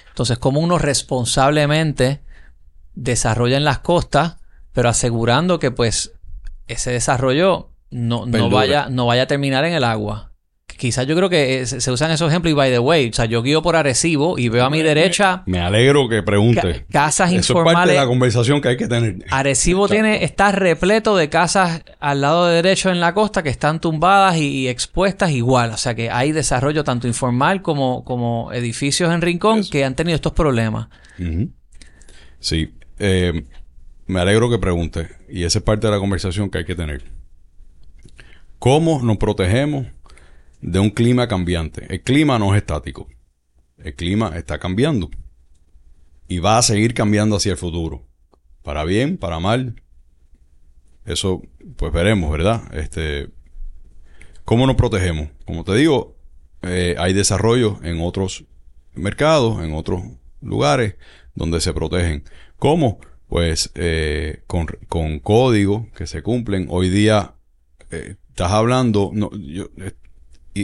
Entonces, 0.09 0.37
como 0.37 0.59
uno 0.59 0.77
responsablemente 0.77 2.21
desarrolla 2.93 3.55
en 3.55 3.63
las 3.63 3.79
costas, 3.79 4.35
pero 4.73 4.89
asegurando 4.89 5.59
que 5.59 5.71
pues 5.71 6.11
ese 6.67 6.91
desarrollo 6.91 7.71
no, 7.89 8.25
no 8.25 8.49
vaya, 8.49 8.89
no 8.89 9.05
vaya 9.05 9.23
a 9.23 9.27
terminar 9.27 9.63
en 9.63 9.73
el 9.73 9.85
agua 9.85 10.26
quizás 10.77 11.05
yo 11.07 11.15
creo 11.15 11.29
que 11.29 11.65
se 11.65 11.91
usan 11.91 12.11
esos 12.11 12.29
ejemplos 12.29 12.51
y 12.51 12.55
by 12.55 12.71
the 12.71 12.79
way, 12.79 13.09
o 13.09 13.13
sea, 13.13 13.25
yo 13.25 13.41
guío 13.43 13.61
por 13.61 13.75
Arecibo 13.75 14.37
y 14.37 14.49
veo 14.49 14.65
a 14.65 14.69
mi 14.69 14.81
derecha... 14.81 15.43
Me 15.45 15.59
alegro 15.59 16.07
que 16.07 16.23
pregunte. 16.23 16.85
casas 16.91 17.31
informales. 17.31 17.69
Es 17.69 17.75
parte 17.75 17.91
de 17.91 17.97
la 17.97 18.07
conversación 18.07 18.61
que 18.61 18.69
hay 18.69 18.77
que 18.77 18.87
tener. 18.87 19.25
Arecibo 19.29 19.87
tiene, 19.87 20.23
está 20.23 20.51
repleto 20.51 21.17
de 21.17 21.29
casas 21.29 21.83
al 21.99 22.21
lado 22.21 22.47
derecho 22.47 22.89
en 22.89 22.99
la 22.99 23.13
costa 23.13 23.43
que 23.43 23.49
están 23.49 23.81
tumbadas 23.81 24.37
y, 24.37 24.67
expuestas 24.67 25.31
igual. 25.31 25.71
O 25.71 25.77
sea 25.77 25.95
que 25.95 26.09
hay 26.09 26.31
desarrollo 26.31 26.83
tanto 26.83 27.07
informal 27.07 27.61
como, 27.61 28.03
como 28.03 28.51
edificios 28.53 29.13
en 29.13 29.21
Rincón 29.21 29.63
que 29.69 29.83
han 29.83 29.95
tenido 29.95 30.15
estos 30.15 30.33
problemas. 30.33 30.87
Sí. 32.39 32.73
Eh, 32.99 33.45
me 34.05 34.19
alegro 34.19 34.49
que 34.49 34.57
pregunte. 34.57 35.09
Y 35.29 35.43
esa 35.43 35.59
es 35.59 35.63
parte 35.63 35.87
de 35.87 35.91
la 35.91 35.99
conversación 35.99 36.49
que 36.49 36.59
hay 36.59 36.65
que 36.65 36.75
tener. 36.75 37.03
¿Cómo 38.59 39.01
nos 39.03 39.17
protegemos 39.17 39.85
de 40.61 40.79
un 40.79 40.89
clima 40.89 41.27
cambiante. 41.27 41.85
El 41.89 42.01
clima 42.01 42.39
no 42.39 42.53
es 42.53 42.61
estático. 42.61 43.07
El 43.77 43.95
clima 43.95 44.37
está 44.37 44.59
cambiando. 44.59 45.09
Y 46.27 46.39
va 46.39 46.57
a 46.57 46.61
seguir 46.61 46.93
cambiando 46.93 47.37
hacia 47.37 47.53
el 47.53 47.57
futuro. 47.57 48.05
Para 48.63 48.83
bien, 48.83 49.17
para 49.17 49.39
mal. 49.39 49.81
Eso, 51.05 51.41
pues 51.77 51.93
veremos, 51.93 52.31
¿verdad? 52.31 52.63
Este, 52.73 53.29
¿Cómo 54.43 54.65
nos 54.65 54.75
protegemos? 54.75 55.29
Como 55.45 55.63
te 55.63 55.75
digo, 55.75 56.15
eh, 56.61 56.95
hay 56.97 57.13
desarrollo 57.13 57.79
en 57.83 58.01
otros 58.01 58.45
mercados, 58.93 59.63
en 59.63 59.73
otros 59.73 60.03
lugares 60.41 60.95
donde 61.35 61.61
se 61.61 61.73
protegen. 61.73 62.23
¿Cómo? 62.57 62.99
Pues 63.27 63.71
eh, 63.75 64.43
con, 64.47 64.67
con 64.87 65.19
códigos 65.19 65.87
que 65.95 66.07
se 66.07 66.23
cumplen. 66.23 66.67
Hoy 66.69 66.89
día 66.89 67.35
eh, 67.91 68.15
estás 68.29 68.51
hablando, 68.51 69.11
no, 69.13 69.29
yo, 69.35 69.67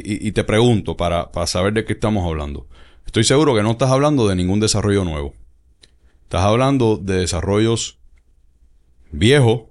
y, 0.04 0.32
te 0.32 0.44
pregunto 0.44 0.98
para, 0.98 1.30
saber 1.46 1.74
de 1.74 1.86
qué 1.86 1.94
estamos 1.94 2.26
hablando. 2.26 2.68
Estoy 3.06 3.24
seguro 3.24 3.54
que 3.56 3.64
no 3.64 3.72
estás 3.72 3.92
hablando 3.92 4.28
de 4.28 4.36
ningún 4.36 4.60
desarrollo 4.60 5.04
nuevo. 5.04 5.34
Estás 6.24 6.42
hablando 6.42 6.98
de 6.98 7.18
desarrollos 7.18 8.00
viejos 9.12 9.64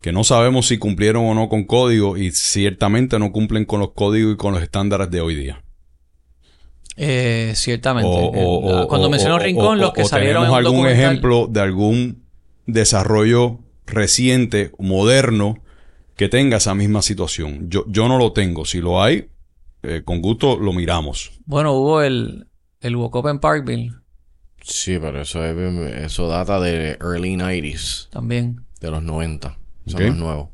que 0.00 0.12
no 0.12 0.22
sabemos 0.22 0.68
si 0.68 0.78
cumplieron 0.78 1.26
o 1.26 1.34
no 1.34 1.48
con 1.48 1.64
código 1.64 2.16
y 2.16 2.30
ciertamente 2.30 3.18
no 3.18 3.32
cumplen 3.32 3.64
con 3.64 3.80
los 3.80 3.92
códigos 3.92 4.34
y 4.34 4.36
con 4.36 4.54
los 4.54 4.62
estándares 4.62 5.10
de 5.10 5.20
hoy 5.20 5.34
día. 5.34 5.62
Eh, 6.96 7.52
ciertamente. 7.54 8.30
Eh, 8.34 8.86
cuando 8.88 9.08
mencionó 9.08 9.38
Rincón, 9.38 9.78
los 9.78 9.92
que 9.92 10.04
salieron. 10.04 10.42
¿Tenemos 10.42 10.58
algún 10.58 10.88
ejemplo 10.88 11.46
de 11.48 11.60
algún 11.60 12.24
desarrollo 12.66 13.60
reciente, 13.86 14.72
moderno, 14.78 15.58
que 16.16 16.28
tenga 16.28 16.56
esa 16.56 16.74
misma 16.74 17.02
situación? 17.02 17.70
Yo, 17.70 17.84
yo 17.86 18.08
no 18.08 18.18
lo 18.18 18.32
tengo. 18.32 18.64
Si 18.64 18.80
lo 18.80 19.02
hay, 19.02 19.28
eh, 19.82 20.02
con 20.04 20.20
gusto 20.20 20.58
lo 20.58 20.72
miramos. 20.72 21.32
Bueno, 21.46 21.72
hubo 21.72 22.02
el, 22.02 22.48
el 22.80 22.96
Up 22.96 23.26
en 23.28 23.38
Parkville. 23.38 23.92
Sí, 24.62 24.98
pero 25.00 25.22
eso, 25.22 25.44
eso 25.44 26.28
data 26.28 26.60
de 26.60 26.98
early 27.00 27.36
90s. 27.36 28.10
También. 28.10 28.64
De 28.80 28.90
los 28.90 29.02
90. 29.02 29.56
Eso 29.86 29.98
es 29.98 30.14
nuevo. 30.14 30.50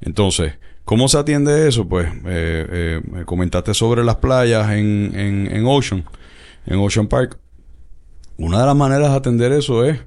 Entonces, 0.00 0.54
¿cómo 0.84 1.08
se 1.08 1.18
atiende 1.18 1.68
eso? 1.68 1.88
Pues 1.88 2.08
eh, 2.08 2.66
eh, 2.70 3.00
me 3.08 3.24
comentaste 3.24 3.74
sobre 3.74 4.02
las 4.04 4.16
playas 4.16 4.70
en, 4.72 5.12
en, 5.14 5.66
Ocean, 5.66 6.04
en 6.66 6.78
Ocean 6.80 7.06
Park. 7.06 7.38
Una 8.36 8.60
de 8.60 8.66
las 8.66 8.76
maneras 8.76 9.10
de 9.10 9.16
atender 9.16 9.52
eso 9.52 9.84
es 9.84 10.00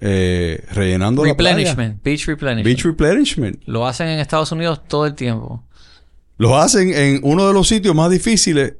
eh, 0.00 0.64
rellenando 0.72 1.24
replenishment, 1.24 1.96
la 1.96 2.00
Beach 2.02 2.26
replenishment. 2.26 2.64
Beach 2.66 2.84
replenishment. 2.84 3.62
Lo 3.66 3.86
hacen 3.86 4.08
en 4.08 4.18
Estados 4.18 4.52
Unidos 4.52 4.82
todo 4.86 5.06
el 5.06 5.14
tiempo. 5.14 5.64
Lo 6.42 6.58
hacen 6.58 6.92
en 6.92 7.20
uno 7.22 7.46
de 7.46 7.54
los 7.54 7.68
sitios 7.68 7.94
más 7.94 8.10
difíciles, 8.10 8.74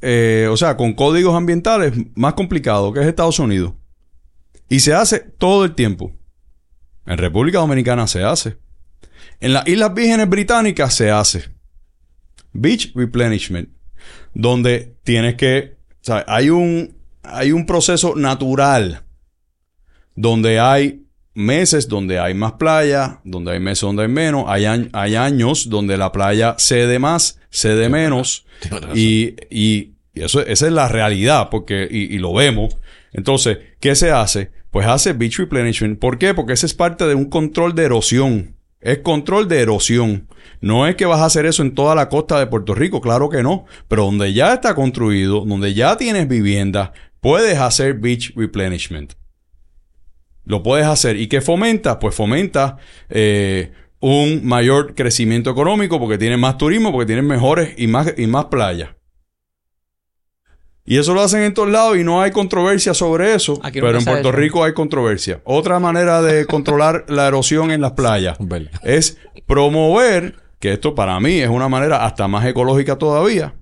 eh, 0.00 0.48
o 0.50 0.56
sea, 0.56 0.74
con 0.74 0.94
códigos 0.94 1.34
ambientales 1.36 1.92
más 2.14 2.32
complicados, 2.32 2.94
que 2.94 3.00
es 3.00 3.06
Estados 3.06 3.38
Unidos. 3.38 3.74
Y 4.66 4.80
se 4.80 4.94
hace 4.94 5.18
todo 5.18 5.66
el 5.66 5.74
tiempo. 5.74 6.16
En 7.04 7.18
República 7.18 7.58
Dominicana 7.58 8.06
se 8.06 8.24
hace. 8.24 8.56
En 9.38 9.52
las 9.52 9.68
Islas 9.68 9.92
Vírgenes 9.92 10.30
Británicas 10.30 10.94
se 10.94 11.10
hace. 11.10 11.50
Beach 12.54 12.94
Replenishment. 12.94 13.68
Donde 14.32 14.96
tienes 15.02 15.34
que. 15.34 15.76
O 16.00 16.04
sea, 16.04 16.24
hay 16.26 16.48
un, 16.48 16.96
hay 17.22 17.52
un 17.52 17.66
proceso 17.66 18.16
natural. 18.16 19.04
Donde 20.14 20.58
hay 20.58 21.04
meses 21.40 21.88
donde 21.88 22.18
hay 22.18 22.34
más 22.34 22.52
playa, 22.52 23.20
donde 23.24 23.52
hay 23.52 23.60
meses 23.60 23.82
donde 23.82 24.02
hay 24.02 24.08
menos, 24.08 24.44
hay, 24.46 24.66
hay 24.92 25.14
años 25.16 25.68
donde 25.68 25.96
la 25.96 26.12
playa 26.12 26.54
cede 26.58 26.98
más, 26.98 27.40
cede 27.50 27.88
menos, 27.88 28.46
y, 28.94 29.34
y, 29.50 29.92
eso, 30.14 30.40
esa 30.40 30.66
es 30.66 30.72
la 30.72 30.88
realidad, 30.88 31.48
porque, 31.50 31.88
y, 31.90 32.18
lo 32.18 32.34
vemos. 32.34 32.76
Entonces, 33.12 33.58
¿qué 33.80 33.94
se 33.94 34.10
hace? 34.10 34.50
Pues 34.70 34.86
hace 34.86 35.12
beach 35.12 35.38
replenishment. 35.38 35.98
¿Por 35.98 36.18
qué? 36.18 36.34
Porque 36.34 36.52
ese 36.52 36.66
es 36.66 36.74
parte 36.74 37.06
de 37.06 37.14
un 37.14 37.26
control 37.26 37.74
de 37.74 37.84
erosión. 37.84 38.56
Es 38.80 38.98
control 38.98 39.48
de 39.48 39.60
erosión. 39.60 40.28
No 40.60 40.86
es 40.86 40.96
que 40.96 41.06
vas 41.06 41.20
a 41.20 41.24
hacer 41.26 41.46
eso 41.46 41.62
en 41.62 41.74
toda 41.74 41.94
la 41.94 42.08
costa 42.08 42.38
de 42.38 42.46
Puerto 42.46 42.74
Rico, 42.74 43.00
claro 43.00 43.28
que 43.28 43.42
no. 43.42 43.64
Pero 43.88 44.04
donde 44.04 44.32
ya 44.32 44.54
está 44.54 44.74
construido, 44.74 45.44
donde 45.44 45.74
ya 45.74 45.96
tienes 45.96 46.28
vivienda, 46.28 46.92
puedes 47.20 47.58
hacer 47.58 47.94
beach 47.94 48.32
replenishment. 48.36 49.14
Lo 50.44 50.62
puedes 50.62 50.86
hacer. 50.86 51.16
¿Y 51.16 51.28
qué 51.28 51.40
fomenta? 51.40 51.98
Pues 51.98 52.14
fomenta 52.14 52.78
eh, 53.08 53.72
un 54.00 54.46
mayor 54.46 54.94
crecimiento 54.94 55.50
económico 55.50 55.98
porque 55.98 56.18
tienes 56.18 56.38
más 56.38 56.58
turismo, 56.58 56.92
porque 56.92 57.06
tienes 57.06 57.24
mejores 57.24 57.74
y 57.76 57.86
más, 57.86 58.14
y 58.16 58.26
más 58.26 58.46
playas. 58.46 58.90
Y 60.84 60.98
eso 60.98 61.14
lo 61.14 61.20
hacen 61.20 61.42
en 61.42 61.54
todos 61.54 61.68
lados 61.68 61.96
y 61.98 62.04
no 62.04 62.20
hay 62.20 62.32
controversia 62.32 62.94
sobre 62.94 63.34
eso. 63.34 63.60
pero 63.72 63.96
en 63.96 64.04
Puerto 64.04 64.32
Rico 64.32 64.64
hay 64.64 64.72
controversia. 64.72 65.40
Otra 65.44 65.78
manera 65.78 66.20
de 66.22 66.46
controlar 66.48 67.04
la 67.08 67.28
erosión 67.28 67.70
en 67.70 67.80
las 67.80 67.92
playas 67.92 68.38
es 68.82 69.18
promover, 69.46 70.36
que 70.58 70.72
esto 70.72 70.94
para 70.94 71.20
mí 71.20 71.38
es 71.38 71.48
una 71.48 71.68
manera 71.68 72.04
hasta 72.04 72.26
más 72.26 72.44
ecológica 72.46 72.96
todavía 72.96 73.59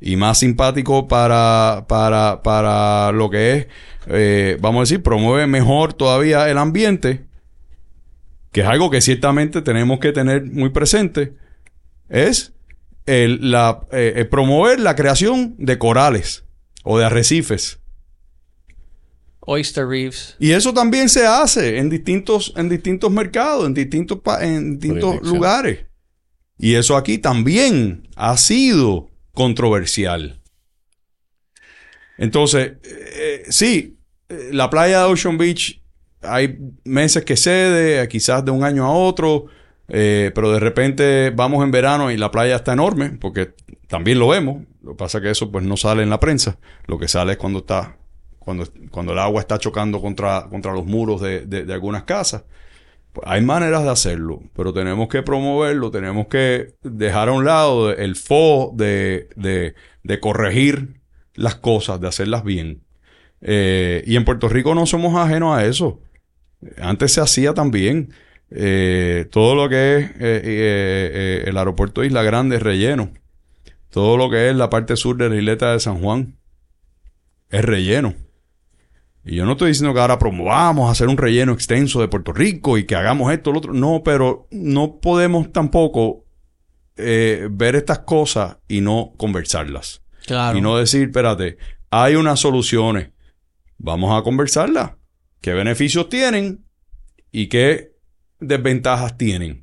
y 0.00 0.16
más 0.16 0.38
simpático 0.38 1.08
para, 1.08 1.86
para, 1.88 2.42
para 2.42 3.12
lo 3.12 3.30
que 3.30 3.52
es 3.52 3.66
eh, 4.10 4.56
vamos 4.60 4.80
a 4.80 4.82
decir, 4.82 5.02
promueve 5.02 5.46
mejor 5.46 5.92
todavía 5.92 6.48
el 6.48 6.58
ambiente, 6.58 7.26
que 8.52 8.62
es 8.62 8.66
algo 8.66 8.90
que 8.90 9.00
ciertamente 9.00 9.60
tenemos 9.60 10.00
que 10.00 10.12
tener 10.12 10.44
muy 10.44 10.70
presente, 10.70 11.34
es 12.08 12.54
el, 13.04 13.50
la, 13.50 13.86
eh, 13.92 14.26
promover 14.30 14.80
la 14.80 14.94
creación 14.94 15.56
de 15.58 15.78
corales 15.78 16.44
o 16.84 16.98
de 16.98 17.04
arrecifes. 17.04 17.80
Oyster 19.40 19.86
reefs. 19.86 20.36
Y 20.38 20.52
eso 20.52 20.72
también 20.72 21.08
se 21.08 21.26
hace 21.26 21.78
en 21.78 21.88
distintos, 21.90 22.52
en 22.56 22.68
distintos 22.68 23.10
mercados, 23.10 23.66
en 23.66 23.74
distintos, 23.74 24.20
en 24.40 24.78
distintos 24.78 25.22
lugares. 25.22 25.86
Y 26.58 26.74
eso 26.74 26.96
aquí 26.96 27.18
también 27.18 28.08
ha 28.16 28.36
sido 28.36 29.07
controversial. 29.38 30.40
Entonces, 32.16 32.72
eh, 32.82 33.44
sí, 33.50 33.96
eh, 34.28 34.48
la 34.50 34.68
playa 34.68 34.98
de 34.98 35.04
Ocean 35.04 35.38
Beach 35.38 35.80
hay 36.22 36.58
meses 36.82 37.24
que 37.24 37.36
cede, 37.36 38.08
quizás 38.08 38.44
de 38.44 38.50
un 38.50 38.64
año 38.64 38.84
a 38.84 38.90
otro, 38.90 39.46
eh, 39.86 40.32
pero 40.34 40.50
de 40.50 40.58
repente 40.58 41.30
vamos 41.30 41.62
en 41.62 41.70
verano 41.70 42.10
y 42.10 42.16
la 42.16 42.32
playa 42.32 42.56
está 42.56 42.72
enorme, 42.72 43.10
porque 43.10 43.54
también 43.86 44.18
lo 44.18 44.26
vemos. 44.26 44.64
Lo 44.82 44.90
que 44.90 44.96
pasa 44.96 45.18
es 45.18 45.22
que 45.22 45.30
eso 45.30 45.52
pues 45.52 45.64
no 45.64 45.76
sale 45.76 46.02
en 46.02 46.10
la 46.10 46.18
prensa. 46.18 46.58
Lo 46.88 46.98
que 46.98 47.06
sale 47.06 47.34
es 47.34 47.38
cuando 47.38 47.60
está, 47.60 47.96
cuando, 48.40 48.66
cuando 48.90 49.12
el 49.12 49.20
agua 49.20 49.40
está 49.40 49.60
chocando 49.60 50.00
contra, 50.00 50.48
contra 50.50 50.72
los 50.72 50.84
muros 50.84 51.20
de, 51.20 51.46
de, 51.46 51.72
algunas 51.72 52.02
casas. 52.02 52.42
Hay 53.24 53.42
maneras 53.42 53.82
de 53.84 53.90
hacerlo, 53.90 54.42
pero 54.54 54.72
tenemos 54.72 55.08
que 55.08 55.22
promoverlo, 55.22 55.90
tenemos 55.90 56.28
que 56.28 56.74
dejar 56.82 57.28
a 57.28 57.32
un 57.32 57.44
lado 57.44 57.90
el 57.90 58.16
fo 58.16 58.72
de, 58.74 59.28
de, 59.34 59.74
de 60.04 60.20
corregir 60.20 61.00
las 61.34 61.56
cosas, 61.56 62.00
de 62.00 62.08
hacerlas 62.08 62.44
bien. 62.44 62.82
Eh, 63.40 64.02
y 64.06 64.16
en 64.16 64.24
Puerto 64.24 64.48
Rico 64.48 64.74
no 64.74 64.86
somos 64.86 65.16
ajenos 65.16 65.56
a 65.56 65.64
eso. 65.64 66.00
Antes 66.80 67.12
se 67.12 67.20
hacía 67.20 67.54
también. 67.54 68.12
Eh, 68.50 69.26
todo 69.30 69.54
lo 69.54 69.68
que 69.68 69.98
es 69.98 70.10
eh, 70.18 71.44
el 71.46 71.56
aeropuerto 71.56 72.00
de 72.00 72.08
Isla 72.08 72.22
Grande 72.22 72.56
es 72.56 72.62
relleno. 72.62 73.12
Todo 73.90 74.16
lo 74.16 74.30
que 74.30 74.50
es 74.50 74.56
la 74.56 74.70
parte 74.70 74.96
sur 74.96 75.16
de 75.16 75.28
la 75.28 75.36
isleta 75.36 75.72
de 75.72 75.80
San 75.80 76.00
Juan 76.00 76.36
es 77.50 77.64
relleno. 77.64 78.14
Y 79.30 79.36
yo 79.36 79.44
no 79.44 79.52
estoy 79.52 79.68
diciendo 79.68 79.92
que 79.92 80.00
ahora 80.00 80.18
promovamos 80.18 80.90
hacer 80.90 81.06
un 81.06 81.18
relleno 81.18 81.52
extenso 81.52 82.00
de 82.00 82.08
Puerto 82.08 82.32
Rico 82.32 82.78
y 82.78 82.86
que 82.86 82.96
hagamos 82.96 83.30
esto, 83.30 83.52
lo 83.52 83.58
otro. 83.58 83.74
No, 83.74 84.00
pero 84.02 84.48
no 84.50 85.00
podemos 85.00 85.52
tampoco 85.52 86.24
ver 86.96 87.76
estas 87.76 87.98
cosas 88.00 88.56
y 88.68 88.80
no 88.80 89.12
conversarlas. 89.18 90.02
Y 90.54 90.62
no 90.62 90.78
decir, 90.78 91.08
espérate, 91.08 91.58
hay 91.90 92.14
unas 92.14 92.40
soluciones. 92.40 93.10
Vamos 93.76 94.18
a 94.18 94.22
conversarlas. 94.22 94.92
¿Qué 95.42 95.52
beneficios 95.52 96.08
tienen 96.08 96.64
y 97.30 97.48
qué 97.48 97.92
desventajas 98.40 99.18
tienen? 99.18 99.62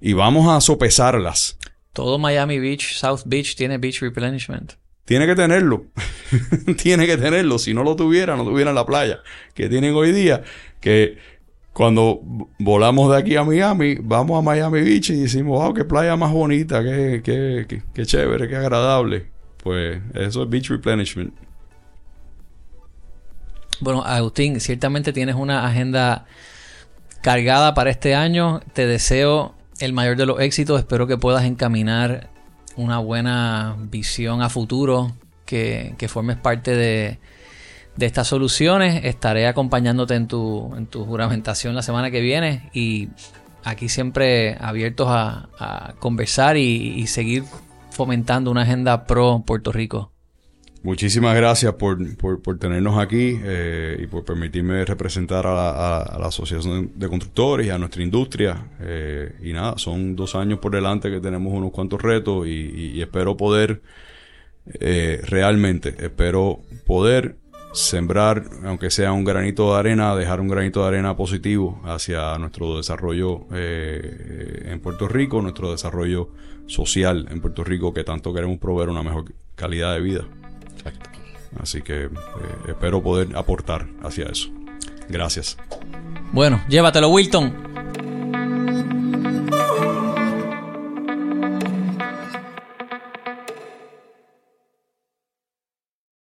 Y 0.00 0.12
vamos 0.12 0.48
a 0.48 0.60
sopesarlas. 0.60 1.58
Todo 1.92 2.16
Miami 2.16 2.60
Beach, 2.60 2.94
South 2.94 3.22
Beach 3.26 3.56
tiene 3.56 3.78
beach 3.78 4.00
replenishment. 4.00 4.74
Tiene 5.04 5.26
que 5.26 5.34
tenerlo. 5.34 5.86
tiene 6.82 7.06
que 7.06 7.16
tenerlo. 7.16 7.58
Si 7.58 7.74
no 7.74 7.82
lo 7.82 7.96
tuviera, 7.96 8.36
no 8.36 8.44
tuviera 8.44 8.72
la 8.72 8.86
playa 8.86 9.20
que 9.54 9.68
tienen 9.68 9.94
hoy 9.94 10.12
día. 10.12 10.42
Que 10.80 11.18
cuando 11.72 12.20
volamos 12.58 13.10
de 13.10 13.18
aquí 13.18 13.36
a 13.36 13.44
Miami, 13.44 13.96
vamos 14.00 14.38
a 14.38 14.42
Miami 14.42 14.82
Beach 14.82 15.10
y 15.10 15.22
decimos, 15.22 15.62
wow, 15.62 15.74
qué 15.74 15.84
playa 15.84 16.16
más 16.16 16.32
bonita, 16.32 16.82
qué, 16.82 17.22
qué, 17.24 17.82
qué 17.92 18.06
chévere, 18.06 18.48
qué 18.48 18.56
agradable. 18.56 19.30
Pues 19.62 20.00
eso 20.14 20.42
es 20.42 20.50
beach 20.50 20.68
replenishment. 20.68 21.32
Bueno, 23.80 24.04
Agustín, 24.04 24.60
ciertamente 24.60 25.12
tienes 25.12 25.34
una 25.34 25.66
agenda 25.66 26.26
cargada 27.20 27.74
para 27.74 27.90
este 27.90 28.14
año. 28.14 28.60
Te 28.74 28.86
deseo 28.86 29.54
el 29.80 29.92
mayor 29.92 30.16
de 30.16 30.26
los 30.26 30.40
éxitos. 30.40 30.78
Espero 30.78 31.06
que 31.06 31.16
puedas 31.16 31.44
encaminar 31.44 32.30
una 32.76 32.98
buena 32.98 33.76
visión 33.78 34.42
a 34.42 34.48
futuro, 34.48 35.12
que, 35.44 35.94
formes 36.08 36.36
parte 36.36 36.74
de, 36.74 37.18
estas 37.98 38.28
soluciones. 38.28 39.04
Estaré 39.04 39.46
acompañándote 39.46 40.14
en 40.14 40.28
tu, 40.28 40.74
en 40.76 40.86
tu 40.86 41.04
juramentación 41.04 41.74
la 41.74 41.82
semana 41.82 42.10
que 42.10 42.20
viene 42.20 42.70
y 42.72 43.08
aquí 43.64 43.88
siempre 43.88 44.56
abiertos 44.60 45.08
a, 45.10 45.94
conversar 45.98 46.56
y 46.56 47.06
seguir 47.06 47.44
fomentando 47.90 48.50
una 48.50 48.62
agenda 48.62 49.06
pro 49.06 49.42
Puerto 49.46 49.72
Rico. 49.72 50.11
Muchísimas 50.84 51.36
gracias 51.36 51.74
por, 51.74 51.98
tenernos 52.58 52.98
aquí 52.98 53.38
eh, 53.44 54.00
y 54.02 54.08
por 54.08 54.24
permitirme 54.24 54.84
representar 54.84 55.46
a 55.46 55.54
la, 56.18 56.26
Asociación 56.26 56.90
de 56.96 57.08
Constructores 57.08 57.68
y 57.68 57.70
a 57.70 57.78
nuestra 57.78 58.02
industria. 58.02 58.66
Eh, 58.80 59.32
y 59.44 59.52
nada, 59.52 59.78
son 59.78 60.16
dos 60.16 60.34
años 60.34 60.58
por 60.58 60.72
delante 60.72 61.08
que 61.08 61.20
tenemos 61.20 61.52
unos 61.52 61.70
cuantos 61.70 62.02
retos 62.02 62.48
y, 62.48 63.00
espero 63.00 63.36
poder, 63.36 63.80
eh, 64.80 65.20
realmente, 65.24 65.94
espero 66.00 66.62
poder 66.84 67.36
sembrar, 67.72 68.42
aunque 68.64 68.90
sea 68.90 69.12
un 69.12 69.22
granito 69.22 69.72
de 69.72 69.78
arena, 69.78 70.16
dejar 70.16 70.40
un 70.40 70.48
granito 70.48 70.82
de 70.82 70.88
arena 70.88 71.16
positivo 71.16 71.80
hacia 71.84 72.36
nuestro 72.38 72.76
desarrollo 72.76 73.46
en 73.52 74.80
Puerto 74.80 75.06
Rico, 75.06 75.40
nuestro 75.42 75.70
desarrollo 75.70 76.30
social 76.66 77.28
en 77.30 77.40
Puerto 77.40 77.62
Rico, 77.62 77.94
que 77.94 78.02
tanto 78.02 78.34
queremos 78.34 78.58
proveer 78.58 78.88
una 78.88 79.04
mejor 79.04 79.32
calidad 79.54 79.94
de 79.94 80.00
vida. 80.00 80.41
Así 81.60 81.82
que 81.82 82.04
eh, 82.04 82.10
espero 82.68 83.02
poder 83.02 83.36
aportar 83.36 83.86
hacia 84.02 84.26
eso. 84.26 84.48
Gracias. 85.08 85.56
Bueno, 86.32 86.62
llévatelo, 86.68 87.08
Wilton. 87.08 87.54